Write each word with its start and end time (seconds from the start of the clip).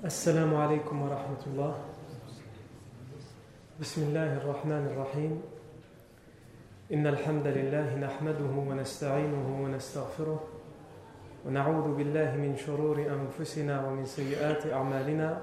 السلام 0.00 0.56
عليكم 0.56 1.02
ورحمة 1.02 1.42
الله. 1.46 1.74
بسم 3.80 4.02
الله 4.08 4.32
الرحمن 4.40 4.96
الرحيم. 4.96 5.42
إن 6.92 7.06
الحمد 7.06 7.46
لله 7.46 8.00
نحمده 8.00 8.54
ونستعينه 8.68 9.46
ونستغفره 9.60 10.40
ونعوذ 11.46 11.86
بالله 12.00 12.36
من 12.36 12.56
شرور 12.56 12.96
أنفسنا 12.96 13.84
ومن 13.84 14.08
سيئات 14.08 14.72
أعمالنا. 14.72 15.40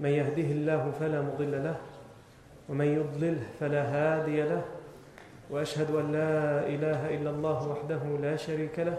من 0.00 0.10
يهده 0.14 0.48
الله 0.62 0.90
فلا 1.02 1.26
مضل 1.26 1.64
له 1.64 1.76
ومن 2.70 2.86
يضلله 2.86 3.42
فلا 3.58 3.82
هادي 3.82 4.42
له. 4.42 4.62
وأشهد 5.50 5.90
أن 5.90 6.12
لا 6.12 6.62
إله 6.70 7.18
إلا 7.18 7.30
الله 7.30 7.58
وحده 7.68 8.02
لا 8.22 8.36
شريك 8.38 8.78
له. 8.78 8.98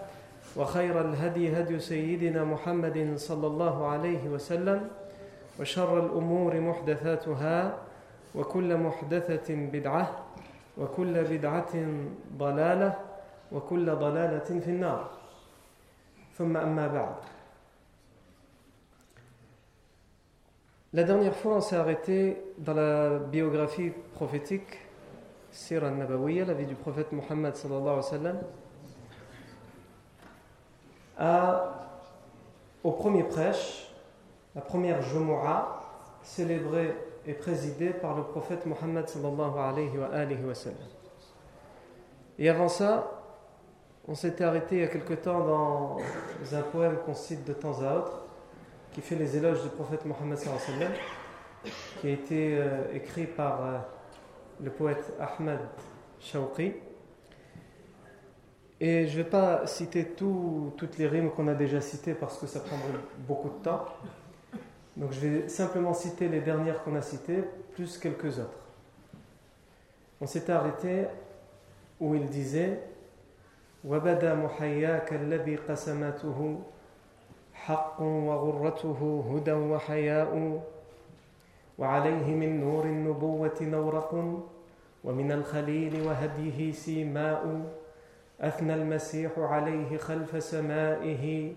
وخير 0.55 1.01
الهدي 1.01 1.59
هدي 1.59 1.79
سيدنا 1.79 2.43
محمد 2.43 3.13
صلى 3.15 3.47
الله 3.47 3.87
عليه 3.87 4.29
وسلم 4.29 4.87
وشر 5.59 6.05
الأمور 6.05 6.59
محدثاتها 6.59 7.77
وكل 8.35 8.77
محدثة 8.77 9.55
بدعة 9.55 10.25
وكل 10.77 11.23
بدعة 11.23 11.73
ضلالة 12.37 12.95
وكل 13.51 13.95
ضلالة 13.95 14.59
في 14.59 14.69
النار 14.69 15.09
ثم 16.37 16.57
أما 16.57 16.87
بعد 16.87 17.15
La 20.93 21.05
dernière 21.05 21.33
fois, 21.33 21.55
on 21.55 21.61
s'est 21.61 21.77
arrêté 21.77 22.35
dans 22.57 22.73
la 22.73 23.17
biographie 23.17 23.93
prophétique, 24.13 24.77
Sira 25.49 25.87
al-Nabawiyya, 25.87 26.43
la 26.43 26.53
vie 26.53 26.65
du 26.65 26.75
prophète 26.75 27.13
Mohammed 27.13 27.55
sallallahu 27.55 27.81
alayhi 27.81 27.95
wa 27.95 28.01
sallam, 28.03 28.37
au 31.19 32.91
premier 32.91 33.23
prêche, 33.23 33.91
la 34.55 34.61
première 34.61 35.01
Jumu'ah, 35.01 35.81
célébrée 36.23 36.95
et 37.25 37.33
présidée 37.33 37.91
par 37.91 38.15
le 38.15 38.23
prophète 38.23 38.65
Mohammed 38.65 39.05
wa. 39.23 39.73
Et 42.39 42.49
avant 42.49 42.67
ça, 42.67 43.21
on 44.07 44.15
s'était 44.15 44.43
arrêté 44.43 44.77
il 44.77 44.81
y 44.81 44.85
a 44.85 44.87
quelque 44.87 45.13
temps 45.13 45.45
dans 45.45 45.97
un 46.53 46.61
poème 46.61 46.97
qu'on 47.05 47.13
cite 47.13 47.45
de 47.45 47.53
temps 47.53 47.81
à 47.81 47.97
autre, 47.97 48.23
qui 48.93 49.01
fait 49.01 49.15
les 49.15 49.37
éloges 49.37 49.61
du 49.61 49.69
prophète 49.69 50.05
Mohammed 50.05 50.37
sallallahu 50.37 50.61
alayhi 50.67 50.79
wa 50.79 50.87
sallam, 50.87 51.73
qui 51.99 52.07
a 52.07 52.11
été 52.11 52.57
euh, 52.57 52.93
écrit 52.93 53.25
par 53.25 53.63
euh, 53.63 53.77
le 54.61 54.71
poète 54.71 55.13
Ahmad 55.19 55.59
Shawqi. 56.19 56.73
Et 58.80 59.06
je 59.06 59.18
ne 59.18 59.22
vais 59.22 59.28
pas 59.28 59.66
citer 59.66 60.04
tout, 60.04 60.72
toutes 60.76 60.98
les 60.98 61.06
rimes 61.06 61.30
qu'on 61.30 61.48
a 61.48 61.54
déjà 61.54 61.80
citées 61.80 62.14
parce 62.14 62.38
que 62.38 62.46
ça 62.46 62.60
prendrait 62.60 63.00
beaucoup 63.26 63.48
de 63.48 63.64
temps. 63.64 63.86
Donc 64.96 65.12
je 65.12 65.20
vais 65.20 65.48
simplement 65.48 65.94
citer 65.94 66.28
les 66.28 66.40
dernières 66.40 66.82
qu'on 66.82 66.94
a 66.94 67.02
citées, 67.02 67.42
plus 67.74 67.98
quelques 67.98 68.38
autres. 68.38 68.66
On 70.20 70.26
s'était 70.26 70.52
arrêté 70.52 71.06
où 72.00 72.14
il 72.14 72.26
disait 72.26 72.80
وبدا 73.86 74.34
محياك 74.34 75.12
الذي 75.12 75.56
قسمته 75.56 76.58
حق 77.54 78.00
وغرته 78.00 79.24
هدى 79.30 79.52
وحياء 79.52 80.62
وعليه 81.78 82.34
من 82.34 82.60
نور 82.60 82.84
النبوة 82.84 83.58
نورق 83.60 84.10
ومن 85.04 85.32
الخليل 85.32 86.06
وهديه 86.06 86.72
سيماء 86.72 87.42
أثنى 88.41 88.73
المسيح 88.73 89.31
عليه 89.37 89.97
خلف 89.97 90.43
سمائه 90.43 91.53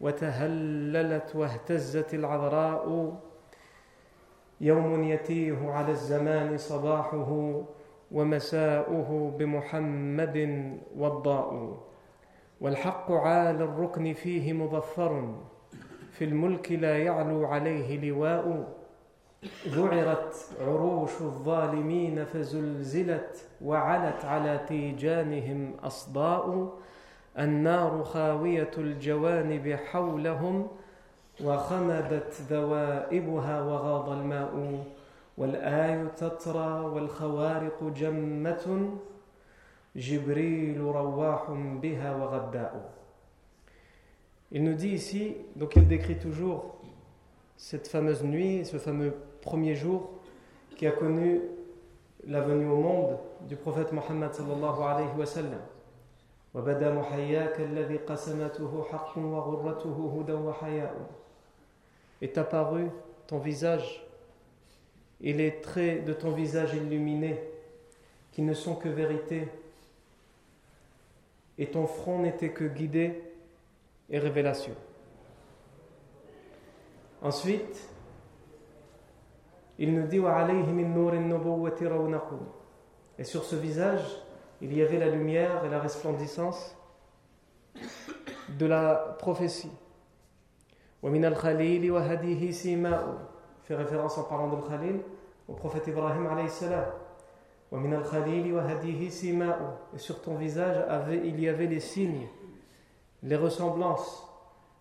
وتهللت 0.00 1.36
واهتزت 1.36 2.14
العذراء. 2.14 3.16
يوم 4.60 5.04
يتيه 5.04 5.70
على 5.70 5.90
الزمان 5.90 6.58
صباحه 6.58 7.62
ومساؤه 8.12 9.36
بمحمد 9.38 10.36
وضاء 10.96 11.78
والحق 12.60 13.12
عال 13.12 13.62
الركن 13.62 14.12
فيه 14.12 14.52
مظفر 14.52 15.34
في 16.10 16.24
الملك 16.24 16.72
لا 16.72 16.98
يعلو 16.98 17.46
عليه 17.46 18.10
لواء. 18.10 18.68
ذعرت 19.68 20.34
عروش 20.60 21.10
الظالمين 21.20 22.24
فزلزلت 22.24 23.48
وعلت 23.62 24.24
على 24.24 24.60
تيجانهم 24.68 25.74
أصداء 25.82 26.72
النار 27.38 28.04
خاوية 28.04 28.70
الجوانب 28.78 29.78
حولهم 29.90 30.68
وخمدت 31.44 32.32
ذوائبها 32.50 33.62
وغاض 33.62 34.08
الماء 34.08 34.84
والآي 35.38 36.06
تترى 36.16 36.80
والخوارق 36.80 37.84
جمة 37.84 38.90
جبريل 39.96 40.80
رواح 40.80 41.50
بها 41.82 42.16
وغداء. 42.16 42.90
Il 44.52 44.62
nous 44.62 44.74
dit 44.74 44.90
ici, 44.90 45.36
donc 45.56 45.74
il 45.74 45.88
décrit 45.88 46.16
toujours 46.16 46.76
cette 47.56 47.88
fameuse 47.88 48.22
nuit, 48.22 48.64
ce 48.64 48.76
fameux 48.76 49.14
premier 49.43 49.75
jour 49.75 50.09
qui 50.75 50.87
a 50.87 50.91
connu 50.91 51.41
la 52.27 52.41
venue 52.41 52.69
au 52.69 52.77
monde 52.77 53.17
du 53.47 53.55
prophète 53.55 53.91
Mohammed 53.91 54.33
sallallahu 54.33 54.81
alayhi 54.81 55.17
wa 55.17 55.25
sallam. 55.25 55.61
وبدا 56.53 56.93
محياك 56.93 57.59
الذي 57.59 57.97
قسمته 57.97 58.83
حق 58.91 59.17
وغرته 59.17 60.19
هدى 60.19 60.33
وحياء 60.33 60.95
Est 62.21 62.37
apparu 62.37 62.89
ton 63.27 63.37
visage 63.37 64.03
et 65.21 65.31
les 65.31 65.61
traits 65.61 66.03
de 66.03 66.13
ton 66.13 66.31
visage 66.31 66.73
illuminé 66.73 67.39
qui 68.31 68.41
ne 68.41 68.53
sont 68.53 68.75
que 68.75 68.89
vérité 68.89 69.47
et 71.57 71.67
ton 71.67 71.87
front 71.87 72.19
n'était 72.19 72.49
que 72.49 72.65
guidé 72.65 73.21
et 74.09 74.19
révélation. 74.19 74.73
Ensuite, 77.21 77.89
il 79.78 79.94
nous 79.94 80.06
dit 80.06 80.20
Et 83.18 83.24
sur 83.24 83.44
ce 83.44 83.56
visage, 83.56 84.04
il 84.60 84.76
y 84.76 84.82
avait 84.82 84.98
la 84.98 85.08
lumière 85.08 85.64
et 85.64 85.68
la 85.68 85.80
resplendissance 85.80 86.76
de 88.48 88.66
la 88.66 89.16
prophétie. 89.18 89.70
fait 93.64 93.74
référence 93.74 94.18
en 94.18 94.24
parlant 94.24 94.48
de 94.48 94.60
Khalil 94.68 95.00
au 95.48 95.54
prophète 95.54 95.86
Ibrahim 95.86 96.26
alayhi 96.26 96.48
salam. 96.48 96.84
Et 99.94 99.98
sur 99.98 100.22
ton 100.22 100.36
visage, 100.36 100.76
il 101.12 101.40
y 101.40 101.48
avait 101.48 101.66
les 101.66 101.80
signes, 101.80 102.28
les 103.22 103.36
ressemblances 103.36 104.28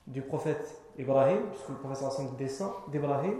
du 0.05 0.21
prophète 0.21 0.81
Ibrahim, 0.97 1.39
puisque 1.49 1.69
le 1.69 1.75
prophète 1.75 2.35
descend 2.37 2.71
d'Ibrahim. 2.89 3.39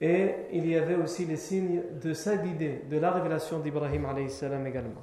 Et 0.00 0.34
il 0.52 0.66
y 0.66 0.76
avait 0.76 0.96
aussi 0.96 1.24
les 1.26 1.36
signes 1.36 1.82
de 2.02 2.12
sa 2.12 2.36
guidée, 2.36 2.82
de 2.90 2.98
la 2.98 3.12
révélation 3.12 3.60
d'Ibrahim 3.60 4.04
alayhi 4.06 4.30
salam 4.30 4.66
également. 4.66 5.02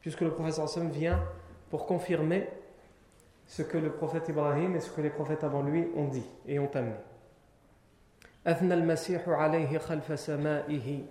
Puisque 0.00 0.22
le 0.22 0.32
prophète 0.32 0.82
vient 0.90 1.22
pour 1.70 1.86
confirmer 1.86 2.48
ce 3.46 3.62
que 3.62 3.78
le 3.78 3.92
prophète 3.92 4.28
Ibrahim 4.28 4.74
et 4.74 4.80
ce 4.80 4.90
que 4.90 5.00
les 5.00 5.10
prophètes 5.10 5.44
avant 5.44 5.62
lui 5.62 5.86
ont 5.96 6.08
dit 6.08 6.26
et 6.46 6.58
ont 6.58 6.70
amené. 6.74 6.96
أثنى 8.46 8.74
المسيح 8.74 9.28
عليه 9.28 9.78
خلف 9.78 10.18
سمائه 10.18 11.02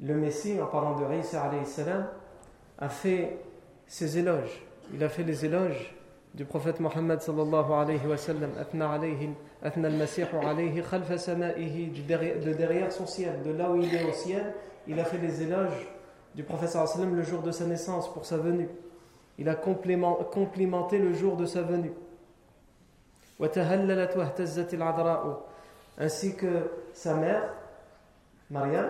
Le 0.00 0.14
Messie, 0.14 0.60
en 0.60 0.66
parlant 0.66 0.94
de 0.96 1.14
Isa 1.16 1.50
salam, 1.64 2.06
a 2.78 2.88
fait 2.88 3.38
ses 3.88 4.18
éloges. 4.18 4.62
Il 4.94 5.02
a 5.02 5.08
fait 5.08 5.24
les 5.24 5.44
éloges 5.44 5.96
du 6.33 6.45
prophète 6.45 6.79
Mohammed 6.79 7.21
sallallahu 7.21 7.71
alayhi 7.73 8.07
wa 8.07 8.17
sallam. 8.17 8.51
De 12.41 12.53
derrière 12.53 12.91
son 12.91 13.05
ciel, 13.05 13.43
de 13.43 13.51
là 13.51 13.69
où 13.69 13.75
il 13.75 13.93
est 13.93 14.03
au 14.03 14.13
ciel, 14.13 14.53
il 14.87 14.99
a 14.99 15.05
fait 15.05 15.19
les 15.19 15.43
éloges 15.43 15.87
du 16.33 16.43
prophète 16.43 16.69
sallallahu 16.69 16.93
alayhi 16.93 17.01
wa 17.01 17.05
sallam 17.05 17.15
le 17.15 17.23
jour 17.23 17.41
de 17.41 17.51
sa 17.51 17.65
naissance, 17.65 18.11
pour 18.11 18.25
sa 18.25 18.37
venue. 18.37 18.69
Il 19.37 19.47
a 19.49 19.55
complimenté 19.55 20.97
le 20.97 21.13
jour 21.13 21.35
de 21.37 21.45
sa 21.45 21.61
venue. 21.61 21.93
Ainsi 25.97 26.35
que 26.35 26.71
sa 26.93 27.13
mère, 27.15 27.53
Mariam, 28.49 28.89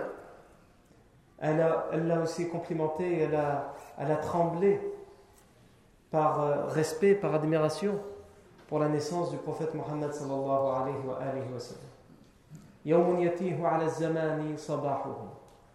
elle 1.40 2.08
l'a 2.08 2.22
aussi 2.22 2.48
complimenté 2.50 3.04
et 3.04 3.20
elle 3.22 3.36
a, 3.36 3.74
elle 3.98 4.12
a 4.12 4.16
tremblé 4.18 4.80
par 6.14 6.44
euh, 6.44 6.66
respect, 6.68 7.16
par 7.16 7.34
admiration 7.34 8.00
pour 8.68 8.78
la 8.78 8.88
naissance 8.88 9.32
du 9.32 9.38
prophète 9.38 9.74
Mohammed. 9.74 10.12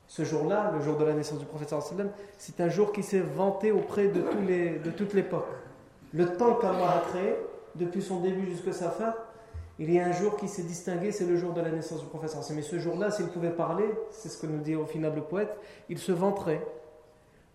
Ce 0.06 0.25
jour-là, 0.25 0.70
le 0.73 0.81
jour 0.81 0.96
de 0.96 1.05
la 1.05 1.14
naissance 1.14 1.40
du 1.40 1.44
prophète 1.44 1.75
c'est 2.38 2.61
un 2.61 2.69
jour 2.69 2.93
qui 2.93 3.02
s'est 3.02 3.19
vanté 3.19 3.73
auprès 3.73 4.06
de, 4.06 4.20
tous 4.20 4.40
les, 4.46 4.79
de 4.79 4.90
toute 4.93 5.12
l'époque. 5.12 5.49
Le 6.14 6.26
temps 6.37 6.55
qu'Allah 6.55 6.99
a 6.99 7.00
créé, 7.11 7.34
depuis 7.75 8.00
son 8.00 8.20
début 8.20 8.46
jusqu'à 8.46 8.73
sa 8.73 8.91
fin, 8.91 9.14
il 9.81 9.93
y 9.93 9.99
a 9.99 10.06
un 10.06 10.12
jour 10.12 10.37
qui 10.37 10.46
s'est 10.46 10.62
distingué, 10.62 11.11
c'est 11.11 11.26
le 11.26 11.37
jour 11.37 11.52
de 11.52 11.61
la 11.62 11.70
naissance 11.70 12.00
du 12.00 12.06
prophète. 12.06 12.37
Mais 12.55 12.62
ce 12.62 12.79
jour-là, 12.79 13.11
s'il 13.11 13.26
pouvait 13.26 13.50
parler, 13.50 13.93
c'est 14.12 14.29
ce 14.29 14.41
que 14.41 14.46
nous 14.46 14.61
dit 14.61 14.76
au 14.76 14.87
final 14.87 15.17
le 15.17 15.23
poète, 15.23 15.56
il 15.88 15.99
se 15.99 16.12
vanterait 16.12 16.64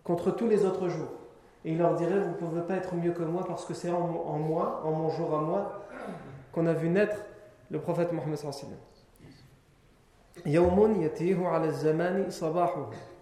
contre 0.04 0.32
tous 0.32 0.48
les 0.48 0.66
autres 0.66 0.88
jours. 0.88 1.23
Et 1.64 1.72
il 1.72 1.78
leur 1.78 1.94
dirait, 1.94 2.18
vous 2.18 2.30
ne 2.30 2.34
pouvez 2.34 2.60
pas 2.62 2.74
être 2.76 2.94
mieux 2.94 3.12
que 3.12 3.22
moi 3.22 3.44
parce 3.46 3.64
que 3.64 3.72
c'est 3.74 3.90
en, 3.90 4.00
moi, 4.38 4.82
en 4.84 4.92
mon 4.92 5.08
jour 5.10 5.34
à 5.34 5.40
moi, 5.40 5.80
qu'on 6.52 6.66
a 6.66 6.72
vu 6.72 6.88
naître 6.90 7.16
le 7.70 7.80
prophète 7.80 8.12
Mohammed 8.12 8.38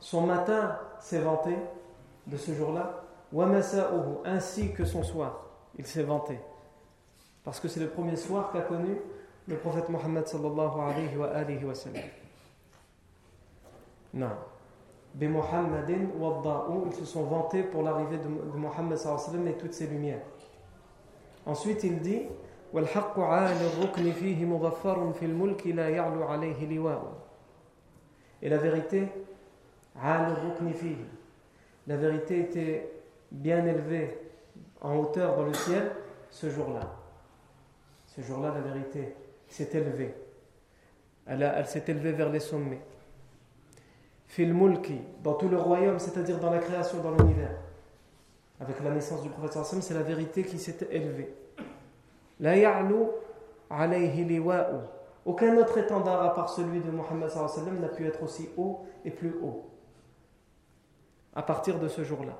Son 0.00 0.20
matin 0.22 0.78
s'est 0.98 1.20
vanté 1.20 1.56
de 2.26 2.36
ce 2.36 2.52
jour-là, 2.52 3.04
ainsi 4.24 4.72
que 4.72 4.84
son 4.84 5.02
soir, 5.02 5.46
il 5.78 5.86
s'est 5.86 6.02
vanté. 6.02 6.38
Parce 7.44 7.60
que 7.60 7.68
c'est 7.68 7.80
le 7.80 7.88
premier 7.88 8.16
soir 8.16 8.50
qu'a 8.52 8.62
connu 8.62 8.98
le 9.46 9.56
prophète 9.56 9.88
Mohammed. 9.88 10.24
Non 14.14 14.30
ils 15.20 16.94
se 16.94 17.04
sont 17.04 17.24
vantés 17.24 17.62
pour 17.62 17.82
l'arrivée 17.82 18.18
de, 18.18 18.24
de 18.24 18.56
Mohammed 18.56 18.98
et 19.46 19.52
toutes 19.54 19.74
ses 19.74 19.86
lumières. 19.86 20.22
Ensuite, 21.44 21.84
il 21.84 22.00
dit 22.00 22.22
Et 28.42 28.48
la 28.48 28.56
vérité, 28.56 29.08
la 31.86 31.96
vérité 31.96 32.40
était 32.40 32.90
bien 33.30 33.66
élevée 33.66 34.18
en 34.80 34.96
hauteur 34.96 35.36
dans 35.36 35.44
le 35.44 35.54
ciel 35.54 35.92
ce 36.30 36.48
jour-là. 36.48 36.94
Ce 38.06 38.22
jour-là, 38.22 38.52
la 38.54 38.60
vérité 38.60 39.14
s'est 39.48 39.68
élevée. 39.72 40.14
Elle, 41.26 41.42
elle 41.42 41.66
s'est 41.66 41.84
élevée 41.86 42.12
vers 42.12 42.30
les 42.30 42.40
sommets. 42.40 42.80
Fil 44.32 44.54
mulki, 44.54 44.98
dans 45.22 45.34
tout 45.34 45.50
le 45.50 45.58
royaume, 45.58 45.98
c'est-à-dire 45.98 46.40
dans 46.40 46.48
la 46.48 46.58
création, 46.58 47.02
dans 47.02 47.10
l'univers. 47.10 47.54
Avec 48.58 48.82
la 48.82 48.90
naissance 48.90 49.20
du 49.20 49.28
prophète 49.28 49.62
c'est 49.82 49.92
la 49.92 50.02
vérité 50.02 50.42
qui 50.42 50.58
s'est 50.58 50.88
élevée. 50.90 51.34
La 52.40 52.56
ya'lu 52.56 53.08
alayhi 53.68 54.24
liwa'u. 54.24 54.78
Aucun 55.26 55.54
autre 55.58 55.76
étendard 55.76 56.22
à 56.22 56.32
part 56.32 56.48
celui 56.48 56.80
de 56.80 56.90
Mohammed 56.90 57.28
n'a 57.78 57.88
pu 57.88 58.06
être 58.06 58.22
aussi 58.22 58.48
haut 58.56 58.86
et 59.04 59.10
plus 59.10 59.34
haut. 59.42 59.66
À 61.34 61.42
partir 61.42 61.78
de 61.78 61.88
ce 61.88 62.02
jour-là. 62.02 62.38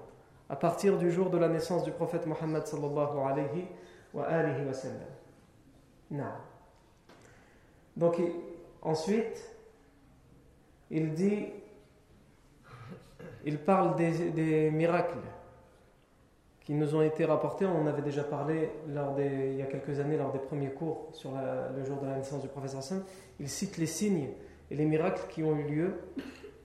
À 0.49 0.57
partir 0.57 0.97
du 0.97 1.13
jour 1.13 1.29
de 1.29 1.37
la 1.37 1.49
naissance 1.49 1.85
du 1.85 1.91
prophète 1.91 2.27
Mohammed 2.27 2.67
sallallahu 2.67 3.19
alayhi 3.19 3.67
wa 4.15 4.25
alihi 4.25 4.65
wa. 4.65 4.73
Non. 6.11 6.25
Donc 7.99 8.19
ensuite, 8.81 9.55
il 10.91 11.13
dit, 11.13 11.49
il 13.45 13.59
parle 13.59 13.97
des, 13.97 14.71
miracles 14.71 15.19
qui 16.61 16.75
nous 16.75 16.95
ont 16.95 17.03
été 17.03 17.25
rapportés. 17.25 17.67
On 17.67 17.83
en 17.83 17.87
avait 17.87 18.03
déjà 18.03 18.23
parlé 18.25 18.71
il 18.87 19.57
y 19.57 19.63
a 19.63 19.67
quelques 19.67 19.99
années 20.01 20.17
lors 20.17 20.33
des 20.33 20.39
premiers 20.39 20.71
cours 20.71 21.09
sur 21.13 21.33
le 21.33 21.85
jour 21.85 22.01
de 22.01 22.07
la 22.07 22.17
naissance 22.17 22.43
du 22.43 22.49
professeur 22.49 22.79
Hassan. 22.79 23.03
Il 23.41 23.49
cite 23.49 23.77
les 23.79 23.87
signes 23.87 24.29
et 24.71 24.77
les 24.77 24.85
miracles 24.85 25.23
qui 25.29 25.43
ont 25.43 25.57
eu 25.57 25.65
lieu 25.65 25.95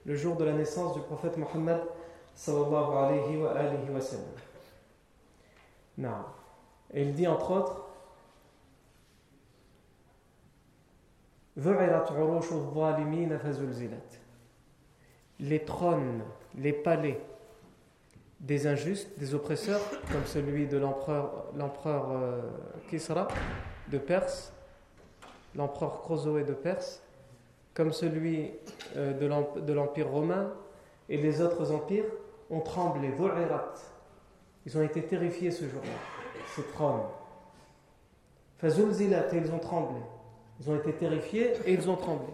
le 0.04 0.14
jour 0.14 0.36
de 0.36 0.44
la 0.44 0.52
naissance 0.52 0.94
du 0.94 1.00
prophète 1.00 1.36
Mohammed. 1.36 1.80
Et 6.94 7.02
il 7.02 7.12
dit 7.14 7.26
entre 7.26 7.50
autres 7.50 7.84
Les 15.40 15.64
trônes, 15.64 16.22
les 16.56 16.72
palais 16.72 17.20
des 18.40 18.66
injustes, 18.66 19.18
des 19.18 19.34
oppresseurs, 19.34 19.80
comme 20.12 20.24
celui 20.24 20.66
de 20.66 20.78
l'empereur, 20.78 22.12
euh, 22.12 22.42
Kisra 22.88 23.28
de 23.88 23.98
Perse, 23.98 24.52
l'empereur 25.56 26.02
Crozoé 26.02 26.44
de 26.44 26.52
Perse, 26.52 27.02
comme 27.74 27.92
celui 27.92 28.52
euh, 28.96 29.12
de 29.12 29.72
l'empire 29.72 30.08
romain 30.08 30.52
et 31.08 31.16
les 31.16 31.40
autres 31.40 31.72
empires, 31.72 32.04
ont 32.50 32.60
tremblé. 32.60 33.10
Ils 34.66 34.78
ont 34.78 34.82
été 34.82 35.02
terrifiés 35.02 35.50
ce 35.50 35.64
jour-là, 35.64 35.90
ces 36.54 36.62
trônes. 36.62 37.02
Fazulzilat, 38.58 39.26
ils 39.32 39.52
ont 39.52 39.58
tremblé. 39.58 40.00
Ils 40.60 40.70
ont 40.70 40.76
été 40.76 40.92
terrifiés 40.92 41.52
et 41.64 41.72
ils 41.72 41.88
ont 41.88 41.96
tremblé. 41.96 42.32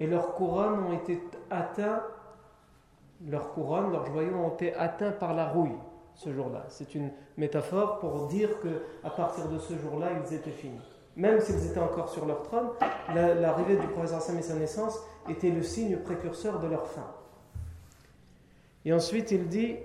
Et 0.00 0.06
leurs 0.06 0.34
couronnes 0.34 0.84
ont 0.84 0.92
été 0.92 1.22
atteints, 1.50 2.02
leurs 3.26 3.52
couronnes, 3.52 3.92
leurs 3.92 4.06
joyaux 4.06 4.36
ont 4.36 4.50
été 4.50 4.74
atteints 4.74 5.12
par 5.12 5.34
la 5.34 5.48
rouille 5.48 5.78
ce 6.14 6.32
jour-là. 6.32 6.64
C'est 6.68 6.94
une 6.94 7.10
métaphore 7.36 7.98
pour 7.98 8.26
dire 8.26 8.60
que 8.60 8.82
à 9.02 9.10
partir 9.10 9.48
de 9.48 9.58
ce 9.58 9.74
jour-là, 9.78 10.08
ils 10.24 10.34
étaient 10.34 10.50
finis. 10.50 10.80
Même 11.16 11.40
s'ils 11.40 11.64
étaient 11.66 11.80
encore 11.80 12.08
sur 12.08 12.26
leur 12.26 12.42
trône, 12.42 12.68
l'arrivée 13.14 13.76
du 13.76 13.86
prophète 13.86 14.20
Sam 14.20 14.38
et 14.38 14.42
sa 14.42 14.54
naissance 14.54 14.98
était 15.28 15.50
le 15.50 15.62
signe 15.62 15.98
précurseur 15.98 16.58
de 16.58 16.66
leur 16.66 16.86
fin. 16.88 17.06
Et 18.84 18.92
ensuite, 18.92 19.30
il 19.30 19.48
dit 19.48 19.76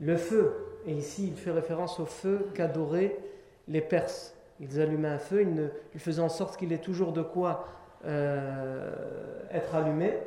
le 0.00 0.16
feu, 0.16 0.61
et 0.86 0.92
ici 0.92 1.28
il 1.28 1.36
fait 1.36 1.50
référence 1.50 2.00
au 2.00 2.06
feu 2.06 2.48
qu'adoraient 2.54 3.16
les 3.68 3.80
Perses. 3.80 4.34
Ils 4.60 4.80
allumaient 4.80 5.08
un 5.08 5.18
feu, 5.18 5.42
ils, 5.42 6.00
faisaient 6.00 6.22
en 6.22 6.28
sorte 6.28 6.56
qu'il 6.56 6.72
ait 6.72 6.78
toujours 6.78 7.12
de 7.12 7.22
quoi 7.22 7.66
euh, 8.04 8.92
être 9.50 9.74
allumé, 9.74 10.18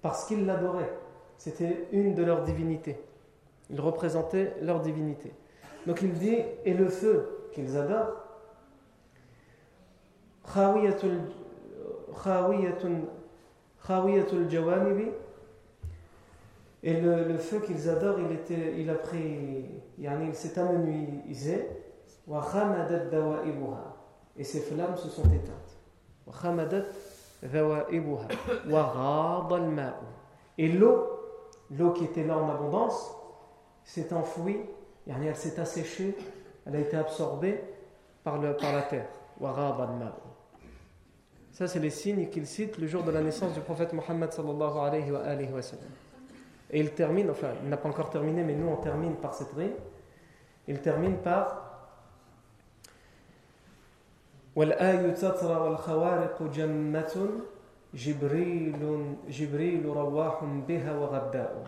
parce 0.00 0.26
qu'ils 0.26 0.46
l'adoraient. 0.46 0.92
C'était 1.38 1.86
une 1.92 2.14
de 2.14 2.22
leurs 2.22 2.42
divinités. 2.42 3.00
Ils 3.70 3.80
représentaient 3.80 4.54
leur 4.62 4.80
divinité. 4.80 5.32
Donc 5.86 6.02
il 6.02 6.12
dit, 6.12 6.38
et 6.64 6.74
le 6.74 6.88
feu 6.88 7.48
qu'ils 7.52 7.76
adorent, 7.76 8.22
et 16.82 17.00
le, 17.00 17.38
feu 17.38 17.60
qu'ils 17.60 17.88
adorent, 17.88 18.18
il, 18.18 18.32
était, 18.32 18.74
il 18.78 18.90
a 18.90 18.94
pris, 18.94 19.66
il 19.98 20.34
s'est 20.34 20.58
amenuisé, 20.58 21.68
et 24.36 24.44
ces 24.44 24.60
flammes 24.60 24.96
se 24.96 25.08
sont 25.08 25.24
éteintes. 25.24 25.76
Et 30.58 30.68
l'eau, 30.68 31.06
l'eau 31.70 31.92
qui 31.92 32.04
était 32.04 32.24
là 32.24 32.38
en 32.38 32.50
abondance, 32.50 33.14
s'est 33.84 34.12
enfouie, 34.12 34.60
elle 35.06 35.36
s'est 35.36 35.60
asséchée, 35.60 36.16
elle 36.66 36.76
a 36.76 36.80
été 36.80 36.96
absorbée 36.96 37.60
par, 38.24 38.38
le, 38.38 38.56
par 38.56 38.72
la 38.72 38.82
terre. 38.82 39.08
Ça, 41.52 41.68
c'est 41.68 41.80
les 41.80 41.90
signes 41.90 42.28
qu'il 42.28 42.46
cite 42.46 42.78
le 42.78 42.86
jour 42.86 43.02
de 43.02 43.10
la 43.10 43.20
naissance 43.20 43.52
du 43.52 43.60
prophète 43.60 43.92
Mohammed 43.92 44.32
sallallahu 44.32 44.78
alayhi 44.78 45.10
wa, 45.10 45.62
sallam. 45.62 45.88
Et 46.71 46.79
il 46.79 46.91
termine, 46.91 47.29
enfin, 47.29 47.51
il 47.63 47.69
n'a 47.69 47.77
pas 47.77 47.89
encore 47.89 48.09
terminé, 48.09 48.43
mais 48.43 48.53
nous 48.53 48.67
on 48.67 48.75
termine 48.77 49.15
par 49.15 49.33
cette 49.33 49.51
rime. 49.53 49.75
Il 50.67 50.79
termine 50.81 51.17
par 51.17 51.63
والآي 54.57 55.11
تترى 55.11 55.55
والخوارق 55.55 56.43
جمة 56.43 57.29
جبريل 57.93 59.15
جبريل 59.29 59.85
رواح 59.85 60.43
بها 60.67 60.97
وغداء 60.97 61.63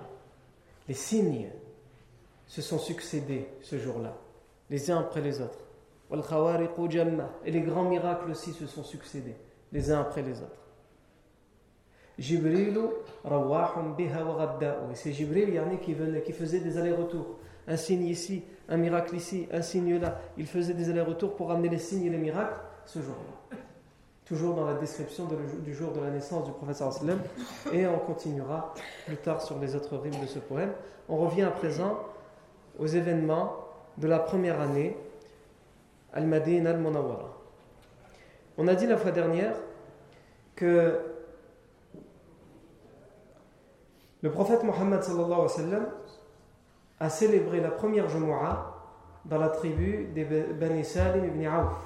Les 0.87 0.95
signes 0.95 1.51
se 2.47 2.63
sont 2.63 2.79
succédés 2.79 3.47
ce 3.61 3.77
jour-là, 3.77 4.17
les 4.71 4.89
uns 4.89 5.01
après 5.01 5.21
les 5.21 5.39
autres. 5.39 5.59
Et 7.45 7.51
les 7.51 7.61
grands 7.61 7.83
miracles 7.83 8.31
aussi 8.31 8.53
se 8.53 8.65
sont 8.65 8.83
succédés, 8.83 9.35
les 9.71 9.91
uns 9.91 10.01
après 10.01 10.23
les 10.23 10.41
autres. 10.41 10.62
Jibril 12.18 12.78
biha 13.96 14.24
wa 14.24 14.58
Et 14.92 14.94
c'est 14.94 15.12
Jibril 15.12 15.60
qui 15.82 15.94
venait, 15.94 16.22
qui 16.22 16.32
faisait 16.32 16.60
des 16.60 16.78
allers-retours. 16.78 17.38
Un 17.66 17.76
signe 17.76 18.04
ici, 18.04 18.44
un 18.68 18.76
miracle 18.76 19.16
ici, 19.16 19.48
un 19.52 19.62
signe 19.62 19.98
là. 19.98 20.20
Il 20.36 20.46
faisait 20.46 20.74
des 20.74 20.90
allers-retours 20.90 21.34
pour 21.34 21.50
amener 21.50 21.68
les 21.68 21.78
signes 21.78 22.04
et 22.04 22.10
les 22.10 22.18
miracles 22.18 22.60
ce 22.84 23.00
jour-là. 23.00 23.58
Toujours 24.24 24.54
dans 24.54 24.66
la 24.66 24.74
description 24.74 25.28
du 25.64 25.74
jour 25.74 25.92
de 25.92 26.00
la 26.00 26.10
naissance 26.10 26.44
du 26.44 26.52
prophète 26.52 26.76
sallam. 26.76 27.20
Et 27.72 27.86
on 27.86 27.98
continuera 27.98 28.72
plus 29.06 29.16
tard 29.16 29.42
sur 29.42 29.58
les 29.58 29.74
autres 29.74 29.96
rimes 29.98 30.20
de 30.20 30.26
ce 30.26 30.38
poème. 30.38 30.72
On 31.08 31.16
revient 31.16 31.42
à 31.42 31.50
présent 31.50 31.98
aux 32.78 32.86
événements 32.86 33.56
de 33.98 34.08
la 34.08 34.18
première 34.18 34.60
année, 34.60 34.96
Al-Madin 36.12 36.66
al-Munawwara. 36.66 37.34
On 38.56 38.68
a 38.68 38.74
dit 38.74 38.86
la 38.86 38.96
fois 38.96 39.10
dernière 39.10 39.54
que 40.56 41.00
le 44.24 44.30
prophète 44.30 44.64
Mohammed 44.64 45.02
a 46.98 47.10
célébré 47.10 47.60
la 47.60 47.70
première 47.70 48.08
Jumu'ah 48.08 48.74
dans 49.26 49.36
la 49.36 49.50
tribu 49.50 50.06
des 50.14 50.24
Bani 50.24 50.82
Salim 50.82 51.26
ibn 51.26 51.46
Auf, 51.46 51.76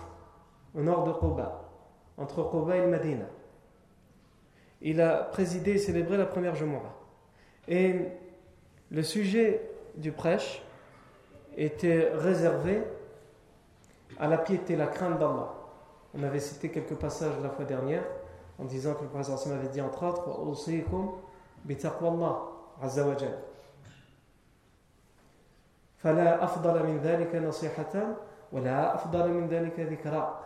au 0.73 0.81
nord 0.81 1.03
de 1.03 1.11
Quba, 1.15 1.69
entre 2.17 2.45
Quba 2.49 2.77
et 2.77 2.87
Madina. 2.87 3.25
Il 4.81 5.01
a 5.01 5.25
présidé 5.25 5.73
et 5.73 5.79
célébré 5.79 6.17
la 6.17 6.27
première 6.27 6.55
Jumu'ah. 6.55 6.95
Et 7.67 8.07
le 8.93 9.03
sujet 9.03 9.69
du 9.97 10.13
prêche 10.13 10.63
était 11.57 12.09
réservé 12.15 12.85
à 14.21 14.29
la 14.29 14.39
piété, 14.39 14.77
la 14.77 14.87
crainte 14.87 15.19
d'Allah. 15.19 15.55
On 16.15 16.23
avait 16.23 16.39
cité 16.39 16.71
quelques 16.71 16.95
passages 16.95 17.35
la 17.43 17.51
fois 17.51 17.65
dernière 17.65 18.05
en 18.61 18.65
disant 18.65 18.95
que 18.95 19.03
le 19.03 19.09
prophète 19.09 19.51
avait 19.51 19.67
dit 19.67 19.81
entre 19.81 20.07
autres 20.07 20.39
بتقوى 21.68 22.10
الله 22.10 22.48
عز 22.82 23.00
وجل 23.00 23.36
فلا 25.98 26.44
أفضل 26.44 26.84
من 26.88 26.98
ذلك 26.98 27.36
نصيحة 27.36 27.94
ولا 28.52 28.96
أفضل 28.96 29.30
من 29.32 29.48
ذلك 29.48 29.80
ذكرى 29.80 30.40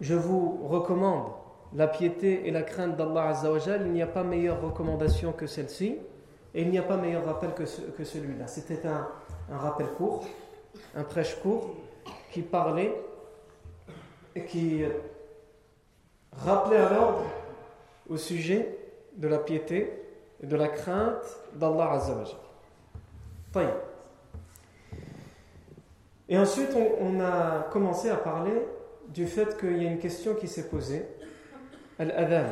Je 0.00 0.14
vous 0.14 0.66
recommande 0.68 1.28
la 1.74 1.86
piété 1.86 2.46
et 2.48 2.50
la 2.50 2.62
crainte 2.62 2.96
d'Allah 2.96 3.28
Azzawajal. 3.28 3.86
Il 3.86 3.92
n'y 3.92 4.02
a 4.02 4.08
pas 4.08 4.24
meilleure 4.24 4.60
recommandation 4.60 5.32
que 5.32 5.46
celle-ci 5.46 5.98
et 6.52 6.62
il 6.62 6.70
n'y 6.70 6.78
a 6.78 6.82
pas 6.82 6.96
meilleur 6.96 7.24
rappel 7.24 7.54
que, 7.54 7.64
ce, 7.64 7.80
que 7.80 8.04
celui-là. 8.04 8.46
C'était 8.48 8.86
un, 8.86 9.08
un 9.52 9.56
rappel 9.56 9.86
court, 9.96 10.24
un 10.96 11.04
prêche 11.04 11.40
court 11.40 11.70
qui 12.32 12.42
parlait 12.42 12.92
et 14.34 14.44
qui 14.44 14.82
rappelait 16.32 16.78
à 16.78 16.92
l'ordre 16.92 17.22
au 18.08 18.16
sujet 18.16 18.77
de 19.19 19.27
la 19.27 19.37
piété 19.37 19.93
et 20.41 20.47
de 20.47 20.55
la 20.55 20.69
crainte 20.69 21.37
d'Allah 21.53 21.91
Azzawajal. 21.91 22.37
Et 26.27 26.37
ensuite, 26.37 26.75
on, 26.75 27.19
a 27.19 27.67
commencé 27.71 28.09
à 28.09 28.15
parler 28.15 28.53
du 29.09 29.27
fait 29.27 29.57
qu'il 29.57 29.81
y 29.81 29.87
a 29.87 29.89
une 29.89 29.99
question 29.99 30.35
qui 30.35 30.47
s'est 30.47 30.67
posée 30.67 31.05
Al-Adhan. 31.97 32.49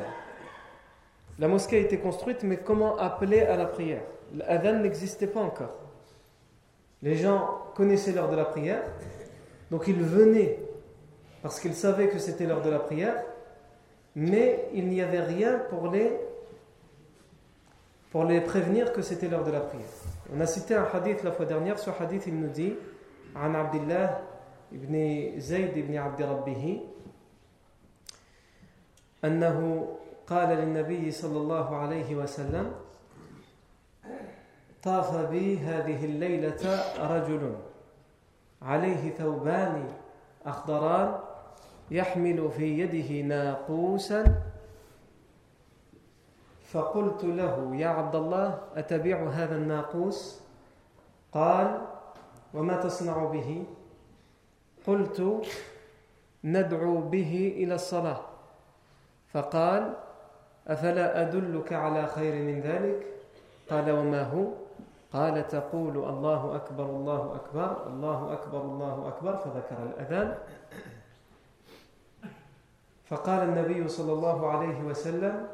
La 1.40 1.48
mosquée 1.48 1.78
a 1.78 1.80
été 1.80 2.00
construite, 2.00 2.44
mais 2.44 2.58
comment 2.58 2.98
appeler 2.98 3.42
à 3.42 3.56
la 3.56 3.66
prière? 3.66 4.02
L'Adhan 4.36 4.80
n'existait 4.80 5.28
pas 5.28 5.40
encore. 5.40 5.76
Les 7.04 7.16
gens 7.16 7.62
connaissaient 7.76 8.12
l'heure 8.12 8.30
de 8.30 8.36
la 8.36 8.46
prière, 8.46 8.82
donc 9.70 9.88
ils 9.88 10.02
venaient 10.02 10.58
parce 11.44 11.60
qu'ils 11.60 11.76
savaient 11.76 12.10
que 12.10 12.18
c'était 12.18 12.46
l'heure 12.46 12.64
de 12.64 12.72
la 12.72 12.80
prière, 12.80 13.24
mais 14.16 14.68
il 14.74 14.88
n'y 14.88 15.02
avait 15.02 15.22
rien 15.22 15.60
pour 15.70 15.92
les 15.92 16.12
pour 18.11 18.25
les 18.25 18.41
prévenir 18.41 18.93
que 18.93 19.03
c'était 19.03 19.29
l'heure 19.29 19.45
de 19.45 19.51
la 19.51 19.61
prière. 19.61 19.87
On 20.35 20.41
a 20.41 20.47
cité 20.47 20.75
un 20.75 20.87
hadith 20.93 21.23
la 21.23 21.33
fois 21.33 21.47
dernière, 21.47 21.79
ce 21.79 21.91
hadith 21.91 22.25
il 22.27 22.39
nous 22.39 22.49
dit 22.49 22.75
عن 23.37 23.57
عبد 23.57 23.75
الله 23.75 24.21
بن 24.73 24.95
زيد 25.41 25.79
بن 25.89 25.97
عبد 25.97 26.23
ربه 26.23 26.81
أنه 29.25 29.89
قال 30.27 30.49
للنبي 30.49 31.11
صلى 31.11 31.39
الله 31.39 31.77
عليه 31.77 32.17
وسلم 32.17 32.73
طاف 34.83 35.17
بي 35.17 35.59
هذه 35.59 36.05
الليلة 36.05 36.85
رجل 36.99 37.57
عليه 38.63 39.11
ثوبان 39.11 39.89
أخضران 40.47 41.19
يحمل 41.91 42.51
في 42.57 42.79
يده 42.79 43.29
ناقوسا 43.29 44.46
فقلت 46.68 47.24
له 47.24 47.76
يا 47.76 47.88
عبد 47.88 48.16
الله 48.16 48.60
أتبيع 48.76 49.30
هذا 49.30 49.56
الناقوس؟ 49.56 50.42
قال 51.34 51.82
وما 52.54 52.78
تصنع 52.78 53.26
به؟ 53.26 53.64
قلت 54.88 55.48
ندعو 56.44 56.98
به 57.02 57.54
إلى 57.58 57.76
الصلاة. 57.76 58.22
فقال 59.34 59.94
أفلا 60.68 61.22
أدلك 61.22 61.74
على 61.74 62.08
خير 62.08 62.34
من 62.44 62.60
ذلك؟ 62.60 63.08
قال 63.70 63.92
وما 63.92 64.24
هو؟ 64.24 64.46
قال 65.14 65.48
تقول 65.48 65.98
الله 65.98 66.56
أكبر 66.56 66.86
الله 66.86 67.36
أكبر 67.36 67.88
الله 67.88 68.34
أكبر 68.34 68.62
الله 68.62 69.08
أكبر. 69.08 69.38
فذكر 69.38 69.78
الأذان. 69.84 70.38
فقال 73.06 73.50
النبي 73.50 73.88
صلى 73.88 74.14
الله 74.14 74.50
عليه 74.52 74.82
وسلم 74.84 75.48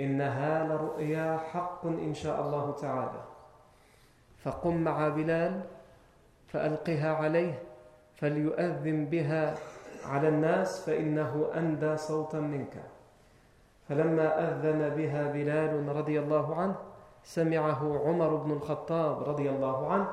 إنها 0.00 0.64
لرؤيا 0.64 1.38
حق 1.52 1.86
إن 1.86 2.14
شاء 2.14 2.40
الله 2.40 2.70
تعالى. 2.80 3.22
فقم 4.44 4.76
مع 4.76 5.08
بلال 5.08 5.60
فألقها 6.48 7.14
عليه 7.14 7.58
فليؤذن 8.14 9.04
بها 9.04 9.54
على 10.04 10.28
الناس 10.28 10.86
فإنه 10.86 11.50
أندى 11.54 11.96
صوتا 11.96 12.40
منك. 12.40 12.82
فلما 13.88 14.50
أذن 14.50 14.88
بها 14.88 15.32
بلال 15.32 15.96
رضي 15.96 16.20
الله 16.20 16.56
عنه 16.56 16.74
سمعه 17.24 18.02
عمر 18.06 18.36
بن 18.36 18.50
الخطاب 18.50 19.22
رضي 19.28 19.50
الله 19.50 19.92
عنه 19.92 20.08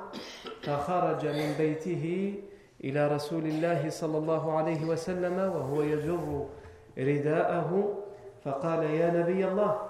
فخرج 0.63 1.25
من 1.25 1.55
بيته 1.57 2.35
إلى 2.83 3.07
رسول 3.07 3.45
الله 3.45 3.89
صلى 3.89 4.17
الله 4.17 4.57
عليه 4.57 4.85
وسلم 4.85 5.37
وهو 5.39 5.81
يجر 5.81 6.45
رداءه 6.97 7.97
فقال 8.45 8.83
يا 8.83 9.11
نبي 9.11 9.47
الله 9.47 9.89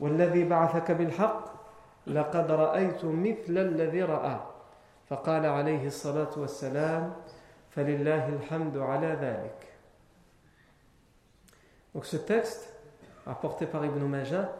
والذي 0.00 0.44
بعثك 0.44 0.90
بالحق 0.90 1.44
لقد 2.06 2.50
رأيت 2.50 3.04
مثل 3.04 3.58
الذي 3.58 4.02
رأى 4.02 4.36
فقال 5.08 5.46
عليه 5.46 5.86
الصلاة 5.86 6.30
والسلام 6.36 7.12
فلله 7.70 8.28
الحمد 8.28 8.78
على 8.78 9.06
ذلك 9.20 9.68
Donc 11.94 12.06
ce 12.06 12.16
texte, 12.16 12.72
apporté 13.26 13.66
par 13.66 13.84
Ibn 13.84 14.00
Majah, 14.06 14.50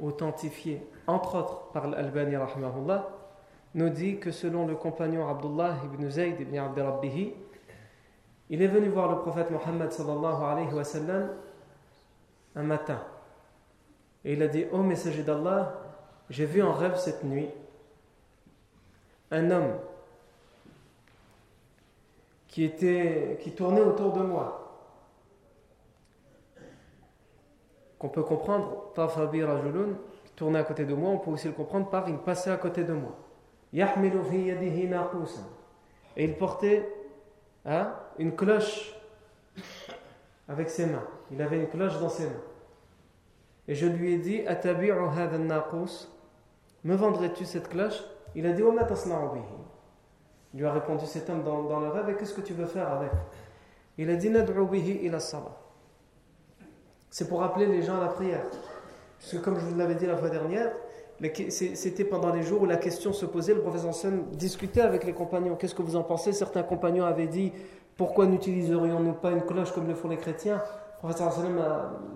authentifié 0.00 0.80
entre 1.08 1.34
autres 1.36 1.72
par 1.72 1.88
l'Albani 1.88 2.36
rahmahullah, 2.36 3.08
nous 3.74 3.88
dit 3.88 4.18
que 4.20 4.30
selon 4.30 4.68
le 4.68 4.76
compagnon 4.76 5.28
Abdullah 5.28 5.74
ibn 5.84 6.08
Zayd 6.08 6.40
ibn 6.40 6.56
Abd 6.56 6.78
Rabbihi, 6.78 7.34
il 8.50 8.62
est 8.62 8.68
venu 8.68 8.88
voir 8.88 9.10
le 9.10 9.18
prophète 9.18 9.50
Mohammed 9.50 9.90
sallallahu 9.90 10.44
alayhi 10.44 10.72
wa 10.72 10.84
sallam 10.84 11.30
un 12.56 12.62
matin. 12.62 13.00
Et 14.24 14.32
il 14.32 14.42
a 14.42 14.48
dit, 14.48 14.66
ô 14.72 14.78
messager 14.78 15.22
d'Allah, 15.22 15.74
j'ai 16.28 16.46
vu 16.46 16.62
en 16.62 16.72
rêve 16.72 16.96
cette 16.96 17.22
nuit 17.22 17.48
un 19.30 19.50
homme 19.50 19.74
qui 22.48 23.54
tournait 23.54 23.82
autour 23.82 24.12
de 24.12 24.22
moi. 24.22 24.62
Qu'on 27.98 28.08
peut 28.08 28.22
comprendre, 28.22 28.92
Tafabi 28.94 29.42
Rajulun, 29.44 29.98
qui 30.24 30.32
tournait 30.32 30.58
à 30.58 30.64
côté 30.64 30.84
de 30.84 30.94
moi, 30.94 31.10
on 31.10 31.18
peut 31.18 31.30
aussi 31.30 31.48
le 31.48 31.52
comprendre 31.52 31.90
par 31.90 32.08
il 32.08 32.16
passait 32.18 32.50
à 32.50 32.56
côté 32.56 32.84
de 32.84 32.94
moi. 32.94 33.16
Et 36.16 36.24
il 36.24 36.36
portait 36.36 36.88
hein, 37.66 37.92
une 38.18 38.34
cloche 38.34 38.94
avec 40.48 40.70
ses 40.70 40.86
mains. 40.86 41.04
Il 41.30 41.42
avait 41.42 41.58
une 41.58 41.68
cloche 41.68 41.98
dans 41.98 42.08
ses 42.08 42.24
mains. 42.24 42.42
Et 43.68 43.74
je 43.74 43.86
lui 43.86 44.14
ai 44.14 44.18
dit 44.18 44.42
Me 46.84 46.94
vendrais-tu 46.94 47.44
cette 47.44 47.68
cloche? 47.68 48.04
Il 48.34 48.46
a 48.46 48.52
dit 48.52 48.62
Il 50.52 50.60
lui 50.60 50.66
a 50.66 50.72
répondu 50.72 51.06
cet 51.06 51.28
homme 51.30 51.42
dans, 51.42 51.64
dans 51.64 51.80
le 51.80 51.88
rêve 51.88 52.08
Et 52.10 52.16
qu'est-ce 52.16 52.34
que 52.34 52.40
tu 52.40 52.52
veux 52.52 52.66
faire 52.66 52.92
avec? 52.92 53.10
Il 53.98 54.10
a 54.10 54.16
dit 54.16 54.30
C'est 57.10 57.28
pour 57.28 57.42
appeler 57.42 57.66
les 57.66 57.82
gens 57.82 57.98
à 57.98 58.00
la 58.00 58.08
prière. 58.08 58.44
Parce 59.18 59.32
que 59.32 59.38
comme 59.38 59.58
je 59.58 59.64
vous 59.64 59.76
l'avais 59.76 59.94
dit 59.94 60.06
la 60.06 60.16
fois 60.16 60.28
dernière, 60.28 60.72
c'était 61.48 62.04
pendant 62.04 62.32
les 62.32 62.42
jours 62.42 62.62
où 62.62 62.66
la 62.66 62.76
question 62.76 63.12
se 63.12 63.24
posait, 63.24 63.54
le 63.54 63.62
professeur 63.62 63.94
Sam 63.94 64.24
discutait 64.32 64.82
avec 64.82 65.04
les 65.04 65.14
compagnons. 65.14 65.56
Qu'est-ce 65.56 65.74
que 65.74 65.82
vous 65.82 65.96
en 65.96 66.02
pensez? 66.02 66.32
Certains 66.32 66.62
compagnons 66.62 67.04
avaient 67.04 67.26
dit 67.26 67.52
pourquoi 67.96 68.26
n'utiliserions-nous 68.26 69.14
pas 69.14 69.30
une 69.30 69.42
cloche 69.42 69.72
comme 69.72 69.88
le 69.88 69.94
font 69.94 70.08
les 70.08 70.18
chrétiens? 70.18 70.56
Le 70.56 70.98
professeur 70.98 71.32
Sam 71.32 71.58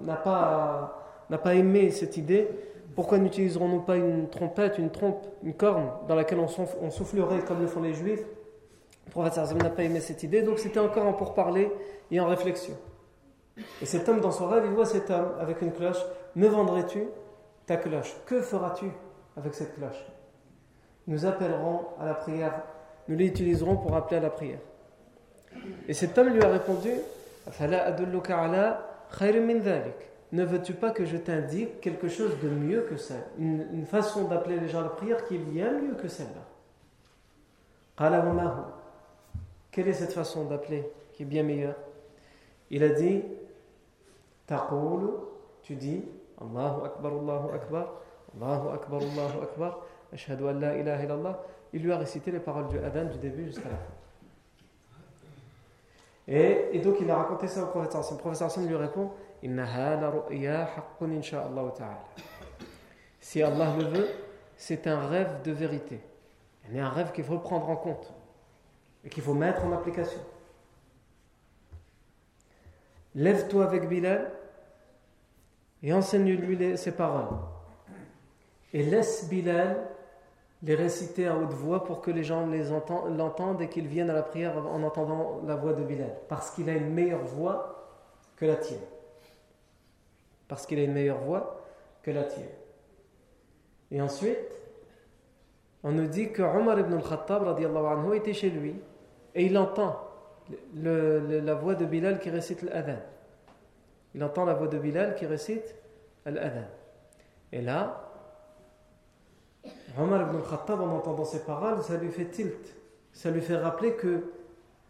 n'a 0.04 0.16
pas, 0.16 1.09
pas 1.38 1.54
aimé 1.54 1.90
cette 1.90 2.16
idée. 2.16 2.48
Pourquoi 2.94 3.18
n'utiliserons-nous 3.18 3.80
pas 3.80 3.96
une 3.96 4.28
trompette, 4.28 4.78
une 4.78 4.90
trompe, 4.90 5.26
une 5.42 5.54
corne 5.54 5.90
dans 6.08 6.14
laquelle 6.14 6.38
on, 6.38 6.90
soufflerait 6.90 7.40
comme 7.40 7.60
le 7.60 7.66
font 7.66 7.82
les 7.82 7.94
juifs? 7.94 8.24
Le 9.16 9.30
Sam 9.30 9.58
n'a 9.58 9.70
pas 9.70 9.84
aimé 9.84 10.00
cette 10.00 10.22
idée, 10.22 10.42
donc 10.42 10.58
c'était 10.58 10.80
encore 10.80 11.06
en 11.06 11.12
pourparler 11.12 11.70
et 12.10 12.20
en 12.20 12.26
réflexion. 12.26 12.74
Et 13.82 13.86
cet 13.86 14.08
homme 14.08 14.20
dans 14.20 14.30
son 14.30 14.48
rêve, 14.48 14.64
il 14.66 14.72
voit 14.72 14.86
cet 14.86 15.10
homme 15.10 15.32
avec 15.40 15.62
une 15.62 15.72
cloche. 15.72 16.04
Me 16.36 16.48
vendrais-tu 16.48 17.04
ta 17.66 17.76
cloche? 17.76 18.16
Que 18.26 18.40
feras-tu 18.40 18.86
avec 19.36 19.54
cette 19.54 19.74
cloche? 19.74 20.04
Nous 21.06 21.26
appellerons 21.26 21.80
à 21.98 22.06
la 22.06 22.14
prière, 22.14 22.62
nous 23.08 23.16
l'utiliserons 23.16 23.76
pour 23.76 23.96
appeler 23.96 24.18
à 24.18 24.20
la 24.20 24.30
prière. 24.30 24.60
Et 25.88 25.94
cet 25.94 26.16
homme 26.18 26.28
lui 26.28 26.42
a 26.42 26.48
répondu 26.48 26.90
Ne 30.32 30.44
veux-tu 30.44 30.74
pas 30.74 30.90
que 30.90 31.04
je 31.04 31.16
t'indique 31.16 31.80
quelque 31.80 32.08
chose 32.08 32.38
de 32.40 32.48
mieux 32.48 32.82
que 32.82 32.96
ça? 32.96 33.14
Une, 33.38 33.84
façon 33.84 34.28
d'appeler 34.28 34.60
les 34.60 34.68
gens 34.68 34.80
à 34.80 34.84
la 34.84 34.90
prière 34.90 35.24
qui 35.24 35.34
est 35.34 35.38
bien 35.38 35.72
mieux 35.72 35.94
que 35.94 36.06
celle-là 36.06 36.46
Quelle 39.72 39.88
est 39.88 39.92
cette 39.92 40.12
façon 40.12 40.44
d'appeler 40.44 40.88
qui 41.12 41.24
est 41.24 41.26
bien 41.26 41.42
meilleure? 41.42 41.76
Il 42.70 42.84
a 42.84 42.90
dit 42.90 43.24
tu 45.62 45.74
dis 45.74 46.02
Allahu 46.40 46.84
Akbar, 46.84 47.12
Allahu 47.12 47.54
Akbar, 47.54 47.92
Allahu 48.34 48.68
Akbar, 48.74 49.00
Allahu 49.02 49.42
Akbar, 49.42 49.78
Ashhadu 50.12 50.48
an 50.48 50.58
la 50.58 50.76
ilaha 50.76 51.04
illallah. 51.04 51.40
Il 51.72 51.82
lui 51.82 51.92
a 51.92 51.98
récité 51.98 52.30
les 52.30 52.40
paroles 52.40 52.68
du 52.68 52.78
Adhan 52.78 53.04
du 53.04 53.18
début 53.18 53.46
jusqu'à 53.46 53.68
la 53.68 53.76
fin. 53.76 53.92
Et, 56.26 56.70
et, 56.72 56.78
donc 56.80 56.96
il 57.00 57.10
a 57.10 57.16
raconté 57.16 57.48
ça 57.48 57.62
au 57.64 57.66
professeur. 57.66 58.02
Le 58.10 58.16
professeur 58.18 58.50
lui 58.64 58.76
répond 58.76 59.10
Si 63.20 63.42
Allah 63.42 63.74
le 63.78 63.84
veut, 63.84 64.08
c'est 64.56 64.86
un 64.86 65.06
rêve 65.06 65.42
de 65.42 65.52
vérité. 65.52 66.00
A 66.74 66.78
un 66.78 66.88
rêve 66.90 67.12
qu'il 67.12 67.24
faut 67.24 67.38
prendre 67.38 67.68
en 67.68 67.76
compte 67.76 68.12
et 69.04 69.08
qu'il 69.08 69.22
faut 69.22 69.34
mettre 69.34 69.64
en 69.64 69.72
application. 69.72 70.20
Lève-toi 73.14 73.64
avec 73.64 73.88
Bilal 73.88 74.30
et 75.82 75.92
enseigne-lui 75.92 76.76
ses 76.76 76.92
paroles. 76.92 77.36
Et 78.72 78.84
laisse 78.84 79.28
Bilal 79.28 79.88
les 80.62 80.74
réciter 80.74 81.26
à 81.26 81.36
haute 81.36 81.52
voix 81.52 81.84
pour 81.84 82.02
que 82.02 82.10
les 82.10 82.22
gens 82.22 82.46
l'entendent 82.46 83.62
et 83.62 83.68
qu'ils 83.68 83.88
viennent 83.88 84.10
à 84.10 84.14
la 84.14 84.22
prière 84.22 84.58
en 84.58 84.82
entendant 84.82 85.40
la 85.46 85.56
voix 85.56 85.72
de 85.72 85.82
Bilal. 85.82 86.14
Parce 86.28 86.50
qu'il 86.50 86.68
a 86.68 86.74
une 86.74 86.92
meilleure 86.92 87.24
voix 87.24 87.96
que 88.36 88.44
la 88.44 88.56
tienne. 88.56 88.78
Parce 90.50 90.66
qu'il 90.66 90.80
a 90.80 90.82
une 90.82 90.92
meilleure 90.92 91.20
voix 91.20 91.62
que 92.02 92.10
la 92.10 92.24
tienne. 92.24 92.48
Et 93.92 94.02
ensuite, 94.02 94.36
on 95.84 95.92
nous 95.92 96.08
dit 96.08 96.32
que 96.32 96.42
Omar 96.42 96.80
ibn 96.80 96.92
al-Khattab 96.92 97.46
anhu, 97.46 98.16
était 98.16 98.32
chez 98.32 98.50
lui 98.50 98.74
et 99.36 99.46
il 99.46 99.56
entend 99.56 99.96
la 100.74 101.54
voix 101.54 101.76
de 101.76 101.84
Bilal 101.84 102.18
qui 102.18 102.30
récite 102.30 102.62
l'adhan. 102.62 102.98
Il 104.12 104.24
entend 104.24 104.44
la 104.44 104.54
voix 104.54 104.66
de 104.66 104.76
Bilal 104.76 105.14
qui 105.14 105.24
récite 105.24 105.76
Al-Adhan. 106.26 106.66
Et 107.52 107.62
là, 107.62 108.10
Omar 109.96 110.22
ibn 110.22 110.40
Khattab, 110.42 110.80
en 110.80 110.96
entendant 110.96 111.24
ces 111.24 111.44
paroles, 111.44 111.80
ça 111.82 111.96
lui 111.96 112.10
fait 112.10 112.26
tilt. 112.26 112.74
Ça 113.12 113.30
lui 113.30 113.40
fait 113.40 113.56
rappeler 113.56 113.94
que 113.94 114.32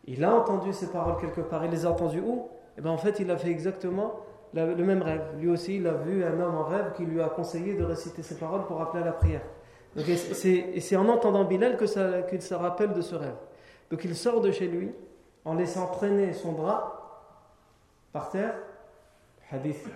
il 0.06 0.24
a 0.24 0.34
entendu 0.34 0.72
ces 0.72 0.90
paroles 0.90 1.20
quelque 1.20 1.42
part. 1.42 1.66
Il 1.66 1.70
les 1.70 1.84
a 1.84 1.90
entendues 1.90 2.22
où? 2.22 2.48
Et 2.48 2.78
eh 2.78 2.80
bien 2.80 2.92
en 2.92 2.96
fait, 2.96 3.20
il 3.20 3.30
a 3.30 3.36
fait 3.36 3.50
exactement 3.50 4.20
le 4.54 4.84
même 4.84 5.02
rêve. 5.02 5.22
Lui 5.38 5.48
aussi, 5.48 5.76
il 5.76 5.86
a 5.86 5.92
vu 5.92 6.24
un 6.24 6.40
homme 6.40 6.54
en 6.54 6.64
rêve 6.64 6.92
qui 6.96 7.04
lui 7.04 7.20
a 7.20 7.28
conseillé 7.28 7.74
de 7.74 7.84
réciter 7.84 8.22
ces 8.22 8.36
paroles 8.36 8.66
pour 8.66 8.80
appeler 8.80 9.02
à 9.02 9.06
la 9.06 9.12
prière. 9.12 9.42
et 9.96 10.80
c'est 10.80 10.96
en 10.96 11.08
entendant 11.08 11.44
Bilal 11.44 11.76
qu'il 11.76 12.42
se 12.42 12.54
rappelle 12.54 12.92
de 12.92 13.00
ce 13.00 13.14
rêve. 13.14 13.36
Donc 13.90 14.04
il 14.04 14.14
sort 14.14 14.40
de 14.40 14.50
chez 14.50 14.68
lui 14.68 14.92
en 15.44 15.54
laissant 15.54 15.86
traîner 15.88 16.32
son 16.32 16.52
bras 16.52 16.96
par 18.12 18.30
terre 18.30 18.54
hadith 19.52 19.88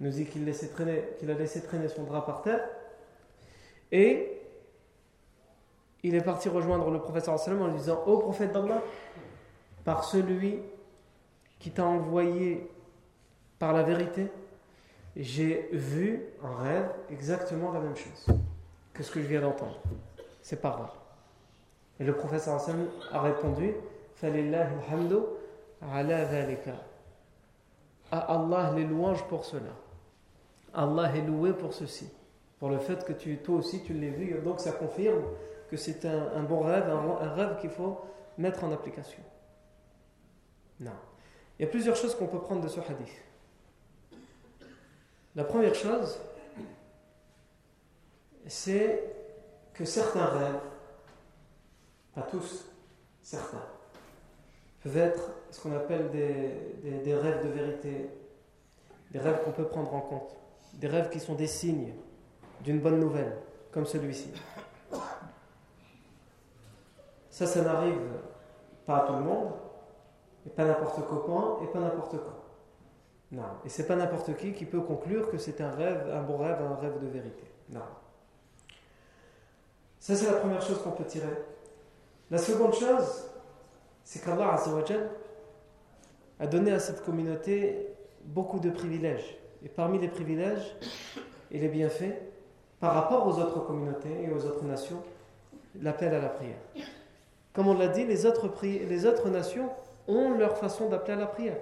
nous 0.00 0.10
dit 0.10 0.26
qu'il 0.26 0.42
a 0.42 1.34
laissé 1.34 1.62
traîner 1.62 1.88
son 1.88 2.04
drap 2.04 2.22
par 2.22 2.42
terre. 2.42 2.68
Et 3.90 4.40
il 6.02 6.14
est 6.14 6.22
parti 6.22 6.48
rejoindre 6.48 6.90
le 6.90 7.00
prophète 7.00 7.28
en 7.28 7.66
lui 7.66 7.78
disant 7.78 8.02
Ô 8.06 8.18
prophète 8.18 8.52
d'Allah, 8.52 8.82
par 9.84 10.04
celui 10.04 10.60
qui 11.58 11.70
t'a 11.70 11.84
envoyé 11.84 12.70
par 13.58 13.72
la 13.72 13.82
vérité, 13.82 14.28
j'ai 15.16 15.68
vu 15.72 16.22
en 16.42 16.54
rêve 16.54 16.88
exactement 17.10 17.72
la 17.72 17.80
même 17.80 17.96
chose 17.96 18.26
que 18.94 19.02
ce 19.02 19.10
que 19.10 19.20
je 19.20 19.26
viens 19.26 19.40
d'entendre. 19.40 19.80
C'est 20.42 20.60
pas 20.60 20.70
rare. 20.70 20.96
Et 22.00 22.04
le 22.04 22.14
prophète 22.14 22.48
a 22.48 23.20
répondu 23.20 23.74
ala 24.22 24.68
à 28.10 28.34
Allah 28.34 28.72
les 28.74 28.84
louanges 28.84 29.26
pour 29.28 29.44
cela. 29.44 29.72
Allah 30.74 31.14
est 31.16 31.22
loué 31.22 31.52
pour 31.52 31.74
ceci, 31.74 32.08
pour 32.58 32.68
le 32.68 32.78
fait 32.78 33.04
que 33.04 33.12
tu, 33.12 33.38
toi 33.38 33.56
aussi 33.56 33.82
tu 33.82 33.94
l'as 33.94 34.10
vu. 34.10 34.34
Donc 34.44 34.60
ça 34.60 34.72
confirme 34.72 35.22
que 35.70 35.76
c'est 35.76 36.04
un, 36.04 36.42
bon 36.42 36.60
rêve, 36.60 36.88
un, 36.88 37.34
rêve 37.34 37.58
qu'il 37.60 37.70
faut 37.70 38.00
mettre 38.38 38.64
en 38.64 38.72
application. 38.72 39.22
Non. 40.80 40.92
Il 41.58 41.64
y 41.64 41.68
a 41.68 41.70
plusieurs 41.70 41.96
choses 41.96 42.14
qu'on 42.14 42.26
peut 42.26 42.38
prendre 42.38 42.62
de 42.62 42.68
ce 42.68 42.80
hadith. 42.80 43.22
La 45.36 45.44
première 45.44 45.74
chose, 45.74 46.18
c'est 48.46 49.02
que 49.74 49.84
certains 49.84 50.24
rêves, 50.24 50.60
pas 52.14 52.22
tous, 52.22 52.66
certains, 53.22 53.62
peuvent 54.82 54.96
être 54.96 55.30
ce 55.50 55.60
qu'on 55.60 55.76
appelle 55.76 56.10
des, 56.10 57.14
rêves 57.14 57.44
de 57.46 57.50
vérité, 57.50 58.10
des 59.10 59.18
rêves 59.18 59.42
qu'on 59.44 59.52
peut 59.52 59.66
prendre 59.66 59.94
en 59.94 60.00
compte, 60.00 60.36
des 60.74 60.88
rêves 60.88 61.10
qui 61.10 61.20
sont 61.20 61.34
des 61.34 61.46
signes 61.46 61.92
d'une 62.62 62.80
bonne 62.80 62.98
nouvelle, 62.98 63.36
comme 63.70 63.86
celui-ci. 63.86 64.32
Ça, 67.30 67.46
ça 67.46 67.62
n'arrive 67.62 68.00
pas 68.84 69.04
à 69.04 69.06
tout 69.06 69.12
le 69.12 69.20
monde, 69.20 69.52
et 70.46 70.50
pas 70.50 70.64
n'importe 70.64 71.06
comment, 71.08 71.60
et 71.62 71.66
pas 71.66 71.78
n'importe 71.78 72.16
quand. 72.16 72.37
Non. 73.30 73.42
Et 73.64 73.68
c'est 73.68 73.86
pas 73.86 73.96
n'importe 73.96 74.36
qui 74.36 74.52
qui 74.52 74.64
peut 74.64 74.80
conclure 74.80 75.30
que 75.30 75.38
c'est 75.38 75.60
un 75.60 75.70
rêve, 75.70 76.10
un 76.12 76.22
bon 76.22 76.38
rêve, 76.38 76.62
un 76.62 76.76
rêve 76.76 76.98
de 77.00 77.06
vérité. 77.06 77.44
Non. 77.70 77.82
Ça, 79.98 80.14
c'est 80.14 80.26
la 80.26 80.38
première 80.38 80.62
chose 80.62 80.80
qu'on 80.82 80.92
peut 80.92 81.04
tirer. 81.04 81.26
La 82.30 82.38
seconde 82.38 82.74
chose, 82.74 83.30
c'est 84.04 84.24
qu'Allah 84.24 84.56
a 86.40 86.46
donné 86.46 86.72
à 86.72 86.78
cette 86.78 87.04
communauté 87.04 87.88
beaucoup 88.24 88.60
de 88.60 88.70
privilèges. 88.70 89.36
Et 89.62 89.68
parmi 89.68 89.98
les 89.98 90.08
privilèges 90.08 90.76
et 91.50 91.58
les 91.58 91.68
bienfaits, 91.68 92.14
par 92.80 92.94
rapport 92.94 93.26
aux 93.26 93.38
autres 93.40 93.60
communautés 93.66 94.24
et 94.24 94.30
aux 94.30 94.44
autres 94.46 94.64
nations, 94.64 95.02
l'appel 95.80 96.14
à 96.14 96.20
la 96.20 96.28
prière. 96.28 96.58
Comme 97.52 97.68
on 97.68 97.76
l'a 97.76 97.88
dit, 97.88 98.04
les 98.04 98.24
autres, 98.24 98.48
les 98.62 99.06
autres 99.06 99.28
nations 99.30 99.68
ont 100.06 100.30
leur 100.30 100.56
façon 100.56 100.88
d'appeler 100.88 101.14
à 101.14 101.16
la 101.16 101.26
prière. 101.26 101.58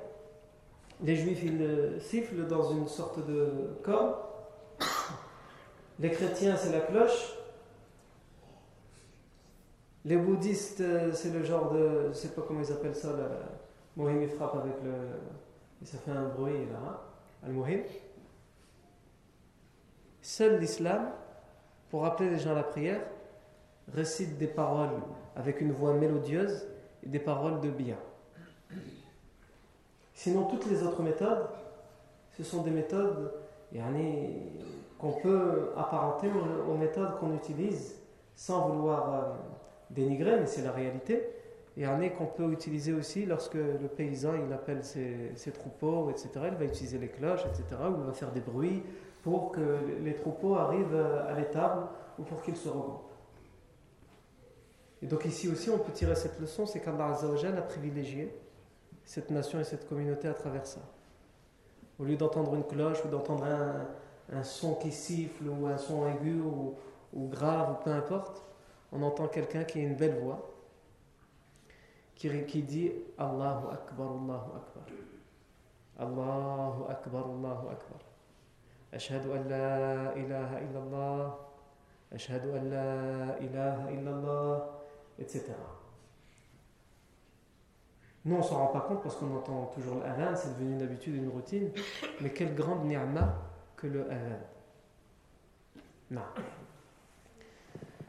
Les 1.02 1.16
juifs, 1.16 1.42
ils 1.42 2.00
sifflent 2.00 2.46
dans 2.46 2.70
une 2.70 2.88
sorte 2.88 3.26
de 3.26 3.76
corps. 3.82 4.26
Les 5.98 6.10
chrétiens, 6.10 6.56
c'est 6.56 6.72
la 6.72 6.80
cloche. 6.80 7.36
Les 10.04 10.16
bouddhistes, 10.16 10.80
euh, 10.82 11.12
c'est 11.12 11.32
le 11.32 11.42
genre 11.42 11.72
de. 11.72 12.08
Je 12.08 12.12
sais 12.12 12.28
pas 12.28 12.42
comment 12.46 12.60
ils 12.60 12.72
appellent 12.72 12.94
ça, 12.94 13.12
le 13.12 13.24
mohim, 13.96 14.22
il 14.22 14.28
frappe 14.28 14.54
avec 14.54 14.74
le. 14.84 14.92
Et 15.82 15.84
ça 15.84 15.98
fait 15.98 16.12
un 16.12 16.28
bruit 16.28 16.66
là, 16.70 16.78
hein, 16.86 16.96
al-mohim. 17.44 17.80
Seul 20.22 20.60
l'islam, 20.60 21.10
pour 21.90 22.02
rappeler 22.02 22.30
les 22.30 22.38
gens 22.38 22.52
à 22.52 22.54
la 22.54 22.62
prière, 22.62 23.00
récite 23.92 24.38
des 24.38 24.46
paroles 24.46 25.02
avec 25.34 25.60
une 25.60 25.72
voix 25.72 25.92
mélodieuse 25.94 26.66
et 27.04 27.08
des 27.08 27.18
paroles 27.18 27.60
de 27.60 27.70
bien. 27.70 27.98
Sinon, 30.16 30.44
toutes 30.44 30.64
les 30.70 30.82
autres 30.82 31.02
méthodes, 31.02 31.46
ce 32.38 32.42
sont 32.42 32.62
des 32.62 32.70
méthodes 32.70 33.32
qu'on 34.98 35.12
peut 35.12 35.72
apparenter 35.76 36.28
aux, 36.66 36.74
méthodes 36.74 37.18
qu'on 37.20 37.34
utilise 37.34 38.00
sans 38.34 38.70
vouloir 38.70 39.14
euh, 39.14 39.20
dénigrer, 39.90 40.40
mais 40.40 40.46
c'est 40.46 40.62
la 40.62 40.72
réalité. 40.72 41.22
Et 41.76 41.84
qu'on 42.16 42.24
peut 42.24 42.50
utiliser 42.50 42.94
aussi 42.94 43.26
lorsque 43.26 43.54
le 43.54 43.88
paysan 43.94 44.32
il 44.46 44.50
appelle 44.54 44.82
ses, 44.82 45.52
troupeaux, 45.52 46.08
etc. 46.08 46.30
Il 46.44 46.56
va 46.56 46.64
utiliser 46.64 46.96
les 46.96 47.08
cloches, 47.08 47.44
etc. 47.44 47.64
Ou 47.82 48.00
il 48.00 48.06
va 48.06 48.12
faire 48.14 48.32
des 48.32 48.40
bruits 48.40 48.82
pour 49.22 49.52
que 49.52 49.78
les 50.02 50.14
troupeaux 50.14 50.54
arrivent 50.54 50.96
à 50.96 51.34
l'étable 51.34 51.82
ou 52.18 52.22
pour 52.22 52.40
qu'ils 52.40 52.56
se 52.56 52.70
regroupent. 52.70 53.10
Et 55.02 55.06
donc 55.06 55.26
ici 55.26 55.50
aussi 55.50 55.68
on 55.68 55.76
peut 55.76 55.92
tirer 55.92 56.14
cette 56.14 56.40
leçon, 56.40 56.64
c'est 56.64 56.80
qu'Allah 56.80 57.12
a 57.12 57.62
privilégié 57.62 58.34
cette 59.06 59.30
nation 59.30 59.60
et 59.60 59.64
cette 59.64 59.88
communauté 59.88 60.28
à 60.28 60.34
travers 60.34 60.66
ça. 60.66 60.80
Au 61.98 62.04
lieu 62.04 62.16
d'entendre 62.16 62.54
une 62.56 62.64
cloche 62.64 63.02
ou 63.04 63.08
d'entendre 63.08 63.46
un, 64.32 64.42
son 64.42 64.74
qui 64.74 64.90
siffle 64.92 65.48
ou 65.48 65.66
un 65.68 65.78
son 65.78 66.06
aigu 66.08 66.40
ou, 66.42 66.76
grave 67.14 67.70
ou 67.70 67.84
peu 67.84 67.90
importe, 67.90 68.42
on 68.92 69.02
entend 69.02 69.28
quelqu'un 69.28 69.64
qui 69.64 69.78
a 69.78 69.82
une 69.82 69.94
belle 69.94 70.18
voix 70.18 70.50
qui, 72.16 72.28
qui 72.46 72.62
dit 72.62 72.92
Allahu 73.16 73.68
Akbar, 73.72 74.08
Allahu 74.10 74.50
Akbar. 74.56 74.84
Allahu 75.98 76.90
Akbar, 76.90 77.24
Allahu 77.24 77.68
Akbar. 77.68 78.00
Ashhadu 78.92 79.32
an 79.32 79.48
la 79.48 80.12
ilaha 80.16 80.60
illallah. 80.60 81.38
Ashhadu 82.12 82.50
an 82.54 82.70
la 82.70 83.38
ilaha 83.40 83.90
illallah. 83.92 84.66
Etc. 85.18 85.44
Nous, 88.26 88.34
on 88.34 88.42
s'en 88.42 88.58
rend 88.58 88.66
pas 88.66 88.80
compte 88.80 89.04
parce 89.04 89.14
qu'on 89.14 89.32
entend 89.36 89.70
toujours 89.72 90.00
l'adhan, 90.00 90.34
c'est 90.34 90.58
devenu 90.58 90.74
une 90.74 90.82
habitude, 90.82 91.14
une 91.14 91.28
routine. 91.28 91.70
Mais 92.20 92.30
quelle 92.30 92.56
grande 92.56 92.84
ni'ma 92.84 93.36
que 93.76 93.86
le 93.86 94.02
adhan. 94.10 94.40
Non. 96.10 96.22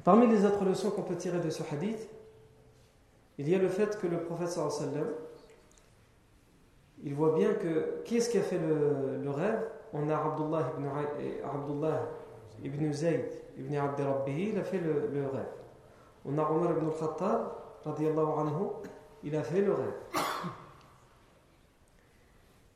Parmi 0.04 0.26
les 0.26 0.44
autres 0.44 0.66
leçons 0.66 0.90
qu'on 0.90 1.04
peut 1.04 1.18
tirer 1.18 1.40
de 1.40 1.52
ce 1.52 1.62
hadith, 1.72 2.10
il 3.38 3.48
y 3.48 3.54
a 3.54 3.60
le 3.60 3.70
fait 3.70 4.00
que 4.00 4.08
le 4.08 4.22
prophète 4.22 4.50
sallam, 4.50 5.06
il 7.04 7.14
voit 7.14 7.36
bien 7.36 7.54
que 7.54 8.02
qui 8.04 8.18
est-ce 8.18 8.32
qui 8.32 8.40
a 8.40 8.42
fait 8.42 8.58
le, 8.58 9.30
rêve? 9.30 9.70
On 9.94 10.10
a 10.10 10.18
Abdullah 10.18 10.72
ibn, 10.76 10.88
Abdullah 11.46 12.10
ibn 12.64 12.92
Zayd 12.92 13.30
ibn 13.56 13.76
Abd 13.76 14.02
il 14.30 14.58
a 14.58 14.64
fait 14.64 14.80
le, 14.80 15.28
rêve. 15.28 15.46
On 16.26 16.36
a 16.40 16.50
Omar 16.50 16.72
ibn 16.72 16.88
al-Khattab, 16.88 17.52
anhu, 17.86 18.66
il 19.24 19.36
a 19.36 19.44
fait 19.44 19.62
le 19.62 19.74
rêve. 19.74 19.94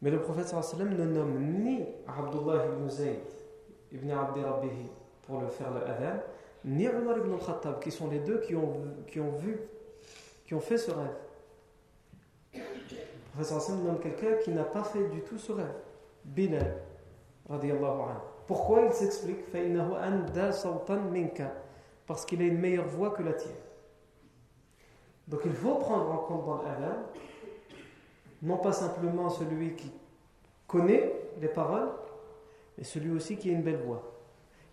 Mais 0.02 0.10
le 0.10 0.20
prophète 0.20 0.48
sallam 0.48 0.96
ne 0.96 1.06
nomme 1.06 1.40
ni 1.64 1.86
Abdullah 2.08 2.66
ibn 2.66 2.90
Zayd 2.90 3.20
ibn 3.92 4.10
Abdi 4.12 4.42
Rabbihi 4.42 4.90
pour 5.24 5.42
le 5.42 5.48
faire 5.48 5.72
le 5.72 5.84
adhan, 5.88 6.20
ni 6.66 6.88
Omar 6.88 7.18
ibn 7.18 7.34
al-Khattab, 7.34 7.80
qui 7.80 7.92
sont 7.92 8.10
les 8.10 8.20
deux 8.20 8.40
qui 8.40 8.56
ont, 8.56 8.74
qui 9.08 9.20
ont 9.20 9.32
vu, 9.38 9.60
qui 10.46 10.54
ont 10.56 10.60
fait 10.60 10.78
ce 10.78 10.92
rêve. 10.92 11.16
Le 12.54 12.60
prophète 13.34 13.62
sallam 13.62 13.84
nomme 13.84 14.00
quelqu'un 14.00 14.38
qui 14.44 14.52
n'a 14.52 14.64
pas 14.64 14.84
fait 14.84 15.08
du 15.10 15.22
tout 15.22 15.38
ce 15.38 15.52
rêve. 15.52 15.76
Bilal, 16.26 16.78
radiallahu 17.50 18.02
anhu. 18.02 18.20
Pourquoi 18.48 18.82
il 18.82 18.92
s'explique? 18.92 19.46
Parce 22.06 22.26
qu'il 22.26 22.42
a 22.42 22.46
une 22.46 22.60
meilleure 22.60 22.88
voix 22.88 23.12
que 23.12 23.24
la 23.24 23.34
tienne. 23.34 23.54
Donc 25.28 25.42
il 25.46 25.54
faut 25.54 25.76
prendre 25.76 26.12
en 26.12 26.18
compte 26.18 26.46
dans 26.46 26.62
l'adhan, 26.64 26.98
non 28.42 28.58
pas 28.58 28.72
simplement 28.72 29.30
celui 29.30 29.76
qui 29.76 29.92
connaît 30.68 31.14
les 31.40 31.48
paroles, 31.48 31.90
mais 32.78 32.84
celui 32.84 33.12
aussi 33.12 33.38
qui 33.38 33.50
a 33.50 33.54
une 33.54 33.62
belle 33.62 33.82
voix. 33.86 34.12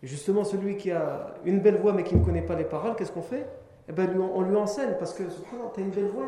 Et 0.03 0.07
justement, 0.07 0.45
celui 0.45 0.77
qui 0.77 0.91
a 0.93 1.35
une 1.45 1.61
belle 1.61 1.77
voix 1.77 1.93
mais 1.93 2.05
qui 2.05 2.17
ne 2.17 2.25
connaît 2.25 2.43
pas 2.43 2.55
les 2.55 2.65
paroles, 2.65 2.95
qu'est-ce 2.97 3.13
qu'on 3.13 3.23
fait? 3.23 3.47
Eh 3.89 3.93
ben, 3.93 4.09
On 4.21 4.43
lui 4.43 4.57
enseigne 4.57 4.95
parce 4.99 5.13
que, 5.13 5.25
tu 5.25 5.81
as 5.81 5.83
une 5.83 5.91
belle 5.91 6.09
voix, 6.09 6.27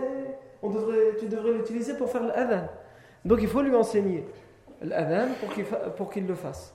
on 0.62 0.70
devrait, 0.70 1.16
tu 1.18 1.28
devrais 1.28 1.52
l'utiliser 1.52 1.94
pour 1.94 2.10
faire 2.10 2.24
l'adhan. 2.24 2.68
Donc 3.24 3.40
il 3.42 3.48
faut 3.48 3.62
lui 3.62 3.74
enseigner 3.74 4.26
l'adhan 4.80 5.28
pour 5.96 6.10
qu'il 6.10 6.26
le 6.26 6.34
fasse. 6.34 6.74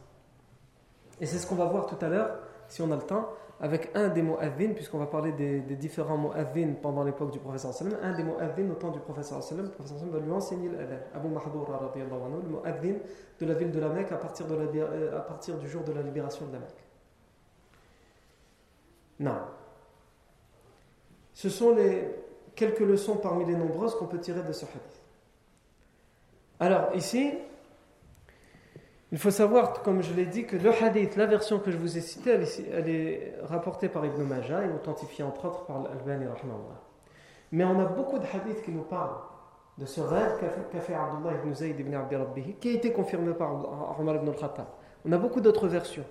Et 1.20 1.26
c'est 1.26 1.38
ce 1.38 1.48
qu'on 1.48 1.56
va 1.56 1.66
voir 1.66 1.86
tout 1.86 1.98
à 2.02 2.10
l'heure, 2.10 2.40
si 2.68 2.82
on 2.82 2.92
a 2.92 2.96
le 2.96 3.02
temps, 3.02 3.30
avec 3.60 3.92
un 3.96 4.10
des 4.10 4.22
mu'adhin, 4.22 4.74
puisqu'on 4.74 4.98
va 4.98 5.06
parler 5.06 5.32
des, 5.32 5.60
différents 5.76 6.18
mots 6.18 6.34
mu'adhin 6.34 6.74
pendant 6.82 7.04
l'époque 7.04 7.32
du 7.32 7.40
professeur 7.40 7.74
sallam, 7.74 7.98
un 8.02 8.14
des 8.14 8.24
mu'adhin 8.24 8.70
au 8.70 8.76
temps 8.76 8.92
du 8.92 9.00
professeur 9.00 9.42
sallam, 9.42 9.66
le 9.66 9.72
professeur 9.72 9.98
sallam 10.00 10.14
va 10.14 10.20
lui 10.20 10.32
enseigner 10.32 10.70
l'adhan. 10.70 10.98
Abu 11.14 11.30
Mahdoura, 11.30 11.92
le 11.96 12.06
mot 12.06 12.60
mu'adhin 12.62 12.96
de 13.40 13.46
la 13.46 13.54
ville 13.54 13.72
de 13.72 13.80
la 13.80 13.90
Mecque 13.90 14.12
à 14.12 14.18
partir, 14.18 14.48
de 14.48 14.56
la, 14.56 14.64
euh, 14.64 15.18
à 15.18 15.22
partir 15.22 15.58
du 15.58 15.70
jour 15.70 15.84
de 15.84 15.94
la 15.94 16.02
libération 16.02 16.46
de 16.48 16.54
la 16.54 16.60
Mecque. 16.60 16.84
Non. 19.20 19.38
Ce 21.34 21.50
sont 21.50 21.76
les 21.76 22.14
quelques 22.56 22.80
leçons 22.80 23.18
parmi 23.18 23.46
les 23.46 23.56
nombreuses 23.56 23.96
qu'on 23.96 24.08
peut 24.08 24.20
tirer 24.20 24.42
de 24.42 24.52
ce 24.52 24.66
hadith. 24.66 25.02
Alors 26.60 26.96
ici, 26.96 27.34
il 29.16 29.18
faut 29.18 29.32
savoir, 29.32 29.82
comme 29.82 30.04
je 30.04 30.14
l'ai 30.14 30.26
dit, 30.26 30.46
que 30.46 30.58
le 30.58 30.74
hadith, 30.74 31.16
la 31.16 31.26
version 31.26 31.60
que 31.60 31.72
je 31.72 31.78
vous 31.78 31.98
ai 31.98 32.02
citée, 32.02 32.38
elle 32.74 32.90
est, 32.90 33.34
rapportée 33.44 33.88
par 33.88 34.06
Ibn 34.06 34.22
Majah 34.24 34.66
et 34.66 34.70
authentifiée 34.70 35.24
entre 35.24 35.46
autres 35.46 35.64
par 35.64 35.78
Al-Albani. 35.78 36.26
Mais 37.54 37.64
on 37.64 37.80
a 37.80 37.86
beaucoup 37.86 38.20
de 38.20 38.26
hadiths 38.26 38.62
qui 38.62 38.72
nous 38.72 38.82
parlent 38.82 39.16
de 39.78 39.86
ce 39.86 40.02
rêve 40.02 40.38
qu'a 40.70 40.82
fait, 40.82 40.94
Abdullah 40.94 41.34
ibn 41.42 41.54
Zayd 41.54 41.80
ibn 41.80 41.94
Abdi 41.94 42.14
Rabbihi, 42.18 42.56
qui 42.56 42.68
a 42.68 42.72
été 42.74 42.92
confirmé 42.92 43.34
par 43.34 43.54
Omar 43.98 44.16
ibn 44.16 44.28
al-Khattab. 44.28 44.68
On 45.06 45.12
a 45.14 45.18
beaucoup 45.18 45.40
d'autres 45.40 45.70
versions. 45.70 46.04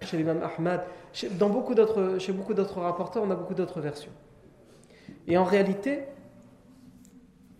Chez 0.00 0.16
l'imam 0.16 0.40
Ahmad, 0.42 0.86
chez, 1.12 1.28
dans 1.28 1.50
beaucoup 1.50 1.74
d'autres, 1.74 2.16
chez 2.18 2.32
beaucoup 2.32 2.54
d'autres 2.54 2.80
rapporteurs, 2.80 3.22
on 3.22 3.30
a 3.30 3.36
beaucoup 3.36 3.52
d'autres 3.52 3.82
versions. 3.82 4.12
Et 5.28 5.36
en 5.36 5.44
réalité, 5.44 6.04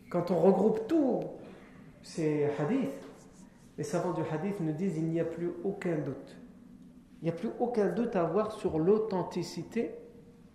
quand 0.09 0.31
on 0.31 0.41
regroupe 0.41 0.89
tous 0.89 1.23
ces 2.03 2.49
hadiths, 2.59 3.06
les 3.79 3.85
savants 3.85 4.13
du 4.13 4.23
hadith 4.23 4.61
nous 4.61 4.73
disent 4.73 4.97
il 4.97 5.09
n'y 5.09 5.21
a 5.21 5.25
plus 5.25 5.53
aucun 5.65 5.97
doute. 5.99 6.37
Il 7.21 7.25
n'y 7.25 7.31
a 7.31 7.33
plus 7.33 7.51
aucun 7.59 7.89
doute 7.89 8.17
à 8.17 8.23
avoir 8.23 8.53
sur 8.53 8.79
l'authenticité 8.79 9.95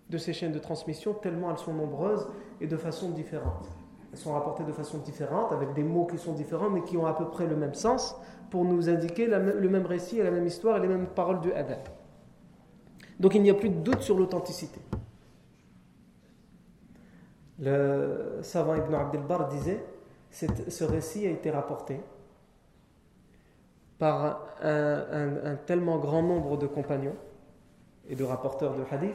de 0.09 0.17
ces 0.17 0.33
chaînes 0.33 0.51
de 0.51 0.59
transmission, 0.59 1.13
tellement 1.13 1.51
elles 1.51 1.57
sont 1.57 1.73
nombreuses 1.73 2.27
et 2.59 2.67
de 2.67 2.77
façon 2.77 3.11
différente. 3.11 3.67
Elles 4.11 4.19
sont 4.19 4.33
rapportées 4.33 4.65
de 4.65 4.73
façon 4.73 4.97
différente, 4.97 5.53
avec 5.53 5.73
des 5.73 5.83
mots 5.83 6.05
qui 6.05 6.17
sont 6.17 6.33
différents, 6.33 6.69
mais 6.69 6.83
qui 6.83 6.97
ont 6.97 7.05
à 7.05 7.13
peu 7.13 7.29
près 7.29 7.47
le 7.47 7.55
même 7.55 7.73
sens, 7.73 8.15
pour 8.49 8.65
nous 8.65 8.89
indiquer 8.89 9.25
le 9.27 9.69
même 9.69 9.85
récit 9.85 10.19
et 10.19 10.23
la 10.23 10.31
même 10.31 10.45
histoire 10.45 10.77
et 10.77 10.81
les 10.81 10.89
mêmes 10.89 11.07
paroles 11.07 11.39
du 11.39 11.53
hadith. 11.53 11.89
Donc 13.19 13.35
il 13.35 13.41
n'y 13.41 13.49
a 13.49 13.53
plus 13.53 13.69
de 13.69 13.79
doute 13.79 14.01
sur 14.01 14.17
l'authenticité. 14.17 14.81
Le 17.59 18.39
savant 18.41 18.75
Ibn 18.75 18.93
Abdel 18.93 19.21
Bar 19.21 19.47
disait 19.47 19.85
ce 20.29 20.83
récit 20.83 21.27
a 21.27 21.29
été 21.29 21.51
rapporté 21.51 22.01
par 24.01 24.47
un, 24.63 25.55
tellement 25.67 25.99
grand 25.99 26.23
nombre 26.23 26.57
de 26.57 26.65
compagnons 26.65 27.15
et 28.09 28.15
de 28.15 28.23
rapporteurs 28.23 28.75
de 28.75 28.81
hadith 28.91 29.13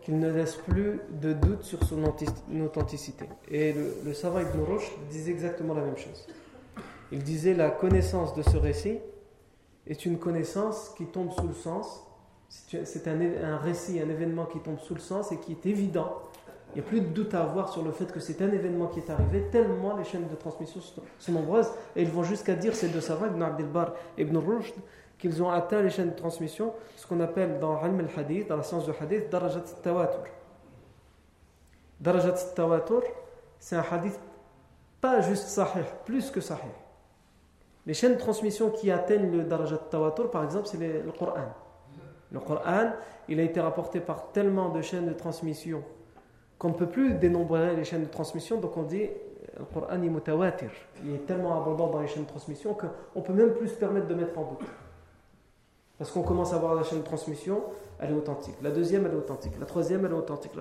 qu'il 0.00 0.18
ne 0.18 0.32
laisse 0.32 0.56
plus 0.56 0.98
de 1.20 1.34
doute 1.34 1.62
sur 1.62 1.84
son 1.84 2.02
authenticité. 2.04 3.26
Et 3.50 3.74
le, 3.74 4.14
savant 4.14 4.40
Ibn 4.40 4.62
Rushd 4.62 4.90
disait 5.10 5.32
exactement 5.32 5.74
la 5.74 5.82
même 5.82 5.98
chose. 5.98 6.26
Il 7.12 7.22
disait 7.22 7.52
la 7.52 7.68
connaissance 7.68 8.34
de 8.34 8.40
ce 8.40 8.56
récit 8.56 8.98
est 9.86 10.06
une 10.06 10.18
connaissance 10.18 10.94
qui 10.96 11.04
tombe 11.04 11.30
sous 11.30 11.46
le 11.46 11.52
sens. 11.52 12.06
C'est 12.48 13.08
un, 13.08 13.20
un 13.44 13.58
récit, 13.58 14.00
un 14.00 14.08
événement 14.08 14.46
qui 14.46 14.60
tombe 14.60 14.78
sous 14.78 14.94
le 14.94 15.00
sens 15.00 15.32
et 15.32 15.36
qui 15.36 15.52
est 15.52 15.66
évident 15.66 16.16
il 16.72 16.80
n'y 16.80 16.86
a 16.86 16.88
plus 16.88 17.00
de 17.00 17.06
doute 17.06 17.34
à 17.34 17.42
avoir 17.42 17.72
sur 17.72 17.82
le 17.82 17.90
fait 17.90 18.12
que 18.12 18.20
c'est 18.20 18.40
un 18.42 18.50
événement 18.52 18.86
qui 18.86 19.00
est 19.00 19.10
arrivé, 19.10 19.48
tellement 19.50 19.96
les 19.96 20.04
chaînes 20.04 20.28
de 20.28 20.36
transmission 20.36 20.80
sont, 21.18 21.32
nombreuses, 21.32 21.70
et 21.96 22.02
ils 22.02 22.10
vont 22.10 22.22
jusqu'à 22.22 22.54
dire, 22.54 22.74
ces 22.74 22.88
deux 22.88 23.00
savants, 23.00 23.26
Ibn 23.26 23.42
Abdel 23.42 23.66
Bar 23.66 23.94
et 24.16 24.22
Ibn 24.22 24.36
Rushd, 24.36 24.74
qu'ils 25.18 25.42
ont 25.42 25.50
atteint 25.50 25.82
les 25.82 25.90
chaînes 25.90 26.10
de 26.10 26.16
transmission, 26.16 26.72
ce 26.96 27.06
qu'on 27.06 27.20
appelle 27.20 27.58
dans 27.58 27.80
al-Hadith, 27.82 28.48
dans 28.48 28.56
la 28.56 28.62
science 28.62 28.84
du 28.84 28.92
hadith, 28.98 29.28
Darajat 29.30 29.64
Tawatur. 29.82 30.24
Darajat 32.00 32.36
Tawatur, 32.54 33.02
c'est 33.58 33.76
un 33.76 33.84
hadith 33.90 34.18
pas 35.00 35.20
juste 35.22 35.48
sahih, 35.48 35.84
plus 36.04 36.30
que 36.30 36.40
sahih. 36.40 36.60
Les 37.84 37.94
chaînes 37.94 38.14
de 38.14 38.18
transmission 38.18 38.70
qui 38.70 38.90
atteignent 38.90 39.30
le 39.30 39.44
Darajat 39.44 39.78
Tawatur, 39.90 40.30
par 40.30 40.44
exemple, 40.44 40.68
c'est 40.68 40.78
le 40.78 41.12
Coran. 41.18 41.52
Le 42.30 42.38
Coran, 42.38 42.92
il 43.28 43.40
a 43.40 43.42
été 43.42 43.60
rapporté 43.60 44.00
par 44.00 44.30
tellement 44.30 44.68
de 44.68 44.82
chaînes 44.82 45.06
de 45.06 45.14
transmission 45.14 45.82
qu'on 46.60 46.68
ne 46.68 46.74
peut 46.74 46.86
plus 46.86 47.14
dénombrer 47.14 47.74
les 47.74 47.84
chaînes 47.84 48.04
de 48.04 48.10
transmission, 48.10 48.60
donc 48.60 48.76
on 48.76 48.82
dit 48.82 49.08
le 49.58 49.64
Coran 49.64 49.94
est 49.94 50.08
mutawatir. 50.08 50.70
Il 51.02 51.14
est 51.14 51.26
tellement 51.26 51.60
abondant 51.60 51.88
dans 51.88 52.00
les 52.00 52.06
chaînes 52.06 52.24
de 52.24 52.28
transmission 52.28 52.74
qu'on 52.74 53.22
peut 53.22 53.32
même 53.32 53.54
plus 53.54 53.68
se 53.68 53.74
permettre 53.74 54.06
de 54.06 54.14
mettre 54.14 54.38
en 54.38 54.44
doute. 54.44 54.68
Parce 55.98 56.10
qu'on 56.10 56.22
commence 56.22 56.52
à 56.52 56.58
voir 56.58 56.74
la 56.74 56.82
chaîne 56.82 56.98
de 56.98 57.04
transmission, 57.04 57.62
elle 57.98 58.10
est 58.10 58.14
authentique. 58.14 58.56
La 58.62 58.70
deuxième, 58.70 59.06
elle 59.06 59.12
est 59.12 59.16
authentique. 59.16 59.54
La 59.58 59.64
troisième, 59.64 60.04
elle 60.04 60.12
est 60.12 60.14
authentique. 60.14 60.52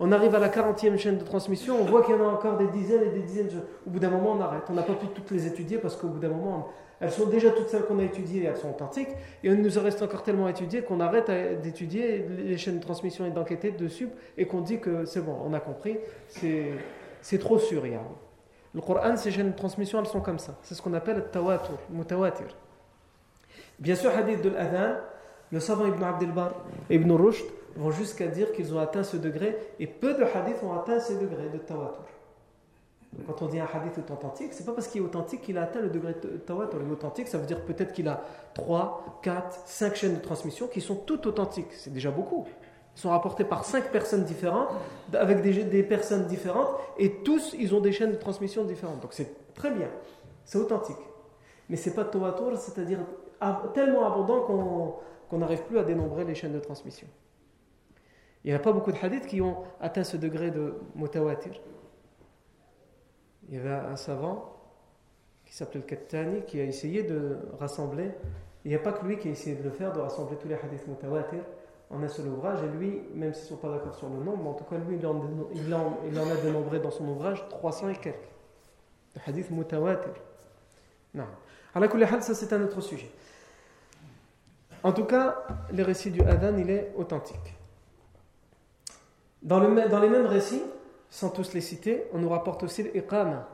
On 0.00 0.10
arrive 0.10 0.34
à 0.34 0.40
la 0.40 0.48
quarantième 0.48 0.98
chaîne 0.98 1.18
de 1.18 1.24
transmission, 1.24 1.76
on 1.80 1.84
voit 1.84 2.02
qu'il 2.02 2.16
y 2.16 2.18
en 2.18 2.28
a 2.28 2.32
encore 2.32 2.56
des 2.56 2.66
dizaines 2.66 3.04
et 3.04 3.10
des 3.10 3.22
dizaines. 3.22 3.50
Au 3.86 3.90
bout 3.90 4.00
d'un 4.00 4.10
moment, 4.10 4.32
on 4.36 4.40
arrête. 4.40 4.64
On 4.68 4.74
n'a 4.74 4.82
pas 4.82 4.94
pu 4.94 5.06
toutes 5.06 5.30
les 5.30 5.46
étudier 5.46 5.78
parce 5.78 5.96
qu'au 5.96 6.08
bout 6.08 6.18
d'un 6.18 6.28
moment, 6.28 6.68
Elles 7.00 7.10
sont 7.10 7.26
déjà 7.26 7.50
toutes 7.50 7.68
celles 7.68 7.84
qu'on 7.84 7.98
a 7.98 8.04
étudiées, 8.04 8.44
elles 8.44 8.56
sont 8.56 8.70
authentiques, 8.70 9.10
et 9.44 9.48
il 9.48 9.60
nous 9.60 9.80
reste 9.80 10.00
encore 10.00 10.22
tellement 10.22 10.46
à 10.46 10.50
étudier 10.50 10.82
qu'on 10.82 11.00
arrête 11.00 11.30
d'étudier 11.60 12.26
les 12.26 12.56
chaînes 12.56 12.78
de 12.78 12.82
transmission 12.82 13.26
et 13.26 13.30
d'enquêter 13.30 13.70
dessus, 13.70 14.08
et 14.38 14.46
qu'on 14.46 14.62
dit 14.62 14.80
que 14.80 15.04
c'est 15.04 15.20
bon, 15.20 15.36
on 15.44 15.52
a 15.52 15.60
compris, 15.60 15.98
c'est 16.28 17.38
trop 17.38 17.58
sûr. 17.58 17.82
Le 18.74 18.80
Coran, 18.80 19.16
ces 19.16 19.30
chaînes 19.30 19.52
de 19.52 19.56
transmission, 19.56 20.00
elles 20.00 20.06
sont 20.06 20.20
comme 20.20 20.38
ça. 20.38 20.54
C'est 20.62 20.74
ce 20.74 20.82
qu'on 20.82 20.94
appelle 20.94 21.16
le 21.16 21.24
tawatur, 21.24 21.78
mutawatir. 21.90 22.46
Bien 23.78 23.94
sûr, 23.94 24.10
hadith 24.16 24.40
de 24.42 24.50
l'adhan, 24.50 24.96
le 25.52 25.60
savant 25.60 25.86
Ibn 25.86 26.02
Abdelbar 26.02 26.54
et 26.88 26.94
Ibn 26.96 27.12
Rushd 27.12 27.44
vont 27.76 27.90
jusqu'à 27.90 28.26
dire 28.26 28.52
qu'ils 28.52 28.74
ont 28.74 28.78
atteint 28.78 29.02
ce 29.02 29.18
degré, 29.18 29.56
et 29.78 29.86
peu 29.86 30.14
de 30.14 30.24
hadiths 30.24 30.62
ont 30.62 30.72
atteint 30.72 30.98
ce 30.98 31.12
degré 31.12 31.50
de 31.52 31.58
tawatur. 31.58 32.04
Quand 33.26 33.42
on 33.42 33.46
dit 33.46 33.58
un 33.58 33.66
hadith 33.72 33.98
est 33.98 34.10
authentique, 34.10 34.52
c'est 34.52 34.64
pas 34.64 34.72
parce 34.72 34.88
qu'il 34.88 35.00
est 35.00 35.04
authentique 35.04 35.40
qu'il 35.42 35.56
a 35.56 35.62
atteint 35.62 35.80
le 35.80 35.88
degré 35.88 36.14
de 36.14 36.36
tawatur. 36.36 36.80
Authentique, 36.90 37.28
ça 37.28 37.38
veut 37.38 37.46
dire 37.46 37.64
peut-être 37.64 37.92
qu'il 37.92 38.08
a 38.08 38.22
3, 38.54 39.20
4, 39.22 39.62
5 39.64 39.94
chaînes 39.94 40.14
de 40.14 40.20
transmission 40.20 40.66
qui 40.66 40.80
sont 40.80 40.96
toutes 40.96 41.26
authentiques. 41.26 41.72
C'est 41.72 41.92
déjà 41.92 42.10
beaucoup. 42.10 42.46
Ils 42.94 43.00
sont 43.00 43.10
rapportés 43.10 43.44
par 43.44 43.64
5 43.64 43.90
personnes 43.90 44.24
différentes, 44.24 44.68
avec 45.14 45.42
des, 45.42 45.82
personnes 45.82 46.26
différentes, 46.26 46.68
et 46.98 47.22
tous, 47.22 47.54
ils 47.58 47.74
ont 47.74 47.80
des 47.80 47.92
chaînes 47.92 48.12
de 48.12 48.16
transmission 48.16 48.64
différentes. 48.64 49.00
Donc 49.00 49.12
c'est 49.12 49.54
très 49.54 49.70
bien. 49.70 49.88
C'est 50.44 50.58
authentique. 50.58 50.96
Mais 51.68 51.76
c'est 51.76 51.94
pas 51.94 52.04
tawatur, 52.04 52.56
c'est-à-dire 52.58 52.98
tellement 53.74 54.06
abondant 54.06 54.40
qu'on 55.28 55.38
n'arrive 55.38 55.62
plus 55.62 55.78
à 55.78 55.84
dénombrer 55.84 56.24
les 56.24 56.34
chaînes 56.34 56.54
de 56.54 56.60
transmission. 56.60 57.06
Il 58.44 58.50
n'y 58.50 58.54
a 58.54 58.60
pas 58.60 58.72
beaucoup 58.72 58.92
de 58.92 58.98
hadiths 59.02 59.26
qui 59.26 59.40
ont 59.40 59.56
atteint 59.80 60.04
ce 60.04 60.16
degré 60.16 60.50
de 60.50 60.74
mutawatir. 60.94 61.52
Il 63.48 63.54
y 63.54 63.58
avait 63.58 63.70
un 63.70 63.96
savant 63.96 64.56
qui 65.44 65.54
s'appelait 65.54 65.80
le 65.80 65.86
Kattani 65.86 66.42
qui 66.42 66.60
a 66.60 66.64
essayé 66.64 67.02
de 67.04 67.38
rassembler. 67.58 68.10
Il 68.64 68.70
n'y 68.70 68.74
a 68.74 68.80
pas 68.80 68.92
que 68.92 69.06
lui 69.06 69.18
qui 69.18 69.28
a 69.28 69.30
essayé 69.30 69.54
de 69.54 69.62
le 69.62 69.70
faire, 69.70 69.92
de 69.92 70.00
rassembler 70.00 70.36
tous 70.36 70.48
les 70.48 70.56
hadiths 70.56 70.86
mutawatir 70.88 71.40
en 71.90 72.02
un 72.02 72.08
seul 72.08 72.26
ouvrage. 72.26 72.58
Et 72.64 72.76
lui, 72.76 73.02
même 73.14 73.32
s'ils 73.32 73.44
ne 73.44 73.48
sont 73.48 73.56
pas 73.56 73.70
d'accord 73.70 73.94
sur 73.94 74.08
le 74.08 74.18
nombre, 74.18 74.48
en 74.48 74.54
tout 74.54 74.64
cas, 74.64 74.76
lui, 74.76 74.98
il 74.98 75.06
en, 75.06 76.30
a 76.30 76.36
dénombré 76.42 76.80
dans 76.80 76.90
son 76.90 77.06
ouvrage 77.06 77.48
300 77.48 77.90
et 77.90 77.96
quelques. 77.96 78.16
De 79.14 79.20
hadiths 79.24 79.50
mutawatir. 79.50 80.12
Non. 81.14 81.26
Alors, 81.74 81.90
ça 82.22 82.34
c'est 82.34 82.52
un 82.52 82.62
autre 82.62 82.80
sujet. 82.80 83.10
En 84.82 84.92
tout 84.92 85.04
cas, 85.04 85.46
le 85.72 85.82
récit 85.82 86.10
du 86.10 86.20
Adhan, 86.22 86.56
il 86.58 86.70
est 86.70 86.92
authentique. 86.96 87.54
Dans, 89.42 89.60
le, 89.60 89.88
dans 89.88 90.00
les 90.00 90.08
mêmes 90.08 90.26
récits, 90.26 90.62
sans 91.10 91.30
tous 91.30 91.52
les 91.52 91.60
citer, 91.60 92.04
on 92.12 92.18
nous 92.18 92.28
rapporte 92.28 92.62
aussi 92.62 92.82
l'iqama. 92.82 93.48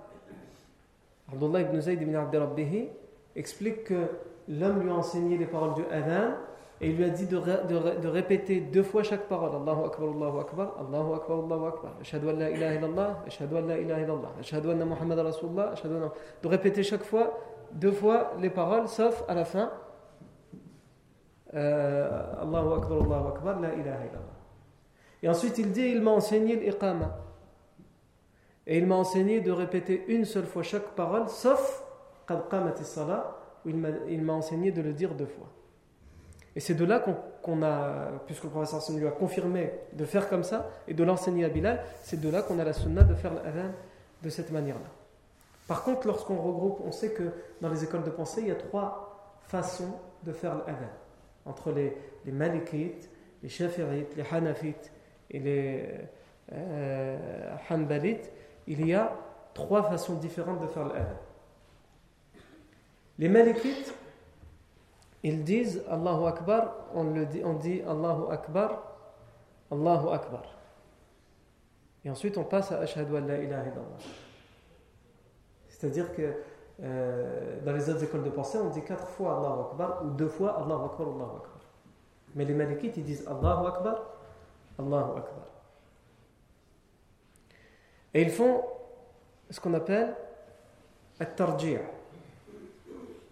Abdullah 1.33 1.61
ibn 1.63 1.81
Zayd 1.81 2.03
ibn 2.03 2.15
Abdi 2.15 2.89
explique 3.35 3.85
que 3.85 4.07
l'homme 4.49 4.83
lui 4.83 4.91
a 4.91 4.95
enseigné 4.95 5.39
les 5.39 5.47
paroles 5.47 5.75
du 5.75 5.85
Adhan 5.91 6.35
et 6.81 6.91
il 6.91 6.97
lui 6.97 7.05
a 7.05 7.11
dit 7.11 7.27
de, 7.27 7.39
de, 7.39 8.01
de, 8.01 8.09
répéter 8.09 8.61
deux 8.61 8.83
fois 8.83 9.05
chaque 9.05 9.29
parole 9.29 9.51
Allahu 9.55 9.87
Akbar, 9.87 10.09
Allahu 10.09 10.41
Akbar, 10.41 10.75
Allahu 10.81 11.15
Akbar, 11.15 11.39
Allahu 11.39 11.67
Akbar, 11.67 11.93
Ashhadu 12.01 12.29
an 12.29 12.33
la 12.33 12.51
ilaha 12.51 12.75
illallah, 12.75 13.23
Ashhadu 13.25 13.57
an 13.57 13.67
la 13.69 13.79
ilaha 13.79 14.01
illallah, 14.01 14.31
Ashhadu 14.41 14.71
anna 14.71 14.85
Muhammad 14.85 15.19
Rasulullah, 15.21 15.73
Ashhadu 15.73 15.95
anna... 15.95 16.13
De 16.43 16.49
répéter 16.49 16.83
chaque 16.83 17.05
fois, 17.05 17.39
deux 17.73 17.93
fois 17.93 18.33
les 18.41 18.51
paroles, 18.51 18.89
sauf 18.89 19.23
à 19.29 19.35
la 19.35 19.45
fin 19.45 19.71
euh, 21.55 22.33
Allahu 22.43 22.75
Akbar, 22.79 23.03
Allahu 23.03 23.29
Akbar, 23.29 23.61
la 23.61 23.75
ilaha 23.75 24.05
illallah. 24.05 24.37
Et 25.23 25.29
ensuite 25.29 25.59
il 25.59 25.71
dit, 25.71 25.87
il 25.87 26.03
m'a 26.03 26.11
enseigné 26.11 26.57
l'iqama. 26.57 27.17
Et 28.67 28.79
il 28.79 28.87
m'a 28.87 28.95
enseigné 28.95 29.41
de 29.41 29.51
répéter 29.51 30.05
une 30.09 30.25
seule 30.25 30.47
fois 30.47 30.63
chaque 30.63 30.95
parole, 30.95 31.29
sauf 31.29 31.83
où 32.31 33.69
il 33.69 34.23
m'a 34.23 34.33
enseigné 34.33 34.73
de 34.73 34.81
le 34.81 34.93
dire 34.93 35.15
deux 35.15 35.27
fois. 35.27 35.49
Et 36.55 36.61
c'est 36.61 36.75
de 36.75 36.85
là 36.85 37.03
qu'on 37.43 37.63
a, 37.63 38.11
puisque 38.27 38.45
le 38.45 38.51
professeur 38.51 38.81
lui 38.97 39.07
a 39.07 39.11
confirmé 39.11 39.73
de 39.95 40.05
faire 40.05 40.29
comme 40.29 40.45
ça 40.45 40.69
et 40.87 40.95
de 40.95 41.03
l'enseigner 41.03 41.45
à 41.45 41.49
Bilal, 41.49 41.83
c'est 42.03 42.21
de 42.21 42.29
là 42.29 42.43
qu'on 42.43 42.59
a 42.59 42.65
la 42.65 42.75
sunna 42.75 43.03
de 43.03 43.15
faire 43.15 43.33
l'adhan 43.35 43.71
de 44.23 44.29
cette 44.29 44.53
manière-là. 44.53 44.91
Par 45.67 45.83
contre, 45.83 46.07
lorsqu'on 46.07 46.37
regroupe, 46.37 46.81
on 46.85 46.93
sait 46.93 47.13
que 47.13 47.33
dans 47.61 47.71
les 47.71 47.85
écoles 47.85 48.05
de 48.05 48.11
pensée, 48.11 48.43
il 48.43 48.49
y 48.49 48.51
a 48.51 48.57
trois 48.57 49.39
façons 49.47 49.95
de 50.25 50.33
faire 50.33 50.57
l'adhan. 50.57 50.91
Entre 51.47 51.73
les, 51.73 51.97
les 52.27 52.33
Malikites, 52.33 53.09
les 53.43 53.49
Shafi'ites, 53.49 54.15
les 54.17 54.25
Hanafites 54.31 54.93
et 55.31 55.39
les 55.39 55.89
euh, 56.53 57.57
Hanbalites, 57.71 58.31
il 58.67 58.87
y 58.87 58.95
a 58.95 59.13
trois 59.55 59.83
façons 59.83 60.15
différentes 60.15 60.61
de 60.61 60.67
faire 60.67 60.87
l'adhan. 60.87 61.19
Les 63.19 63.29
Malikites, 63.29 63.95
ils 65.23 65.45
disent 65.45 65.85
Allahu 65.89 66.27
Akbar, 66.27 66.75
on, 66.95 67.05
dit 67.05 67.83
Allahu 67.83 68.33
Akbar, 68.33 68.83
Allahu 69.71 70.09
Akbar. 70.13 70.43
Et 72.05 72.11
ensuite 72.11 72.37
on 72.37 72.45
passe 72.45 72.73
à 72.73 72.79
Ashhadu 72.79 73.17
an 73.17 73.21
la 73.21 73.39
ilaha 73.39 73.63
illallah. 73.63 73.99
C'est-à-dire 75.69 76.13
que 76.15 76.35
euh, 76.83 77.61
dans 77.65 77.73
les 77.73 77.89
autres 77.89 78.03
écoles 78.03 78.25
de 78.25 78.31
pensée, 78.31 78.59
on 78.59 78.71
dit 78.71 78.83
quatre 78.83 79.07
fois 79.07 79.39
Allahu 79.39 79.61
Akbar 79.71 80.05
ou 80.05 80.11
deux 80.11 80.29
fois 80.29 80.57
Allahu 80.57 80.87
Akbar, 80.87 81.09
Allahu 81.09 81.37
Akbar. 81.37 81.61
Mais 82.35 82.45
les 82.45 82.55
Malikites, 82.55 82.97
ils 82.97 83.05
disent 83.05 83.27
Allahu 83.29 83.67
Akbar, 83.67 84.03
Allahu 84.79 85.19
Akbar. 85.19 85.52
Et 88.15 88.23
ils 88.23 88.31
font 88.31 88.63
ce 89.51 89.61
qu'on 89.61 89.75
appelle 89.75 90.15
At-Tarji'. 91.21 91.79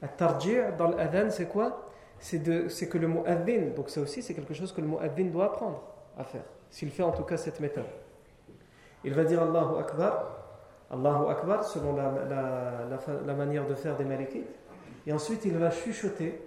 At-Tarji' 0.02 0.76
dans 0.78 0.88
l'adhan, 0.88 1.30
c'est 1.30 1.46
quoi? 1.46 1.90
C'est 2.18 2.40
que 2.88 2.98
le 2.98 3.08
mot 3.08 3.22
mu'adhin, 3.22 3.70
donc 3.74 3.88
ça 3.88 4.00
aussi 4.00 4.22
c'est 4.22 4.34
quelque 4.34 4.52
chose 4.52 4.72
que 4.72 4.80
le 4.80 4.86
mu'adhin 4.86 5.26
doit 5.26 5.46
apprendre 5.46 5.82
à 6.18 6.24
faire, 6.24 6.44
s'il 6.70 6.90
fait 6.90 7.02
en 7.02 7.12
tout 7.12 7.22
cas 7.22 7.38
cette 7.38 7.60
méthode. 7.60 7.86
Il 9.04 9.14
va 9.14 9.24
dire 9.24 9.42
Allahu 9.42 9.78
Akbar, 9.78 10.36
Allahu 10.90 11.30
Akbar, 11.30 11.64
selon 11.64 11.96
la, 11.96 12.12
la, 12.28 12.98
la, 13.26 13.34
manière 13.34 13.66
de 13.66 13.74
faire 13.74 13.96
des 13.96 14.04
Malikites, 14.04 14.44
et 15.06 15.12
ensuite 15.14 15.46
il 15.46 15.56
va 15.56 15.70
chuchoter 15.70 16.42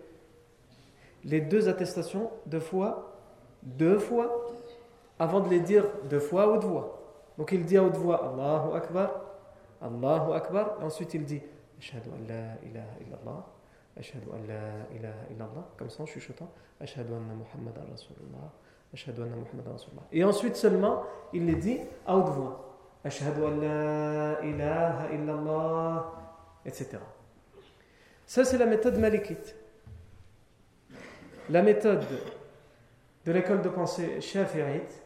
les 1.23 1.41
deux 1.41 1.67
attestations 1.67 2.29
deux 2.45 2.59
fois, 2.59 3.17
deux 3.63 3.97
fois, 3.97 4.45
avant 5.17 5.39
de 5.39 5.49
les 5.49 5.59
dire 5.59 5.85
deux 6.09 6.19
fois 6.19 6.43
à 6.43 6.47
haute 6.47 6.63
voix. 6.63 7.02
Donc 7.37 7.51
il 7.51 7.65
dit 7.65 7.77
à 7.77 7.83
haute 7.83 7.97
voix 7.97 8.23
Allahu 8.23 8.75
Akbar, 8.75 9.09
Allahu 9.81 10.33
Akbar, 10.33 10.77
et 10.79 10.83
ensuite 10.83 11.13
il 11.13 11.25
dit 11.25 11.41
Ashhadu 11.79 12.09
an 12.09 12.27
la 12.27 12.67
ilaha 12.67 12.95
illallah, 13.01 13.45
Ashhadu 13.97 14.29
an 14.29 14.47
la 14.47 14.95
ilaha 14.95 15.25
illallah, 15.31 15.67
comme 15.77 15.89
ça 15.89 16.03
en 16.03 16.05
chuchotant 16.05 16.49
Ashhadu 16.79 17.13
anna 17.13 17.33
Muhammad 17.33 17.75
Rasulullah, 17.91 18.51
Ashhadu 18.93 19.23
anna 19.23 19.35
Muhammad 19.35 19.67
Rasulullah. 19.67 20.03
Et 20.11 20.23
ensuite 20.23 20.55
seulement 20.55 21.03
il 21.33 21.45
les 21.45 21.55
dit 21.55 21.79
à 22.05 22.15
haute 22.15 22.29
voix 22.29 22.77
Ashhadu 23.03 23.43
an 23.43 23.57
la 23.57 24.43
ilaha 24.45 25.11
illallah, 25.13 26.11
etc. 26.65 26.99
Ça 28.25 28.45
c'est 28.45 28.57
la 28.57 28.65
méthode 28.65 28.97
malikite. 28.97 29.55
La 31.49 31.61
méthode 31.61 32.05
de 33.25 33.31
l'école 33.31 33.61
de 33.61 33.69
pensée 33.69 34.21
shafi'ite, 34.21 35.02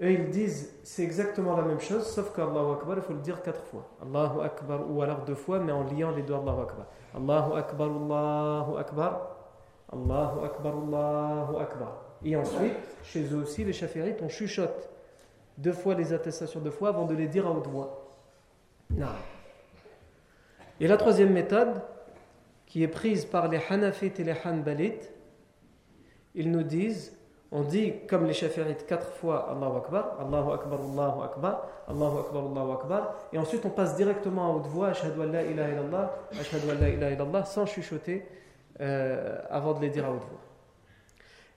eux 0.00 0.12
ils 0.12 0.30
disent 0.30 0.74
c'est 0.82 1.02
exactement 1.02 1.56
la 1.56 1.62
même 1.62 1.80
chose, 1.80 2.06
sauf 2.06 2.32
qu'Allahu 2.34 2.72
Akbar, 2.72 2.96
il 2.96 3.02
faut 3.02 3.14
le 3.14 3.20
dire 3.20 3.42
quatre 3.42 3.62
fois. 3.64 3.88
Allahu 4.02 4.42
Akbar, 4.44 4.90
ou 4.90 5.02
alors 5.02 5.24
deux 5.24 5.34
fois, 5.34 5.58
mais 5.58 5.72
en 5.72 5.84
liant 5.84 6.10
les 6.10 6.22
deux 6.22 6.34
Allahu 6.34 6.60
Akbar. 6.62 6.86
Allahu 7.14 7.58
Akbar, 7.58 7.88
Allahu 7.88 8.78
Akbar, 8.78 9.36
Allahu 9.92 10.44
Akbar, 10.44 10.74
Allahu 10.74 11.56
Akbar. 11.62 12.02
Et 12.24 12.36
ensuite, 12.36 12.74
chez 13.04 13.24
eux 13.32 13.42
aussi, 13.42 13.64
les 13.64 13.72
shafi'ites, 13.72 14.20
on 14.22 14.28
chuchote 14.28 14.90
deux 15.58 15.72
fois 15.72 15.94
les 15.94 16.12
attestations 16.12 16.60
deux 16.60 16.70
fois 16.70 16.90
avant 16.90 17.06
de 17.06 17.14
les 17.14 17.28
dire 17.28 17.46
à 17.46 17.50
haute 17.50 17.66
voix. 17.66 18.10
Non. 18.90 19.06
Et 20.80 20.86
la 20.86 20.96
troisième 20.96 21.32
méthode, 21.32 21.80
qui 22.66 22.82
est 22.82 22.88
prise 22.88 23.24
par 23.24 23.48
les 23.48 23.60
Hanafites 23.70 24.20
et 24.20 24.24
les 24.24 24.34
Hanbalites, 24.44 25.10
ils 26.34 26.50
nous 26.50 26.62
disent, 26.62 27.16
on 27.52 27.62
dit 27.62 27.94
comme 28.08 28.26
les 28.26 28.32
Shafi'ites 28.32 28.86
quatre 28.86 29.12
fois 29.12 29.48
Allahu 29.50 29.76
Akbar, 29.78 30.16
Allahu 30.20 30.52
Akbar, 30.52 30.80
Allahu 30.80 31.22
Akbar, 31.22 31.66
Allahu 31.88 32.18
Akbar, 32.18 32.42
Allahu 32.44 32.72
Akbar, 32.72 33.14
et 33.32 33.38
ensuite 33.38 33.64
on 33.64 33.70
passe 33.70 33.96
directement 33.96 34.46
à 34.46 34.56
haute 34.56 34.66
voix, 34.66 34.88
Ashhadu 34.88 35.20
an 35.20 35.32
ilaha 35.32 37.12
illallah, 37.12 37.44
sans 37.44 37.66
chuchoter 37.66 38.26
euh, 38.80 39.38
avant 39.48 39.74
de 39.74 39.80
les 39.80 39.90
dire 39.90 40.06
à 40.06 40.10
haute 40.10 40.24
voix. 40.24 40.40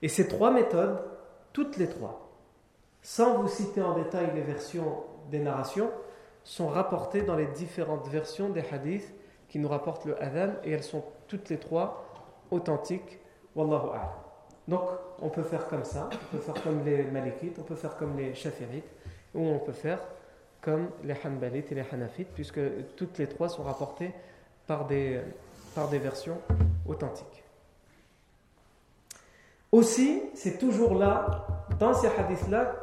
Et 0.02 0.08
ces 0.08 0.28
trois 0.28 0.50
méthodes, 0.50 0.98
toutes 1.52 1.76
les 1.76 1.88
trois, 1.88 2.30
sans 3.02 3.38
vous 3.38 3.48
citer 3.48 3.82
en 3.82 3.94
détail 3.94 4.30
les 4.34 4.42
versions 4.42 5.04
des 5.30 5.40
narrations, 5.40 5.90
sont 6.44 6.68
rapportées 6.68 7.22
dans 7.22 7.36
les 7.36 7.46
différentes 7.46 8.08
versions 8.08 8.48
des 8.48 8.64
hadiths 8.72 9.12
qui 9.48 9.58
nous 9.58 9.68
rapportent 9.68 10.04
le 10.04 10.22
adhan, 10.22 10.52
et 10.64 10.70
elles 10.70 10.84
sont 10.84 11.04
toutes 11.26 11.48
les 11.48 11.58
trois 11.58 12.04
authentiques. 12.50 13.18
Wallahu 13.56 13.88
a'lam. 13.90 14.29
Donc, 14.70 14.82
on 15.20 15.30
peut 15.30 15.42
faire 15.42 15.66
comme 15.66 15.84
ça, 15.84 16.08
on 16.12 16.36
peut 16.36 16.42
faire 16.42 16.62
comme 16.62 16.84
les 16.84 17.02
Malikites, 17.02 17.58
on 17.58 17.64
peut 17.64 17.74
faire 17.74 17.96
comme 17.96 18.16
les 18.16 18.34
Shafirites, 18.34 18.88
ou 19.34 19.44
on 19.48 19.58
peut 19.58 19.72
faire 19.72 19.98
comme 20.60 20.90
les 21.02 21.16
Hanbalites 21.24 21.72
et 21.72 21.74
les 21.74 21.84
Hanafites, 21.90 22.28
puisque 22.32 22.60
toutes 22.94 23.18
les 23.18 23.26
trois 23.26 23.48
sont 23.48 23.64
rapportées 23.64 24.12
par 24.68 24.86
des, 24.86 25.22
par 25.74 25.88
des 25.88 25.98
versions 25.98 26.38
authentiques. 26.86 27.42
Aussi, 29.72 30.22
c'est 30.34 30.58
toujours 30.58 30.94
là, 30.94 31.48
dans 31.80 31.92
ces 31.92 32.06
hadiths-là, 32.06 32.76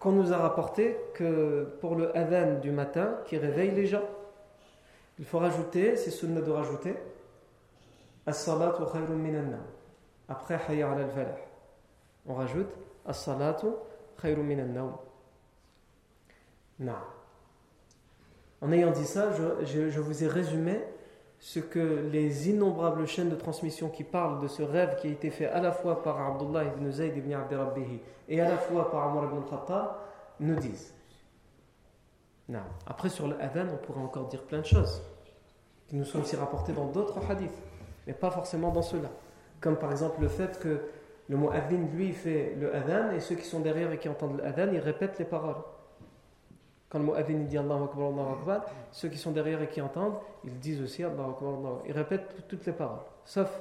qu'on 0.00 0.12
nous 0.12 0.32
a 0.32 0.38
rapporté 0.38 0.96
que 1.14 1.68
pour 1.80 1.94
le 1.94 2.16
adhan 2.16 2.58
du 2.58 2.72
matin 2.72 3.14
qui 3.26 3.36
réveille 3.36 3.70
les 3.70 3.86
gens, 3.86 4.08
il 5.20 5.24
faut 5.24 5.38
rajouter, 5.38 5.94
c'est 5.94 6.10
sunna 6.10 6.40
de 6.40 6.50
rajouter, 6.50 6.94
as-salatu 8.26 8.82
khayrun 8.92 9.18
Après, 10.28 10.54
ala 10.54 11.04
al-falah. 11.04 11.36
On 12.26 12.34
rajoute 12.34 12.68
as-salatu 13.06 13.66
khayrun 14.20 14.42
minan 14.42 15.00
En 18.60 18.72
ayant 18.72 18.90
dit 18.90 19.06
ça, 19.06 19.30
je, 19.64 19.88
je 19.88 20.00
vous 20.00 20.24
ai 20.24 20.28
résumé 20.28 20.80
ce 21.40 21.60
que 21.60 22.08
les 22.10 22.50
innombrables 22.50 23.06
chaînes 23.06 23.30
de 23.30 23.36
transmission 23.36 23.88
qui 23.88 24.04
parlent 24.04 24.40
de 24.40 24.48
ce 24.48 24.62
rêve 24.62 24.96
qui 24.96 25.06
a 25.06 25.10
été 25.10 25.30
fait 25.30 25.46
à 25.46 25.60
la 25.60 25.72
fois 25.72 26.02
par 26.02 26.20
Abdullah 26.20 26.64
ibn 26.64 26.90
Zayd 26.90 27.16
ibn 27.16 27.32
Abdi 27.32 27.54
Rabbihi 27.54 28.00
et 28.28 28.40
à 28.40 28.48
la 28.48 28.58
fois 28.58 28.90
par 28.90 29.04
Amr 29.04 29.24
ibn 29.24 29.48
Khattab 29.48 29.96
nous 30.40 30.56
disent. 30.56 30.92
Non. 32.48 32.62
Après, 32.86 33.08
sur 33.08 33.28
l'adhan, 33.28 33.66
on 33.72 33.76
pourrait 33.76 34.00
encore 34.02 34.26
dire 34.28 34.42
plein 34.42 34.60
de 34.60 34.66
choses 34.66 35.02
qui 35.86 35.96
nous 35.96 36.04
sont 36.04 36.20
aussi 36.20 36.36
rapportées 36.36 36.72
dans 36.72 36.86
d'autres 36.86 37.18
hadiths, 37.30 37.62
mais 38.06 38.14
pas 38.14 38.30
forcément 38.30 38.70
dans 38.70 38.82
ceux-là. 38.82 39.10
Comme 39.60 39.76
par 39.76 39.90
exemple 39.90 40.20
le 40.20 40.28
fait 40.28 40.58
que 40.60 40.80
le 41.28 41.36
mot 41.36 41.50
adhan, 41.50 41.88
lui, 41.94 42.12
fait 42.12 42.54
le 42.58 42.74
adhan 42.74 43.12
et 43.12 43.20
ceux 43.20 43.34
qui 43.34 43.44
sont 43.44 43.60
derrière 43.60 43.92
et 43.92 43.98
qui 43.98 44.08
entendent 44.08 44.40
l'adhan, 44.40 44.72
ils 44.72 44.78
répètent 44.78 45.18
les 45.18 45.24
paroles. 45.24 45.62
Quand 46.88 46.98
le 46.98 47.04
mot 47.04 47.14
adhin 47.14 47.40
dit 47.40 47.58
Allahu 47.58 47.84
Akbar, 47.84 48.08
Allahu 48.08 48.32
Akbar, 48.40 48.64
ceux 48.92 49.08
qui 49.08 49.18
sont 49.18 49.32
derrière 49.32 49.60
et 49.60 49.68
qui 49.68 49.80
entendent, 49.80 50.18
ils 50.44 50.58
disent 50.58 50.80
aussi 50.82 51.04
Allahu 51.04 51.30
Akbar, 51.32 51.48
Allahu 51.50 51.66
Akbar. 51.66 51.82
Ils 51.86 51.92
répètent 51.92 52.48
toutes 52.48 52.64
les 52.64 52.72
paroles. 52.72 53.04
Sauf 53.24 53.60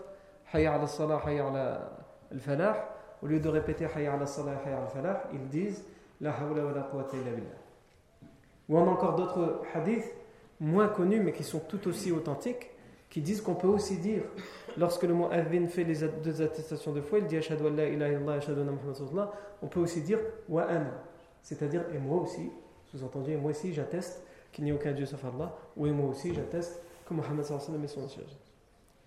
Hayya 0.53 0.75
ala 0.75 0.87
salah, 0.87 1.21
Hayya 1.25 1.47
ala 1.47 1.91
al-falah. 2.31 2.89
Au 3.21 3.27
lieu 3.27 3.39
de 3.39 3.49
répéter 3.49 3.85
Hayya 3.85 4.13
ala 4.13 4.25
salah, 4.25 4.61
Hayya 4.65 4.77
ala 4.77 4.85
al-falah, 4.85 5.23
ils 5.33 5.47
disent 5.49 5.83
La 6.21 6.31
hawla 6.31 6.63
wa 6.63 6.71
la 6.71 6.81
quwwata 6.83 7.17
illa 7.17 7.31
billah. 7.31 8.29
Ou 8.69 8.77
on 8.77 8.87
encore 8.87 9.15
d'autres 9.15 9.61
hadiths 9.73 10.13
moins 10.59 10.87
connus 10.87 11.19
mais 11.19 11.31
qui 11.31 11.43
sont 11.43 11.59
tout 11.59 11.87
aussi 11.87 12.11
authentiques 12.11 12.71
qui 13.09 13.21
disent 13.21 13.41
qu'on 13.41 13.55
peut 13.55 13.67
aussi 13.67 13.97
dire 13.97 14.23
lorsque 14.77 15.03
le 15.03 15.13
mot 15.13 15.29
adhin 15.31 15.67
fait 15.67 15.83
les 15.83 16.07
deux 16.23 16.41
attestations 16.41 16.91
de 16.91 17.01
foi, 17.01 17.19
il 17.19 17.27
dit 17.27 17.37
Ashhadu 17.37 17.65
an 17.65 17.71
la 17.71 17.87
ilaha 17.87 18.11
illallah, 18.11 18.33
Ashhadu 18.33 18.61
anna 18.61 18.71
Muhammad 18.71 19.29
on 19.61 19.67
peut 19.67 19.79
aussi 19.79 20.01
dire 20.01 20.19
Wa 20.49 20.63
ana, 20.63 20.93
c'est-à-dire 21.41 21.83
et 21.93 21.97
moi 21.97 22.21
aussi 22.21 22.51
sous-entendu, 22.91 23.37
moi 23.37 23.51
aussi 23.51 23.73
j'atteste 23.73 24.23
qu'il 24.51 24.63
n'y 24.63 24.71
a 24.71 24.75
aucun 24.75 24.91
Dieu 24.91 25.05
sauf 25.05 25.23
Allah, 25.25 25.55
ou 25.75 25.87
et 25.87 25.91
moi 25.91 26.09
aussi 26.09 26.33
j'atteste 26.33 26.81
que 27.07 27.13
Mohammed 27.13 27.39
est 27.39 27.59
son 27.59 27.71
messager. 27.73 28.25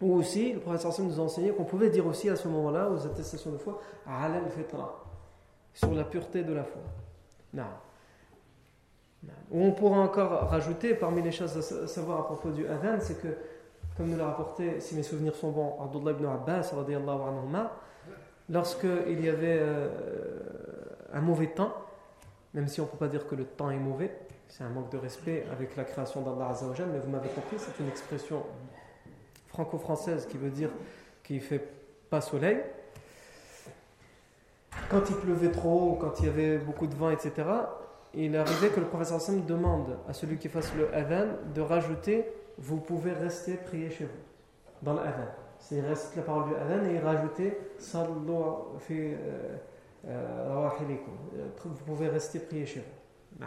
Ou 0.00 0.14
aussi, 0.14 0.54
le 0.54 0.60
prophète 0.60 0.98
nous 1.00 1.20
a 1.20 1.22
enseigné 1.24 1.50
qu'on 1.50 1.64
pouvait 1.64 1.90
dire 1.90 2.06
aussi 2.06 2.30
à 2.30 2.36
ce 2.36 2.48
moment-là, 2.48 2.90
aux 2.90 3.06
attestations 3.06 3.50
de 3.50 3.58
foi, 3.58 3.80
ala 4.06 4.40
fitra 4.48 5.04
sur 5.74 5.92
la 5.92 6.04
pureté 6.04 6.42
de 6.42 6.54
la 6.54 6.64
foi. 6.64 6.80
Non. 7.52 7.64
Ou 9.50 9.64
on 9.64 9.72
pourra 9.72 9.98
encore 9.98 10.48
rajouter, 10.48 10.94
parmi 10.94 11.20
les 11.20 11.32
choses 11.32 11.56
à 11.56 11.86
savoir 11.86 12.20
à 12.20 12.24
propos 12.24 12.50
du 12.50 12.66
adhan, 12.66 12.98
c'est 13.00 13.20
que, 13.20 13.28
comme 14.00 14.08
nous 14.08 14.16
l'a 14.16 14.28
rapporté, 14.28 14.80
si 14.80 14.94
mes 14.94 15.02
souvenirs 15.02 15.36
sont 15.36 15.50
bons, 15.50 15.76
Abdullah 15.78 16.12
ibn 16.12 16.24
Abbas, 16.24 16.72
lorsqu'il 18.48 19.22
y 19.22 19.28
avait 19.28 19.58
euh, 19.60 19.88
un 21.12 21.20
mauvais 21.20 21.48
temps, 21.48 21.74
même 22.54 22.66
si 22.66 22.80
on 22.80 22.84
ne 22.84 22.88
peut 22.88 22.96
pas 22.96 23.08
dire 23.08 23.26
que 23.26 23.34
le 23.34 23.44
temps 23.44 23.68
est 23.68 23.78
mauvais, 23.78 24.10
c'est 24.48 24.64
un 24.64 24.70
manque 24.70 24.90
de 24.90 24.96
respect 24.96 25.44
avec 25.52 25.76
la 25.76 25.84
création 25.84 26.22
d'Allah 26.22 26.48
Azzawajal, 26.48 26.88
mais 26.90 26.98
vous 26.98 27.10
m'avez 27.10 27.28
compris, 27.28 27.56
c'est 27.58 27.78
une 27.78 27.88
expression 27.90 28.42
franco-française 29.48 30.26
qui 30.26 30.38
veut 30.38 30.50
dire 30.50 30.70
qu'il 31.22 31.36
ne 31.36 31.42
fait 31.42 31.62
pas 32.08 32.22
soleil. 32.22 32.58
Quand 34.88 35.10
il 35.10 35.16
pleuvait 35.16 35.50
trop, 35.50 35.98
quand 36.00 36.20
il 36.20 36.26
y 36.26 36.28
avait 36.30 36.56
beaucoup 36.56 36.86
de 36.86 36.94
vent, 36.94 37.10
etc., 37.10 37.32
il 38.14 38.34
arrivait 38.34 38.70
que 38.70 38.80
le 38.80 38.86
professeur 38.86 39.20
Sam 39.20 39.44
demande 39.44 39.98
à 40.08 40.14
celui 40.14 40.38
qui 40.38 40.48
fasse 40.48 40.72
le 40.74 40.92
adhan 40.94 41.26
de 41.54 41.60
rajouter 41.60 42.24
Vous 42.61 42.77
pouvez 42.79 43.12
rester 43.12 43.55
prier 43.55 43.90
chez 43.90 44.05
vous, 44.05 44.20
dans 44.83 44.94
le 44.94 45.01
adhan. 45.01 45.29
C'est 45.59 45.83
la 45.83 46.23
parole 46.23 46.51
du 46.51 46.55
adhan 46.55 46.85
et 46.87 46.94
il 46.94 47.01
rajoutait 47.01 47.59
Sallu 47.79 48.12
fi. 48.79 48.94
Euh, 48.99 49.57
euh, 50.07 50.68
vous 51.64 51.85
pouvez 51.85 52.09
rester 52.09 52.38
prier 52.38 52.66
chez 52.66 52.81
vous. 52.81 53.44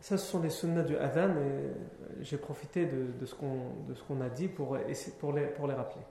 Ça, 0.00 0.18
ce 0.18 0.26
sont 0.26 0.40
les 0.40 0.50
sunnahs 0.50 0.82
du 0.82 0.96
adhan 0.96 1.30
et 1.36 2.22
j'ai 2.22 2.36
profité 2.36 2.86
de, 2.86 3.24
ce 3.24 3.34
qu'on 3.34 4.20
a 4.20 4.28
dit 4.28 4.48
pour 4.48 4.76
les 4.76 5.74
rappeler. 5.74 6.02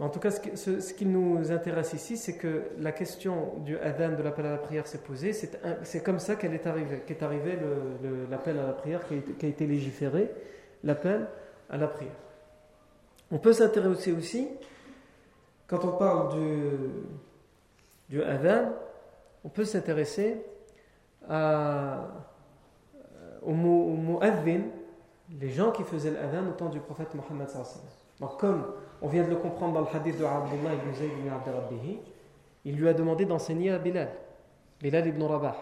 En 0.00 0.08
tout 0.08 0.18
cas, 0.18 0.30
ce, 0.32 0.92
qui 0.92 1.06
nous 1.06 1.52
intéresse 1.52 1.92
ici, 1.92 2.16
c'est 2.16 2.36
que 2.36 2.64
la 2.80 2.90
question 2.90 3.54
du 3.58 3.78
adhan, 3.78 4.16
de 4.16 4.22
l'appel 4.22 4.46
à 4.46 4.50
la 4.50 4.58
prière, 4.58 4.88
s'est 4.88 4.98
posée. 4.98 5.32
C'est 5.32 6.02
comme 6.02 6.18
ça 6.18 6.34
qu'elle 6.34 6.58
arrivée, 6.66 7.02
qu'est 7.06 7.22
arrivé 7.22 7.56
l'appel 8.28 8.58
à 8.58 8.66
la 8.66 8.72
prière, 8.72 9.06
qui 9.06 9.14
a, 9.14 9.48
été 9.48 9.66
légiféré, 9.66 10.30
l'appel 10.82 11.28
à 11.70 11.76
la 11.76 11.86
prière. 11.86 12.12
On 13.30 13.38
peut 13.38 13.52
s'intéresser 13.52 14.12
aussi 14.12 14.48
quand 15.68 15.84
on 15.84 15.92
parle 15.92 16.34
du, 16.34 16.70
du 18.08 18.22
adhan, 18.22 18.72
on 19.44 19.48
peut 19.48 19.64
s'intéresser 19.64 20.42
euh, 21.30 21.96
au 23.42 23.52
mot, 23.52 24.20
les 25.40 25.50
gens 25.50 25.70
qui 25.70 25.84
faisaient 25.84 26.10
l'adhan 26.10 26.48
au 26.48 26.52
temps 26.52 26.68
du 26.68 26.80
prophète 26.80 27.14
Mohammed 27.14 27.48
Donc 28.20 28.38
comme 28.38 28.74
on 29.04 29.08
vient 29.08 29.22
de 29.22 29.28
le 29.28 29.36
comprendre 29.36 29.74
dans 29.74 29.80
le 29.82 29.86
hadith 29.94 30.18
de 30.18 30.24
Abdullah 30.24 30.72
ibn 30.72 30.94
Zayd 30.94 31.10
ibn 31.18 31.28
Abd 31.28 31.74
il 32.64 32.74
lui 32.74 32.88
a 32.88 32.94
demandé 32.94 33.26
d'enseigner 33.26 33.70
à 33.70 33.78
Bilal, 33.78 34.08
Bilal 34.80 35.06
ibn 35.06 35.22
Rabah. 35.22 35.56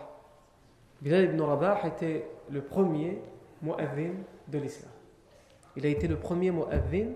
Bilal 1.00 1.24
ibn 1.24 1.40
Rabah 1.40 1.80
était 1.88 2.24
le 2.48 2.62
premier 2.62 3.18
mu'adhin 3.60 4.12
de 4.46 4.58
l'islam. 4.58 4.92
Il 5.74 5.84
a 5.84 5.88
été 5.88 6.06
le 6.06 6.14
premier 6.14 6.52
mu'adhin 6.52 7.08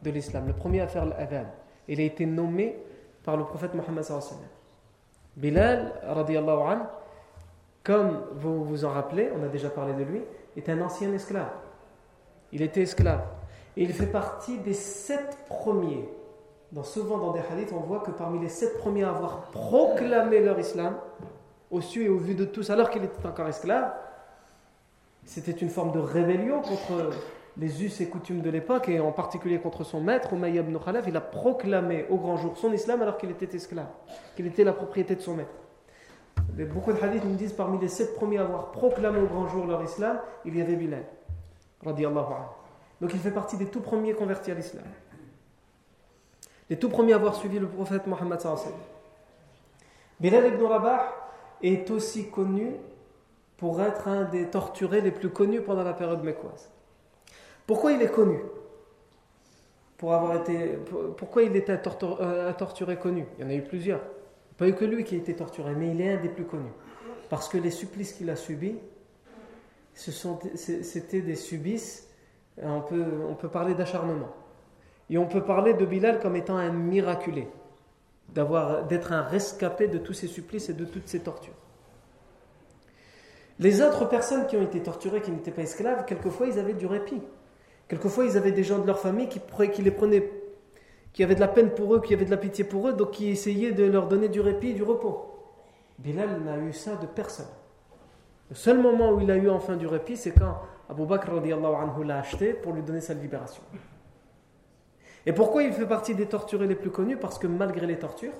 de 0.00 0.10
l'islam, 0.10 0.46
le 0.46 0.52
premier 0.52 0.80
à 0.80 0.86
faire 0.86 1.06
l'adhan 1.06 1.46
il 1.88 2.00
a 2.00 2.04
été 2.04 2.24
nommé 2.24 2.76
par 3.24 3.36
le 3.36 3.44
prophète 3.44 3.74
Mohammed 3.74 4.04
Bilal, 5.36 5.92
radiallahu 6.04 6.60
anhu, 6.70 6.82
comme 7.82 8.22
vous 8.36 8.64
vous 8.64 8.84
en 8.84 8.90
rappelez, 8.90 9.28
on 9.36 9.42
a 9.42 9.48
déjà 9.48 9.70
parlé 9.70 9.92
de 9.92 10.04
lui, 10.04 10.22
est 10.56 10.68
un 10.68 10.80
ancien 10.80 11.12
esclave. 11.12 11.50
Il 12.52 12.62
était 12.62 12.82
esclave. 12.82 13.26
Et 13.76 13.82
il 13.82 13.92
fait 13.92 14.06
partie 14.06 14.58
des 14.58 14.74
sept 14.74 15.38
premiers. 15.48 16.08
Dans, 16.72 16.84
souvent 16.84 17.18
dans 17.18 17.32
des 17.32 17.40
hadiths, 17.40 17.72
on 17.72 17.80
voit 17.80 18.00
que 18.00 18.10
parmi 18.10 18.38
les 18.40 18.48
sept 18.48 18.78
premiers 18.78 19.04
à 19.04 19.10
avoir 19.10 19.42
proclamé 19.50 20.40
leur 20.40 20.58
islam, 20.58 20.96
au 21.70 21.80
su 21.80 22.04
et 22.04 22.08
au 22.08 22.18
vu 22.18 22.34
de 22.34 22.44
tous, 22.44 22.70
alors 22.70 22.90
qu'il 22.90 23.04
était 23.04 23.26
encore 23.26 23.48
esclave, 23.48 23.92
c'était 25.24 25.52
une 25.52 25.70
forme 25.70 25.92
de 25.92 25.98
rébellion 25.98 26.60
contre 26.60 27.10
les 27.56 27.84
us 27.84 28.00
et 28.00 28.08
coutumes 28.08 28.42
de 28.42 28.50
l'époque, 28.50 28.88
et 28.88 29.00
en 29.00 29.12
particulier 29.12 29.58
contre 29.58 29.84
son 29.84 30.00
maître, 30.00 30.32
Umayya 30.32 30.62
ibn 30.62 30.76
Khalaf, 30.78 31.06
il 31.06 31.16
a 31.16 31.20
proclamé 31.20 32.06
au 32.10 32.16
grand 32.16 32.36
jour 32.36 32.56
son 32.56 32.72
islam 32.72 33.02
alors 33.02 33.16
qu'il 33.16 33.30
était 33.30 33.54
esclave, 33.54 33.86
qu'il 34.36 34.46
était 34.46 34.64
la 34.64 34.72
propriété 34.72 35.14
de 35.14 35.20
son 35.20 35.34
maître. 35.34 35.54
Beaucoup 36.72 36.92
de 36.92 37.00
hadiths 37.00 37.24
nous 37.24 37.36
disent 37.36 37.52
parmi 37.52 37.78
les 37.78 37.88
sept 37.88 38.14
premiers 38.16 38.38
à 38.38 38.42
avoir 38.42 38.72
proclamé 38.72 39.20
au 39.20 39.26
grand 39.26 39.46
jour 39.46 39.66
leur 39.66 39.82
islam, 39.82 40.18
il 40.44 40.56
y 40.56 40.60
avait 40.60 40.76
Bilal. 40.76 41.04
Donc 43.04 43.12
il 43.12 43.20
fait 43.20 43.30
partie 43.30 43.58
des 43.58 43.66
tout 43.66 43.82
premiers 43.82 44.14
convertis 44.14 44.50
à 44.50 44.54
l'islam. 44.54 44.82
Les 46.70 46.78
tout 46.78 46.88
premiers 46.88 47.12
à 47.12 47.16
avoir 47.16 47.34
suivi 47.34 47.58
le 47.58 47.68
prophète 47.68 48.06
Mohammed. 48.06 48.40
Bilal 50.18 50.46
ibn 50.46 50.64
Rabah 50.64 51.12
est 51.62 51.90
aussi 51.90 52.30
connu 52.30 52.70
pour 53.58 53.82
être 53.82 54.08
un 54.08 54.24
des 54.24 54.46
torturés 54.46 55.02
les 55.02 55.10
plus 55.10 55.28
connus 55.28 55.60
pendant 55.60 55.84
la 55.84 55.92
période 55.92 56.24
mécoise. 56.24 56.70
Pourquoi 57.66 57.92
il 57.92 58.00
est 58.00 58.10
connu 58.10 58.38
Pour 59.98 60.14
avoir 60.14 60.36
été, 60.36 60.78
Pourquoi 61.18 61.42
il 61.42 61.54
était 61.56 61.72
un, 61.72 62.52
torturé 62.54 62.96
connu? 62.96 63.26
Il 63.36 63.44
y 63.44 63.46
en 63.46 63.50
a 63.50 63.54
eu 63.54 63.64
plusieurs. 63.64 64.00
Pas 64.56 64.66
eu 64.66 64.74
que 64.74 64.86
lui 64.86 65.04
qui 65.04 65.16
a 65.16 65.18
été 65.18 65.36
torturé, 65.36 65.74
mais 65.74 65.90
il 65.90 66.00
est 66.00 66.14
un 66.14 66.22
des 66.22 66.30
plus 66.30 66.46
connus. 66.46 66.72
Parce 67.28 67.50
que 67.50 67.58
les 67.58 67.70
supplices 67.70 68.14
qu'il 68.14 68.30
a 68.30 68.36
subis, 68.36 68.78
c'était 69.92 71.20
des 71.20 71.36
supplices, 71.36 72.03
on 72.62 72.80
peut, 72.80 73.04
on 73.28 73.34
peut 73.34 73.48
parler 73.48 73.74
d'acharnement. 73.74 74.28
Et 75.10 75.18
on 75.18 75.26
peut 75.26 75.42
parler 75.42 75.74
de 75.74 75.84
Bilal 75.84 76.20
comme 76.20 76.36
étant 76.36 76.56
un 76.56 76.70
miraculé, 76.70 77.48
d'être 78.34 79.12
un 79.12 79.22
rescapé 79.22 79.88
de 79.88 79.98
tous 79.98 80.14
ces 80.14 80.28
supplices 80.28 80.68
et 80.68 80.74
de 80.74 80.84
toutes 80.84 81.08
ces 81.08 81.20
tortures. 81.20 81.54
Les 83.58 83.82
autres 83.82 84.08
personnes 84.08 84.46
qui 84.46 84.56
ont 84.56 84.62
été 84.62 84.82
torturées, 84.82 85.20
qui 85.20 85.30
n'étaient 85.30 85.50
pas 85.50 85.62
esclaves, 85.62 86.04
quelquefois 86.06 86.46
ils 86.46 86.58
avaient 86.58 86.74
du 86.74 86.86
répit. 86.86 87.22
Quelquefois, 87.88 88.24
ils 88.24 88.36
avaient 88.36 88.52
des 88.52 88.64
gens 88.64 88.78
de 88.78 88.86
leur 88.86 88.98
famille 88.98 89.28
qui, 89.28 89.40
qui 89.72 89.82
les 89.82 89.90
prenaient, 89.90 90.30
qui 91.12 91.22
avaient 91.22 91.34
de 91.34 91.40
la 91.40 91.48
peine 91.48 91.70
pour 91.70 91.94
eux, 91.94 92.00
qui 92.00 92.14
avaient 92.14 92.24
de 92.24 92.30
la 92.30 92.36
pitié 92.36 92.64
pour 92.64 92.88
eux, 92.88 92.94
donc 92.94 93.12
qui 93.12 93.28
essayaient 93.28 93.72
de 93.72 93.84
leur 93.84 94.08
donner 94.08 94.28
du 94.28 94.40
répit 94.40 94.70
et 94.70 94.72
du 94.72 94.82
repos. 94.82 95.30
Bilal 95.98 96.40
n'a 96.42 96.58
eu 96.58 96.72
ça 96.72 96.96
de 96.96 97.06
personne. 97.06 97.46
Le 98.50 98.56
seul 98.56 98.78
moment 98.78 99.12
où 99.12 99.20
il 99.20 99.30
a 99.30 99.36
eu 99.36 99.48
enfin 99.48 99.76
du 99.76 99.86
répit, 99.86 100.16
c'est 100.16 100.32
quand 100.32 100.58
Abu 100.94 101.06
Bakr 101.06 101.30
anhu 101.32 102.04
l'a 102.04 102.18
acheté 102.18 102.52
pour 102.52 102.72
lui 102.72 102.82
donner 102.82 103.00
sa 103.00 103.14
libération. 103.14 103.62
Et 105.26 105.32
pourquoi 105.32 105.64
il 105.64 105.72
fait 105.72 105.86
partie 105.86 106.14
des 106.14 106.26
torturés 106.26 106.68
les 106.68 106.76
plus 106.76 106.90
connus? 106.90 107.16
Parce 107.16 107.38
que 107.38 107.48
malgré 107.48 107.86
les 107.86 107.98
tortures, 107.98 108.34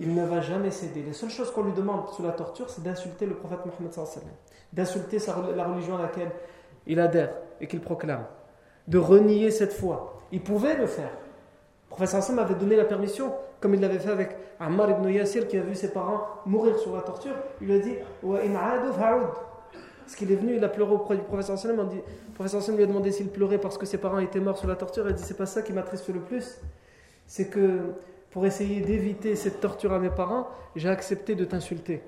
il 0.00 0.14
ne 0.14 0.24
va 0.26 0.42
jamais 0.42 0.70
céder. 0.70 1.02
Les 1.02 1.14
seules 1.14 1.30
choses 1.30 1.50
qu'on 1.50 1.62
lui 1.62 1.72
demande 1.72 2.08
sous 2.10 2.22
la 2.22 2.32
torture, 2.32 2.68
c'est 2.68 2.82
d'insulter 2.82 3.24
le 3.24 3.36
prophète 3.36 3.60
Mohammed 3.64 3.90
d'insulter 4.72 5.18
la 5.56 5.64
religion 5.64 5.96
à 5.96 6.02
laquelle 6.02 6.30
il 6.86 7.00
adhère 7.00 7.32
et 7.60 7.66
qu'il 7.66 7.80
proclame, 7.80 8.24
de 8.86 8.98
renier 8.98 9.50
cette 9.50 9.72
foi. 9.72 10.20
Il 10.32 10.42
pouvait 10.42 10.76
le 10.76 10.86
faire. 10.86 11.10
Le 11.10 11.96
prophète 11.96 12.14
Hassan 12.14 12.38
avait 12.38 12.54
donné 12.54 12.76
la 12.76 12.84
permission, 12.84 13.32
comme 13.60 13.74
il 13.74 13.80
l'avait 13.80 13.98
fait 13.98 14.10
avec 14.10 14.36
Ammar 14.58 14.90
ibn 14.90 15.08
Yasir 15.08 15.48
qui 15.48 15.56
a 15.56 15.62
vu 15.62 15.74
ses 15.74 15.92
parents 15.92 16.22
mourir 16.46 16.78
sur 16.78 16.94
la 16.94 17.02
torture. 17.02 17.34
Il 17.60 17.66
lui 17.68 17.74
a 17.74 17.78
dit 17.78 17.96
Parce 20.10 20.18
qu'il 20.18 20.32
est 20.32 20.36
venu, 20.36 20.56
il 20.56 20.64
a 20.64 20.68
pleuré 20.68 20.92
auprès 20.92 21.14
du 21.14 21.22
professeur 21.22 21.54
Hassan. 21.54 21.76
Le 21.76 22.32
professeur 22.34 22.60
Hassan 22.60 22.74
lui 22.74 22.82
a 22.82 22.86
demandé 22.86 23.12
s'il 23.12 23.28
pleurait 23.28 23.58
parce 23.58 23.78
que 23.78 23.86
ses 23.86 23.96
parents 23.96 24.18
étaient 24.18 24.40
morts 24.40 24.58
sur 24.58 24.66
la 24.66 24.74
torture. 24.74 25.06
Il 25.06 25.10
a 25.10 25.12
dit 25.12 25.22
C'est 25.22 25.36
pas 25.36 25.46
ça 25.46 25.62
qui 25.62 25.72
m'attriste 25.72 26.08
le 26.08 26.18
plus. 26.18 26.58
C'est 27.28 27.46
que 27.46 27.78
pour 28.32 28.44
essayer 28.44 28.80
d'éviter 28.80 29.36
cette 29.36 29.60
torture 29.60 29.92
à 29.92 30.00
mes 30.00 30.10
parents, 30.10 30.48
j'ai 30.74 30.88
accepté 30.88 31.36
de 31.36 31.44
t'insulter. 31.44 32.02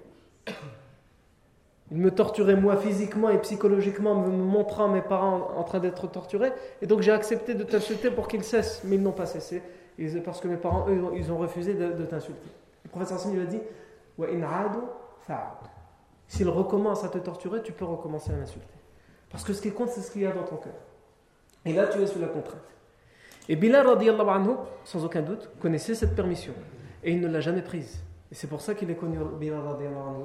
Il 1.92 1.98
me 1.98 2.10
torturait 2.10 2.56
moi 2.56 2.76
physiquement 2.76 3.30
et 3.30 3.38
psychologiquement, 3.38 4.16
me 4.16 4.30
montrant 4.30 4.88
mes 4.88 5.02
parents 5.02 5.52
en 5.56 5.62
train 5.62 5.78
d'être 5.78 6.10
torturés. 6.10 6.50
Et 6.80 6.88
donc 6.88 7.02
j'ai 7.02 7.12
accepté 7.12 7.54
de 7.54 7.62
t'insulter 7.62 8.10
pour 8.10 8.26
qu'ils 8.26 8.42
cessent. 8.42 8.82
Mais 8.82 8.96
ils 8.96 9.02
n'ont 9.02 9.12
pas 9.12 9.26
cessé. 9.26 9.62
Parce 10.24 10.40
que 10.40 10.48
mes 10.48 10.56
parents, 10.56 10.86
eux, 10.88 11.00
ils 11.14 11.30
ont 11.30 11.38
refusé 11.38 11.74
de, 11.74 12.04
t'insulter. 12.04 12.50
Le 12.82 12.90
professeur 12.90 13.18
Hassan 13.18 13.32
lui 13.32 13.42
a 13.42 13.46
dit 13.46 13.60
S'il 16.32 16.48
recommence 16.48 17.04
à 17.04 17.10
te 17.10 17.18
torturer, 17.18 17.62
tu 17.62 17.72
peux 17.72 17.84
recommencer 17.84 18.32
à 18.32 18.36
m'insulter. 18.36 18.72
Parce 19.28 19.44
que 19.44 19.52
ce 19.52 19.60
qui 19.60 19.70
compte, 19.70 19.90
c'est 19.90 20.00
ce 20.00 20.10
qu'il 20.10 20.22
y 20.22 20.26
a 20.26 20.32
dans 20.32 20.44
ton 20.44 20.56
cœur. 20.56 20.72
Et 21.66 21.74
là, 21.74 21.88
tu 21.88 22.00
es 22.00 22.06
sous 22.06 22.18
la 22.20 22.28
contrainte. 22.28 22.62
Et 23.50 23.56
Bilal, 23.56 23.86
anhu, 23.86 24.52
sans 24.82 25.04
aucun 25.04 25.20
doute, 25.20 25.50
connaissait 25.60 25.94
cette 25.94 26.16
permission. 26.16 26.54
Et 27.04 27.12
il 27.12 27.20
ne 27.20 27.28
l'a 27.28 27.42
jamais 27.42 27.60
prise. 27.60 28.00
Et 28.30 28.34
c'est 28.34 28.46
pour 28.46 28.62
ça 28.62 28.74
qu'il 28.74 28.90
est 28.90 28.94
connu, 28.94 29.18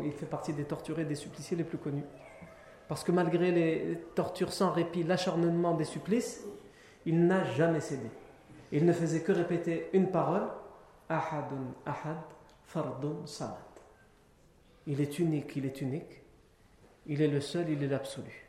il 0.01 0.11
fait 0.13 0.25
partie 0.25 0.53
des 0.53 0.63
torturés, 0.63 1.03
des 1.03 1.15
suppliciés 1.15 1.57
les 1.57 1.65
plus 1.65 1.77
connus. 1.77 2.05
Parce 2.87 3.03
que 3.03 3.11
malgré 3.11 3.51
les 3.51 4.01
tortures 4.15 4.53
sans 4.53 4.71
répit, 4.71 5.03
l'acharnement 5.03 5.73
des 5.73 5.83
supplices, 5.83 6.41
il 7.05 7.27
n'a 7.27 7.43
jamais 7.43 7.81
cédé. 7.81 8.09
Il 8.71 8.85
ne 8.85 8.93
faisait 8.93 9.23
que 9.23 9.33
répéter 9.33 9.89
une 9.91 10.09
parole 10.09 10.47
Ahadun 11.09 11.73
ahad, 11.85 12.15
fardun 12.65 13.25
samad. 13.25 13.66
Il 14.87 15.01
est 15.01 15.19
unique, 15.19 15.55
il 15.55 15.65
est 15.65 15.81
unique. 15.81 16.23
Il 17.05 17.21
est 17.21 17.27
le 17.27 17.41
seul, 17.41 17.69
il 17.69 17.83
est 17.83 17.87
l'absolu. 17.87 18.47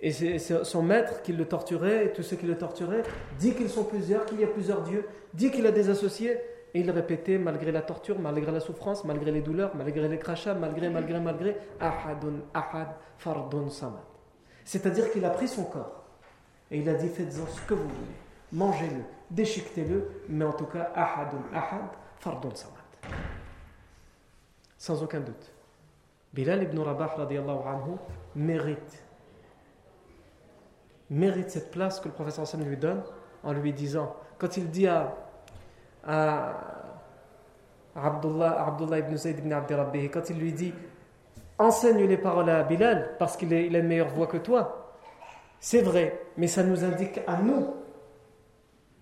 Et 0.00 0.10
c'est 0.10 0.38
son 0.64 0.82
maître 0.82 1.22
qui 1.22 1.32
le 1.32 1.46
torturait, 1.46 2.06
et 2.06 2.12
tous 2.12 2.24
ceux 2.24 2.36
qui 2.36 2.46
le 2.46 2.58
torturaient, 2.58 3.04
dit 3.38 3.54
qu'ils 3.54 3.70
sont 3.70 3.84
plusieurs, 3.84 4.26
qu'il 4.26 4.40
y 4.40 4.44
a 4.44 4.48
plusieurs 4.48 4.82
dieux, 4.82 5.06
dit 5.32 5.52
qu'il 5.52 5.64
a 5.64 5.70
des 5.70 5.90
associés, 5.90 6.36
et 6.74 6.80
il 6.80 6.90
répétait, 6.90 7.38
malgré 7.38 7.70
la 7.70 7.82
torture, 7.82 8.18
malgré 8.18 8.50
la 8.50 8.58
souffrance, 8.58 9.04
malgré 9.04 9.30
les 9.30 9.42
douleurs, 9.42 9.76
malgré 9.76 10.08
les 10.08 10.18
crachats, 10.18 10.54
malgré, 10.54 10.90
malgré, 10.90 11.20
malgré, 11.20 11.56
Ahadun, 11.78 12.40
Ahad, 12.52 12.88
Fardun, 13.18 13.68
Samad. 13.68 14.00
C'est-à-dire 14.64 15.12
qu'il 15.12 15.24
a 15.24 15.30
pris 15.30 15.46
son 15.46 15.64
corps 15.64 16.04
et 16.70 16.78
il 16.78 16.88
a 16.88 16.94
dit 16.94 17.08
faites-en 17.08 17.46
ce 17.46 17.60
que 17.62 17.74
vous 17.74 17.82
voulez, 17.88 18.16
mangez-le, 18.52 19.02
déchiquetez-le, 19.30 20.08
mais 20.28 20.44
en 20.44 20.52
tout 20.52 20.66
cas, 20.66 20.90
Ahadun, 20.94 21.44
Ahad, 21.52 21.90
Fardun, 22.18 22.54
Samad. 22.54 22.81
Sans 24.82 25.00
aucun 25.00 25.20
doute. 25.20 25.52
Bilal 26.32 26.64
ibn 26.64 26.80
Rabah 26.80 27.14
anhu, 27.14 27.94
mérite, 28.34 29.04
mérite 31.08 31.50
cette 31.50 31.70
place 31.70 32.00
que 32.00 32.08
le 32.08 32.14
professeur 32.14 32.42
Hassan 32.42 32.64
lui 32.64 32.76
donne 32.76 33.04
en 33.44 33.52
lui 33.52 33.72
disant, 33.72 34.16
quand 34.38 34.56
il 34.56 34.68
dit 34.70 34.88
à 34.88 35.14
à 36.02 36.52
Abdullah, 37.94 38.60
Abdullah 38.66 38.98
ibn 38.98 39.16
Zayd 39.16 39.38
ibn 39.38 39.52
Abdi 39.52 40.10
quand 40.10 40.28
il 40.30 40.40
lui 40.40 40.52
dit 40.52 40.74
enseigne 41.60 42.04
les 42.04 42.18
paroles 42.18 42.50
à 42.50 42.64
Bilal 42.64 43.14
parce 43.20 43.36
qu'il 43.36 43.54
a 43.54 43.60
une 43.60 43.86
meilleure 43.86 44.08
voix 44.08 44.26
que 44.26 44.38
toi, 44.38 44.96
c'est 45.60 45.82
vrai, 45.82 46.22
mais 46.36 46.48
ça 46.48 46.64
nous 46.64 46.82
indique 46.82 47.20
à 47.28 47.36
nous 47.40 47.68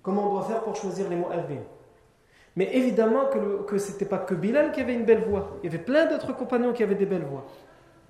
comment 0.03 0.28
on 0.28 0.35
doit 0.35 0.45
faire 0.45 0.62
pour 0.62 0.76
choisir 0.76 1.09
les 1.09 1.16
mots 1.16 1.31
mu'adhin. 1.31 1.62
Mais 2.61 2.77
évidemment 2.77 3.25
que, 3.67 3.79
ce 3.79 3.91
n'était 3.91 4.05
pas 4.05 4.19
que 4.19 4.35
Bilal 4.35 4.71
qui 4.73 4.83
avait 4.83 4.93
une 4.93 5.07
belle 5.07 5.23
voix, 5.23 5.57
il 5.63 5.73
y 5.73 5.75
avait 5.75 5.83
plein 5.83 6.05
d'autres 6.05 6.35
compagnons 6.35 6.75
qui 6.75 6.83
avaient 6.83 6.95
des 6.95 7.07
belles 7.07 7.25
voix. 7.25 7.47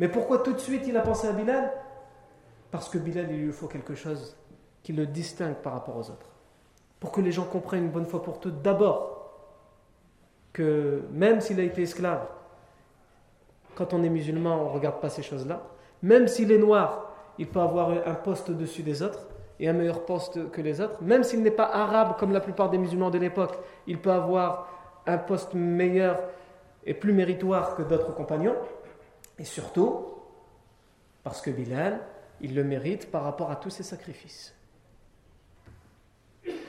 Mais 0.01 0.09
pourquoi 0.09 0.39
tout 0.39 0.53
de 0.53 0.59
suite 0.59 0.89
il 0.89 0.97
a 0.97 1.03
pensé 1.03 1.29
à 1.29 1.33
Bilal? 1.33 1.73
Parce 2.73 2.89
que 2.89 2.99
Bilal, 2.99 3.29
il 3.31 3.45
lui 3.45 3.53
faut 3.53 3.69
quelque 3.69 3.95
chose 3.95 4.37
qui 4.83 4.93
le 4.93 5.07
distingue 5.07 5.55
par 5.55 5.75
rapport 5.75 5.97
aux 5.97 6.11
autres 6.11 6.33
pour 6.99 7.13
que 7.13 7.21
les 7.21 7.31
gens 7.31 7.45
comprennent 7.45 7.85
une 7.85 7.91
bonne 7.93 8.07
fois 8.07 8.25
pour 8.25 8.41
toutes 8.41 8.61
d'abord 8.61 9.37
que 10.53 11.05
même 11.13 11.41
s'il 11.41 11.61
a 11.61 11.63
été 11.63 11.83
esclave, 11.83 12.27
quand 13.77 13.95
on 13.95 14.03
est 14.03 14.09
musulman, 14.09 14.63
on 14.63 14.71
ne 14.71 14.75
regarde 14.75 15.01
pas 15.01 15.11
ces 15.11 15.23
choses-là. 15.23 15.63
Même 16.03 16.27
s'il 16.27 16.51
est 16.51 16.59
noir, 16.59 17.15
il 17.39 17.47
peut 17.47 17.61
avoir 17.61 17.91
un 17.91 18.15
poste 18.15 18.51
au-dessus 18.51 18.83
des 18.83 19.01
autres 19.01 19.29
et 19.61 19.69
un 19.69 19.75
meilleur 19.75 20.07
poste 20.07 20.51
que 20.51 20.63
les 20.63 20.81
autres. 20.81 21.03
Même 21.03 21.23
s'il 21.23 21.43
n'est 21.43 21.51
pas 21.51 21.67
arabe 21.67 22.17
comme 22.19 22.33
la 22.33 22.41
plupart 22.41 22.71
des 22.71 22.79
musulmans 22.79 23.11
de 23.11 23.19
l'époque, 23.19 23.59
il 23.87 24.01
peut 24.01 24.11
avoir 24.11 24.69
un 25.07 25.19
poste 25.19 25.53
meilleur 25.53 26.19
et 26.85 26.95
plus 26.95 27.13
méritoire 27.13 27.77
que 27.77 27.83
d'autres 27.83 28.15
compagnons. 28.15 28.57
Et 29.39 29.45
surtout, 29.45 30.07
parce 31.23 31.43
que 31.43 31.51
Bilal, 31.51 32.01
il 32.41 32.55
le 32.55 32.65
mérite 32.65 33.11
par 33.11 33.23
rapport 33.23 33.51
à 33.51 33.57
tous 33.57 33.69
ses 33.69 33.83
sacrifices. 33.83 34.55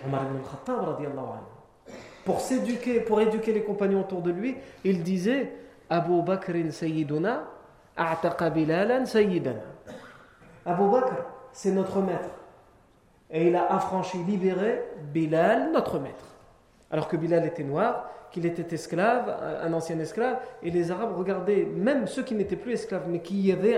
Omar 0.05 0.23
ibn 0.23 0.39
Khattab 0.43 0.97
Pour 2.25 2.41
s'éduquer, 2.41 2.99
pour 2.99 3.21
éduquer 3.21 3.53
les 3.53 3.63
compagnons 3.63 4.01
autour 4.01 4.21
de 4.21 4.31
lui, 4.31 4.57
il 4.83 5.01
disait 5.01 5.53
Abu 5.89 6.21
Bakr 6.23 6.51
Sayyiduna, 6.71 7.47
A'taqa 7.95 8.49
Bilalan 8.49 9.05
Sayyidana. 9.05 9.61
Abu 10.65 10.89
Bakr, 10.89 11.13
c'est 11.53 11.71
notre 11.71 12.01
maître. 12.01 12.40
Et 13.31 13.47
il 13.47 13.55
a 13.55 13.73
affranchi, 13.73 14.17
libéré 14.23 14.83
Bilal, 15.13 15.71
notre 15.71 15.99
maître. 15.99 16.25
Alors 16.91 17.07
que 17.07 17.15
Bilal 17.15 17.45
était 17.45 17.63
noir, 17.63 18.09
qu'il 18.31 18.45
était 18.45 18.73
esclave, 18.73 19.35
un 19.61 19.71
ancien 19.73 19.97
esclave, 19.99 20.37
et 20.63 20.71
les 20.71 20.91
Arabes 20.91 21.15
regardaient, 21.17 21.65
même 21.65 22.07
ceux 22.07 22.23
qui 22.23 22.35
n'étaient 22.35 22.55
plus 22.55 22.73
esclaves, 22.73 23.03
mais 23.07 23.19
qui 23.19 23.51
avaient 23.51 23.77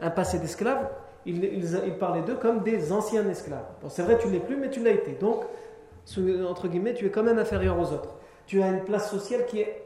un, 0.00 0.10
passé 0.10 0.38
d'esclave, 0.38 0.90
ils, 1.26 1.96
parlaient 1.98 2.22
d'eux 2.22 2.36
comme 2.36 2.62
des 2.62 2.92
anciens 2.92 3.26
esclaves. 3.28 3.64
c'est 3.88 4.02
vrai, 4.02 4.18
tu 4.18 4.28
ne 4.28 4.32
l'es 4.32 4.40
plus, 4.40 4.56
mais 4.56 4.70
tu 4.70 4.82
l'as 4.82 4.90
été. 4.90 5.12
Donc, 5.12 5.44
entre 6.46 6.68
guillemets, 6.68 6.94
tu 6.94 7.06
es 7.06 7.10
quand 7.10 7.22
même 7.22 7.38
inférieur 7.38 7.78
aux 7.78 7.92
autres. 7.92 8.14
Tu 8.46 8.62
as 8.62 8.68
une 8.68 8.84
place 8.84 9.10
sociale 9.10 9.46
qui 9.46 9.60
est 9.60 9.84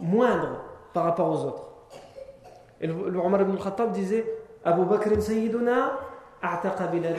moindre 0.00 0.60
par 0.92 1.04
rapport 1.04 1.30
aux 1.30 1.44
autres. 1.44 1.68
Et 2.80 2.86
le, 2.86 3.10
le 3.10 3.18
Omar 3.18 3.42
ibn 3.42 3.56
Khattab 3.56 3.90
disait 3.90 4.24
Abu 4.64 4.84
Bakr 4.84 5.20
Sayyiduna, 5.20 5.98
A'taqa 6.42 6.86
Bilal. 6.86 7.16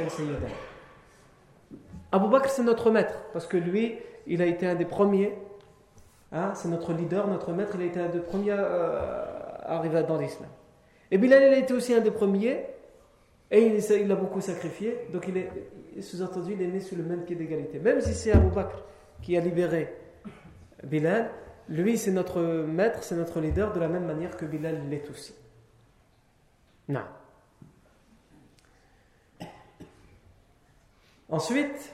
Abu 2.12 2.28
Bakr, 2.28 2.49
c'est 2.49 2.64
notre 2.64 2.89
maître, 2.91 3.16
parce 3.34 3.45
que 3.45 3.57
lui, 3.57 3.97
il 4.26 4.41
a 4.41 4.45
été 4.45 4.68
un 4.68 4.76
des 4.76 4.86
premiers, 4.86 5.38
hein, 6.32 6.53
c'est 6.55 6.68
notre 6.68 6.93
leader, 6.93 7.28
notre 7.28 7.51
maître, 7.53 7.74
il 7.76 7.82
a 7.82 7.86
été 7.86 7.99
un 7.99 8.10
des 8.10 8.20
premiers 8.20 8.51
euh, 8.51 9.26
à 9.62 9.78
arriver 9.78 10.03
dans 10.03 10.18
l'islam. 10.18 10.49
Et 11.12 11.18
Bilal, 11.18 11.43
il 11.43 11.53
a 11.53 11.57
été 11.57 11.74
aussi 11.74 11.93
un 11.93 12.01
des 12.01 12.12
premiers, 12.12 12.66
et 13.51 13.66
il, 13.66 13.76
il 13.76 14.12
a 14.12 14.16
beaucoup 14.16 14.41
sacrifié, 14.41 15.07
donc 15.12 15.28
il 15.28 15.38
est, 15.38 16.01
sous-entendu, 16.01 16.53
il 16.53 16.62
est 16.62 16.68
né 16.68 16.80
sous 16.80 16.95
le 16.95 17.03
même 17.03 17.24
pied 17.24 17.36
d'égalité. 17.36 17.80
Même 17.80 18.01
si 18.01 18.14
c'est 18.14 18.32
Abu 18.32 18.49
Bakr 18.49 18.84
qui 19.22 19.36
a 19.38 19.39
libéré 19.39 19.95
Bilal, 20.84 21.32
lui 21.68 21.97
c'est 21.97 22.12
notre 22.12 22.41
maître, 22.41 23.03
c'est 23.03 23.16
notre 23.16 23.39
leader, 23.39 23.74
de 23.74 23.80
la 23.80 23.88
même 23.88 24.05
manière 24.05 24.38
que 24.38 24.45
Bilal 24.45 24.88
l'est 24.89 25.10
aussi. 25.10 25.34
Non. 26.88 27.01
Ensuite, 31.28 31.93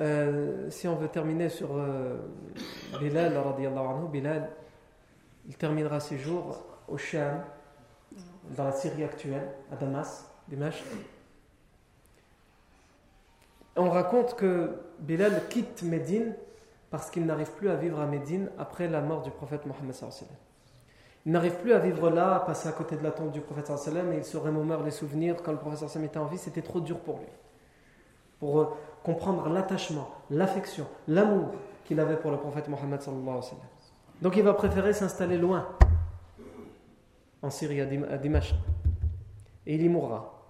euh, 0.00 0.70
si 0.70 0.88
on 0.88 0.96
veut 0.96 1.08
terminer 1.08 1.48
sur 1.48 1.76
euh, 1.76 2.16
Bilal, 2.98 3.36
anhu, 3.36 4.08
Bilal, 4.10 4.50
il 5.46 5.56
terminera 5.56 6.00
ses 6.00 6.18
jours 6.18 6.64
au 6.88 6.98
Sham, 6.98 7.42
dans 8.56 8.64
la 8.64 8.72
Syrie 8.72 9.04
actuelle, 9.04 9.48
à 9.72 9.76
Damas, 9.76 10.30
Dimash. 10.48 10.82
On 13.76 13.90
raconte 13.90 14.36
que 14.36 14.70
Bilal 15.00 15.48
quitte 15.48 15.82
Médine 15.82 16.34
parce 16.90 17.10
qu'il 17.10 17.26
n'arrive 17.26 17.50
plus 17.52 17.70
à 17.70 17.76
vivre 17.76 18.00
à 18.00 18.06
Médine 18.06 18.50
après 18.58 18.88
la 18.88 19.00
mort 19.00 19.22
du 19.22 19.30
prophète 19.30 19.66
Mohammed. 19.66 19.94
Il 21.26 21.32
n'arrive 21.32 21.54
plus 21.56 21.72
à 21.72 21.78
vivre 21.78 22.10
là, 22.10 22.36
à 22.36 22.40
passer 22.40 22.68
à 22.68 22.72
côté 22.72 22.96
de 22.96 23.02
la 23.02 23.10
tombe 23.10 23.30
du 23.30 23.40
prophète 23.40 23.70
et 23.70 24.16
il 24.16 24.24
se 24.24 24.36
remémore 24.36 24.82
les 24.82 24.90
souvenirs 24.90 25.36
quand 25.42 25.52
le 25.52 25.58
prophète 25.58 25.96
était 25.96 26.18
en 26.18 26.26
vie, 26.26 26.38
c'était 26.38 26.62
trop 26.62 26.80
dur 26.80 27.00
pour 27.00 27.18
lui. 27.18 27.26
Pour 28.38 28.60
euh, 28.60 28.66
comprendre 29.04 29.48
l'attachement, 29.50 30.10
l'affection, 30.30 30.88
l'amour 31.06 31.50
qu'il 31.84 32.00
avait 32.00 32.16
pour 32.16 32.30
le 32.32 32.38
prophète 32.38 32.68
Mohammed. 32.68 33.00
Donc 34.20 34.36
il 34.36 34.42
va 34.42 34.54
préférer 34.54 34.94
s'installer 34.94 35.36
loin, 35.36 35.68
en 37.42 37.50
Syrie, 37.50 37.80
à 37.80 38.18
Dimash. 38.18 38.54
et 39.66 39.74
il 39.74 39.82
y 39.82 39.88
mourra. 39.88 40.42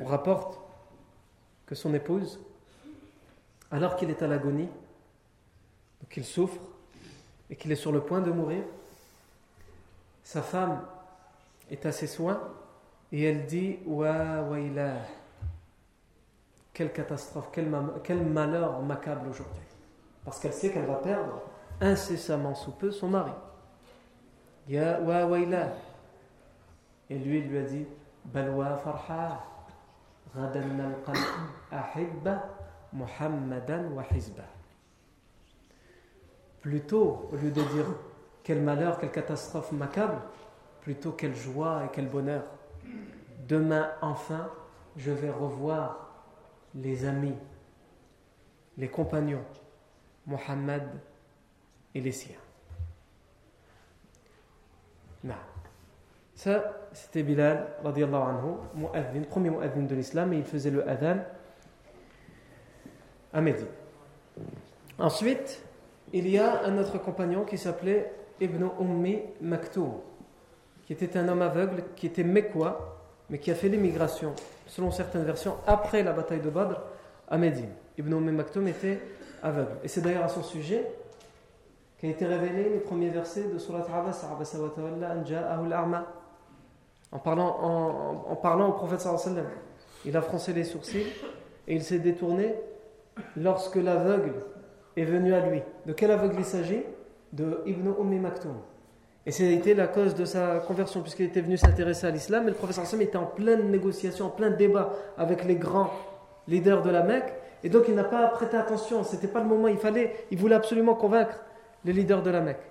On 0.00 0.06
rapporte 0.06 0.58
que 1.66 1.74
son 1.74 1.92
épouse, 1.92 2.40
alors 3.70 3.96
qu'il 3.96 4.08
est 4.08 4.22
à 4.22 4.26
l'agonie, 4.26 4.68
qu'il 6.08 6.24
souffre 6.24 6.60
et 7.50 7.56
qu'il 7.56 7.70
est 7.70 7.76
sur 7.76 7.92
le 7.92 8.00
point 8.00 8.20
de 8.20 8.30
mourir, 8.30 8.62
sa 10.24 10.40
femme 10.40 10.80
est 11.70 11.84
à 11.84 11.92
ses 11.92 12.06
soins 12.06 12.40
et 13.12 13.22
elle 13.24 13.44
dit 13.44 13.78
Wa 13.84 14.42
wailah, 14.42 15.02
quelle 16.72 16.92
catastrophe, 16.92 17.50
quel, 17.52 18.22
malheur 18.22 18.80
m'accable 18.82 19.28
aujourd'hui. 19.28 19.62
Parce 20.24 20.38
qu'elle 20.40 20.52
sait 20.52 20.70
qu'elle 20.70 20.86
va 20.86 20.96
perdre 20.96 21.42
incessamment 21.80 22.54
sous 22.54 22.72
peu 22.72 22.90
son 22.90 23.08
mari. 23.08 23.32
Ya 24.68 25.00
wa. 25.00 25.26
Et 27.08 27.18
lui, 27.18 27.38
il 27.38 27.48
lui 27.48 27.58
a 27.58 27.62
dit 27.62 27.86
Balwa 28.24 28.76
farha, 28.76 29.44
ghadan 30.34 30.94
ahibba, 31.72 32.44
muhammadan 32.92 33.92
wa 33.94 34.04
hizba. 34.14 34.44
Plutôt, 36.60 37.28
au 37.32 37.36
lieu 37.36 37.50
de 37.50 37.62
dire 37.62 37.86
quel 38.44 38.60
malheur, 38.60 38.98
quelle 38.98 39.10
catastrophe 39.10 39.72
m'accable, 39.72 40.18
plutôt 40.82 41.12
quelle 41.12 41.34
joie 41.34 41.84
et 41.84 41.88
quel 41.92 42.08
bonheur. 42.08 42.44
Demain, 43.48 43.90
enfin, 44.02 44.48
je 44.96 45.10
vais 45.10 45.30
revoir 45.30 46.09
les 46.74 47.04
amis, 47.04 47.36
les 48.78 48.88
compagnons, 48.88 49.44
Mohammed 50.26 50.82
et 51.94 52.00
les 52.00 52.12
siens. 52.12 52.38
Non. 55.24 55.34
Ça, 56.34 56.88
c'était 56.92 57.22
Bilal, 57.22 57.76
radiallahu 57.84 58.22
anhu, 58.22 59.20
premier 59.28 59.50
mu'adhin 59.50 59.82
de 59.82 59.94
l'islam, 59.94 60.32
et 60.32 60.38
il 60.38 60.44
faisait 60.44 60.70
le 60.70 60.88
adhan 60.88 61.18
à 63.32 63.40
Médine. 63.40 63.66
Ensuite, 64.98 65.62
il 66.12 66.28
y 66.28 66.38
a 66.38 66.64
un 66.64 66.78
autre 66.78 66.98
compagnon 66.98 67.44
qui 67.44 67.58
s'appelait 67.58 68.12
Ibn 68.40 68.70
Ummi 68.80 69.20
Maktoum, 69.42 70.00
qui 70.86 70.94
était 70.94 71.18
un 71.18 71.28
homme 71.28 71.42
aveugle, 71.42 71.84
qui 71.94 72.06
était 72.06 72.24
mécois, 72.24 72.98
mais 73.28 73.38
qui 73.38 73.50
a 73.50 73.54
fait 73.54 73.68
l'émigration, 73.68 74.34
selon 74.70 74.92
certaines 74.92 75.24
versions, 75.24 75.56
après 75.66 76.04
la 76.04 76.12
bataille 76.12 76.40
de 76.40 76.48
Badr 76.48 76.80
à. 77.28 77.36
Ibn 77.98 78.12
Ummi 78.12 78.32
Maktoum 78.32 78.68
était 78.68 79.00
aveugle. 79.42 79.72
Et 79.82 79.88
c'est 79.88 80.00
d'ailleurs 80.00 80.24
à 80.24 80.28
son 80.28 80.44
sujet 80.44 80.86
qu'a 81.98 82.06
été 82.06 82.24
révélé 82.24 82.70
les 82.70 82.78
premiers 82.78 83.10
versets 83.10 83.48
de 83.52 83.58
Surat 83.58 83.82
Tawalla, 83.82 86.06
en 87.12 87.18
parlant, 87.18 87.56
en, 87.60 88.30
en, 88.30 88.36
parlant 88.36 88.68
au 88.68 88.72
prophète 88.72 89.00
sallallahu 89.00 89.44
Il 90.04 90.16
a 90.16 90.22
froncé 90.22 90.52
les 90.52 90.62
sourcils 90.62 91.08
et 91.66 91.74
il 91.74 91.82
s'est 91.82 91.98
détourné 91.98 92.54
lorsque 93.36 93.74
l'aveugle 93.74 94.34
est 94.96 95.04
venu 95.04 95.34
à 95.34 95.44
lui. 95.44 95.62
De 95.86 95.92
quel 95.92 96.12
aveugle 96.12 96.36
il 96.38 96.44
s'agit? 96.44 96.84
De 97.32 97.62
Ibn 97.66 97.88
Ummi 98.00 98.20
Maktoum. 98.20 98.56
Et 99.26 99.32
c'était 99.32 99.74
la 99.74 99.86
cause 99.86 100.14
de 100.14 100.24
sa 100.24 100.60
conversion, 100.60 101.02
puisqu'il 101.02 101.26
était 101.26 101.42
venu 101.42 101.56
s'intéresser 101.56 102.06
à 102.06 102.10
l'islam. 102.10 102.44
Et 102.44 102.50
le 102.50 102.56
professeur 102.56 102.86
Sam 102.86 103.02
était 103.02 103.18
en 103.18 103.26
pleine 103.26 103.70
négociation, 103.70 104.26
en 104.26 104.30
plein 104.30 104.50
débat 104.50 104.92
avec 105.18 105.44
les 105.44 105.56
grands 105.56 105.92
leaders 106.48 106.82
de 106.82 106.90
la 106.90 107.02
Mecque. 107.02 107.32
Et 107.62 107.68
donc 107.68 107.84
il 107.88 107.94
n'a 107.94 108.04
pas 108.04 108.26
prêté 108.28 108.56
attention. 108.56 109.04
C'était 109.04 109.28
pas 109.28 109.40
le 109.40 109.46
moment. 109.46 109.68
Il 109.68 109.76
fallait, 109.76 110.26
il 110.30 110.38
voulait 110.38 110.54
absolument 110.54 110.94
convaincre 110.94 111.38
les 111.84 111.92
leaders 111.92 112.22
de 112.22 112.30
la 112.30 112.40
Mecque. 112.40 112.62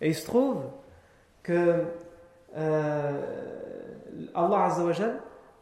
Et 0.00 0.08
il 0.08 0.14
se 0.14 0.26
trouve 0.26 0.62
que 1.42 1.84
euh, 2.56 3.12
Allah 4.34 4.68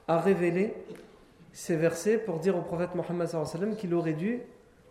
a 0.09 0.19
révélé 0.19 0.75
ces 1.53 1.77
versets 1.77 2.19
pour 2.19 2.39
dire 2.39 2.57
au 2.57 2.63
prophète 2.63 2.95
Mohammed 2.95 3.77
qu'il 3.77 3.95
aurait 3.95 4.13
dû 4.13 4.43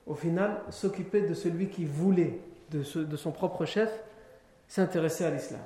au 0.08 0.14
final, 0.14 0.62
s'occuper 0.70 1.22
de 1.22 1.34
celui 1.34 1.68
qui 1.68 1.86
voulait, 1.86 2.40
de, 2.72 2.84
son 2.84 3.32
propre 3.32 3.66
chef, 3.66 4.04
s'intéresser 4.68 5.26
à 5.26 5.32
l'islam. 5.32 5.62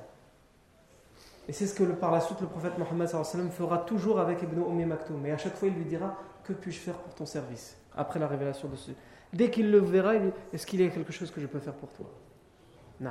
Et 1.48 1.52
c'est 1.52 1.66
ce 1.66 1.74
que 1.74 1.84
par 1.84 2.12
la 2.12 2.20
suite 2.20 2.40
le 2.40 2.46
prophète 2.46 2.78
Mohammed 2.78 3.08
fera 3.50 3.78
toujours 3.78 4.20
avec 4.20 4.42
Ibn 4.42 4.60
Ummi 4.60 4.84
Maktoum. 4.84 5.26
Et 5.26 5.32
à 5.32 5.36
chaque 5.36 5.56
fois, 5.56 5.68
il 5.68 5.74
lui 5.74 5.84
dira 5.84 6.16
Que 6.44 6.52
puis-je 6.52 6.78
faire 6.78 6.94
pour 6.94 7.14
ton 7.14 7.26
service 7.26 7.76
Après 7.96 8.20
la 8.20 8.28
révélation 8.28 8.68
de 8.68 8.76
ce? 8.76 8.92
Dès 9.32 9.50
qu'il 9.50 9.70
le 9.70 9.78
verra, 9.78 10.14
il 10.14 10.32
Est-ce 10.52 10.66
qu'il 10.66 10.80
y 10.80 10.86
a 10.86 10.88
quelque 10.90 11.12
chose 11.12 11.30
que 11.30 11.40
je 11.40 11.46
peux 11.46 11.58
faire 11.58 11.74
pour 11.74 11.88
toi? 11.92 12.06
Non. 13.00 13.10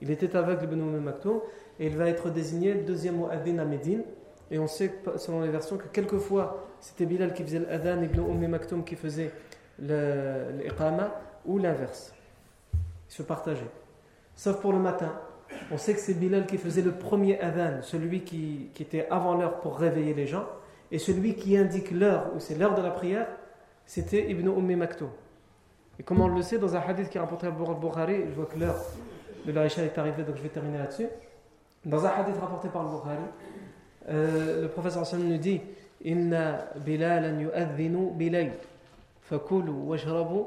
Il 0.00 0.10
était 0.10 0.34
avec 0.36 0.62
Ibn 0.62 0.80
Ummi 0.80 1.00
Maktoum 1.00 1.40
et 1.78 1.88
il 1.88 1.96
va 1.96 2.08
être 2.08 2.30
désigné 2.30 2.74
deuxième 2.74 3.18
mu'adhin 3.18 3.58
à 3.58 3.64
Médine. 3.64 4.02
Et 4.50 4.58
on 4.58 4.66
sait, 4.66 4.94
selon 5.16 5.42
les 5.42 5.50
versions, 5.50 5.76
que 5.76 5.88
quelquefois 5.88 6.68
c'était 6.80 7.06
Bilal 7.06 7.34
qui 7.34 7.42
faisait 7.42 7.58
l'adhan, 7.58 8.00
Ibn 8.02 8.20
Ummi 8.20 8.48
Maktoum 8.48 8.84
qui 8.84 8.96
faisait 8.96 9.32
l'iqama 9.78 11.12
ou 11.44 11.58
l'inverse. 11.58 12.14
Ils 13.10 13.12
se 13.12 13.22
partageaient 13.22 13.70
sauf 14.38 14.60
pour 14.60 14.72
le 14.72 14.78
matin. 14.78 15.12
On 15.72 15.76
sait 15.76 15.94
que 15.94 16.00
c'est 16.00 16.14
Bilal 16.14 16.46
qui 16.46 16.58
faisait 16.58 16.82
le 16.82 16.92
premier 16.92 17.40
adhan, 17.40 17.82
celui 17.82 18.22
qui, 18.22 18.70
était 18.78 19.08
avant 19.10 19.34
l'heure 19.34 19.58
pour 19.60 19.76
réveiller 19.76 20.14
les 20.14 20.26
gens, 20.26 20.46
et 20.92 20.98
celui 20.98 21.34
qui 21.34 21.56
indique 21.56 21.90
l'heure 21.90 22.30
où 22.34 22.38
c'est 22.38 22.54
l'heure 22.54 22.74
de 22.74 22.80
la 22.80 22.90
prière, 22.90 23.26
c'était 23.84 24.30
Ibn 24.30 24.46
Umm 24.46 24.76
Maktoum. 24.76 25.10
Et 25.98 26.04
comme 26.04 26.20
on 26.20 26.28
le 26.28 26.40
sait, 26.42 26.58
dans 26.58 26.76
un 26.76 26.80
hadith 26.80 27.10
qui 27.10 27.18
est 27.18 27.20
rapporté 27.20 27.48
par 27.48 27.70
à 27.70 27.74
Bukhari, 27.74 28.26
je 28.30 28.34
vois 28.34 28.46
que 28.46 28.58
l'heure 28.58 28.76
de 29.44 29.50
la 29.50 29.66
Isha 29.66 29.82
est 29.82 29.98
arrivée, 29.98 30.22
donc 30.22 30.36
je 30.36 30.42
vais 30.42 30.48
terminer 30.48 30.78
là-dessus. 30.78 31.08
Dans 31.84 32.06
un 32.06 32.10
hadith 32.10 32.38
rapporté 32.40 32.68
par 32.68 32.84
le 32.84 32.90
Bukhari, 32.90 33.16
euh, 34.08 34.62
le 34.62 34.68
professeur 34.68 35.02
Hassan 35.02 35.20
nous 35.20 35.36
dit 35.38 35.60
Inna 36.04 36.68
bilalan 36.76 37.40
yu'adhinu 37.40 38.12
bilayl, 38.12 38.52
fakulu 39.22 39.72
washrabu 39.72 40.44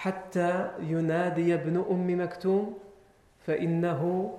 حتى 0.00 0.70
ينادي 0.80 1.54
ابن 1.54 1.84
أم 1.90 2.20
مكتوم 2.20 2.78
فإنه 3.46 4.32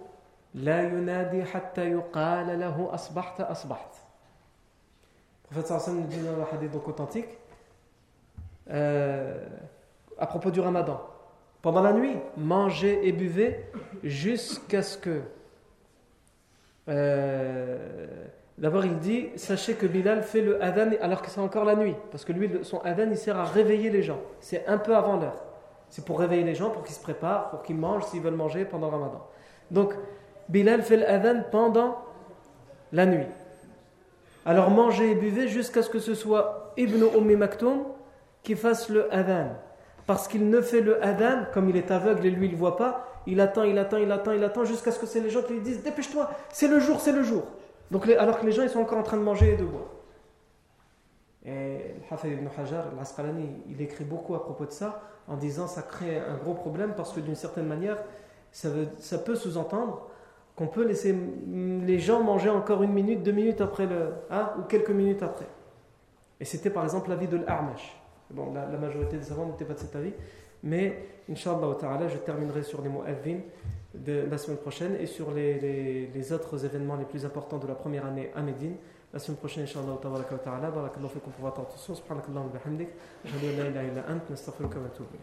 لا 0.54 0.84
ينادي 0.84 1.44
حتى 1.44 1.92
يقال 1.92 2.60
له 2.60 2.90
أصبحت 2.94 3.42
أصبحت 3.42 3.96
Le 5.50 5.56
prophète 5.56 5.80
sallam 5.80 6.02
nous 6.02 6.08
dit 6.08 6.20
dans 6.20 6.36
le 6.36 6.44
hadith 6.52 6.72
donc 6.72 6.88
authentique 6.90 7.30
euh, 8.70 9.48
à 10.18 10.28
propos 10.28 10.52
du 10.52 10.60
ramadan 10.60 11.00
pendant 11.62 11.82
la 11.82 11.94
nuit 11.94 12.18
mangez 12.36 13.08
et 13.08 13.14
buvez 13.14 13.66
jusqu'à 14.04 14.84
ce 14.84 14.98
que 14.98 15.22
euh, 16.90 18.28
D'abord, 18.58 18.86
il 18.86 18.98
dit 18.98 19.28
Sachez 19.36 19.76
que 19.76 19.86
Bilal 19.86 20.24
fait 20.24 20.42
le 20.42 20.62
adhan 20.64 20.90
alors 21.00 21.22
que 21.22 21.30
c'est 21.30 21.40
encore 21.40 21.64
la 21.66 21.76
nuit. 21.76 21.96
Parce 22.12 22.26
que 22.26 22.32
lui, 22.32 22.50
son 22.64 22.80
adhan, 22.80 23.08
il 23.12 23.18
sert 23.18 23.38
à 23.38 23.46
réveiller 23.46 23.90
les 23.90 24.02
gens. 24.02 24.20
C'est 24.40 24.66
un 24.66 24.80
peu 24.80 24.96
avant 24.96 25.18
l'heure. 25.18 25.44
C'est 25.93 26.07
pour 26.07 26.19
réveiller 26.19 26.43
les 26.43 26.55
gens, 26.55 26.71
pour 26.71 26.85
qu'ils 26.85 26.95
se 26.95 27.03
préparent, 27.03 27.51
pour 27.51 27.63
qu'ils 27.63 27.77
mangent 27.77 28.07
s'ils 28.07 28.23
veulent 28.23 28.33
manger 28.33 28.65
pendant 28.65 28.89
ramadan. 28.89 29.27
Donc, 29.71 29.93
Bilal 30.49 30.83
fait 30.83 30.97
le 30.97 31.07
adhan 31.07 31.43
pendant 31.51 31.99
la 32.93 33.05
nuit. 33.05 33.27
Alors, 34.47 34.71
mangez 34.71 35.11
et 35.11 35.15
buvez 35.15 35.49
jusqu'à 35.49 35.83
ce 35.83 35.91
que 35.91 35.99
ce 35.99 36.15
soit 36.15 36.73
Ibn 36.79 37.05
Ummi 37.15 37.37
Maktoum 37.37 37.85
qui 38.43 38.57
fasse 38.57 38.89
le 38.89 39.13
adhan. 39.13 39.51
Parce 40.07 40.29
qu'il 40.29 40.49
ne 40.49 40.63
fait 40.63 40.81
le 40.81 41.05
adhan, 41.05 41.45
comme 41.53 41.69
il 41.69 41.77
est 41.77 41.91
aveugle 41.91 42.25
et 42.25 42.31
lui, 42.31 42.47
il 42.47 42.53
ne 42.53 42.57
voit 42.57 42.79
pas, 42.79 43.07
il 43.27 43.39
attend, 43.39 43.65
il 43.65 43.77
attend, 43.77 43.99
il 43.99 44.11
attend, 44.11 44.33
il 44.33 44.43
attend, 44.43 44.65
jusqu'à 44.65 44.93
ce 44.93 44.99
que 44.99 45.05
c'est 45.05 45.21
les 45.21 45.29
gens 45.29 45.43
qui 45.43 45.53
lui 45.53 45.61
disent 45.61 45.83
Dépêche-toi, 45.83 46.31
c'est 46.49 46.69
le 46.69 46.81
jour, 46.81 47.01
c'est 47.01 47.13
le 47.13 47.23
jour. 47.23 47.43
Alors 48.19 48.41
que 48.41 48.47
les 48.47 48.53
gens 48.53 48.63
ils 48.63 48.71
sont 48.71 48.81
encore 48.81 48.97
en 48.97 49.03
train 49.03 49.19
de 49.19 49.23
manger 49.23 49.53
et 49.53 49.57
de 49.59 49.65
boire. 49.65 49.91
Et 51.45 51.95
Hafid 52.11 52.33
ibn 52.33 52.49
Hajar, 52.57 52.87
l'Asqalani, 52.97 53.49
il 53.69 53.81
écrit 53.81 54.05
beaucoup 54.05 54.35
à 54.35 54.43
propos 54.43 54.65
de 54.65 54.71
ça, 54.71 55.03
en 55.27 55.37
disant 55.37 55.67
ça 55.67 55.83
crée 55.83 56.19
un 56.19 56.37
gros 56.37 56.55
problème 56.55 56.95
parce 56.97 57.13
que 57.13 57.21
d'une 57.21 57.35
certaine 57.35 57.67
manière, 57.67 57.99
ça, 58.53 59.19
peut 59.19 59.35
sous-entendre 59.35 60.09
qu'on 60.55 60.69
peut 60.69 60.87
laisser 60.87 61.17
les 61.47 61.99
gens 61.99 62.23
manger 62.23 62.51
encore 62.51 62.83
une 62.83 62.93
minute, 62.93 63.23
deux 63.23 63.33
minutes 63.33 63.61
après 63.61 63.87
le. 63.87 64.13
Hein, 64.31 64.53
ou 64.59 64.63
quelques 64.63 64.91
minutes 64.91 65.23
après. 65.23 65.47
Et 66.39 66.45
c'était 66.45 66.71
par 66.71 66.85
exemple 66.85 67.09
l'avis 67.09 67.29
de 67.29 67.39
l'Armash. 67.39 67.99
Bon, 68.31 68.53
la, 68.53 68.67
majorité 68.79 69.17
des 69.17 69.25
savants 69.25 69.47
n'étaient 69.47 69.65
pas 69.65 69.75
de 69.75 69.79
cet 69.79 69.95
avis, 69.95 70.13
mais 70.63 71.05
Inch'Allah, 71.31 72.09
je 72.09 72.17
terminerai 72.19 72.63
sur 72.63 72.83
les 72.83 72.89
mots 72.89 73.05
Evin 73.07 73.41
de 73.95 74.27
la 74.31 74.39
semaine 74.39 74.59
prochaine 74.59 74.97
et 74.99 75.07
sur 75.07 75.33
les, 75.33 76.09
les, 76.13 76.33
autres 76.33 76.65
événements 76.65 76.97
les 76.97 77.05
plus 77.05 77.27
importants 77.27 77.59
de 77.59 77.67
la 77.67 77.75
première 77.75 78.07
année 78.07 78.31
à 78.35 78.43
Médine. 78.43 78.77
La 79.13 79.19
semaine 79.19 79.37
prochaine, 79.37 79.65
Inch'Allah, 79.65 79.99
ta'ala, 80.01 80.71
barakallahu 80.71 81.11
fikum 81.11 81.33
pour 81.33 81.45
votre 81.45 81.61
attention, 81.61 81.95
subhanakallahu 81.95 82.47
wa 82.47 82.53
bihamdik, 82.59 82.89
la 83.25 83.69
ilaha 83.69 83.85
illa 83.85 84.05
ant, 84.09 84.31
nastaghfiruka 84.31 84.79
wa 84.79 84.87
atubu 84.87 85.19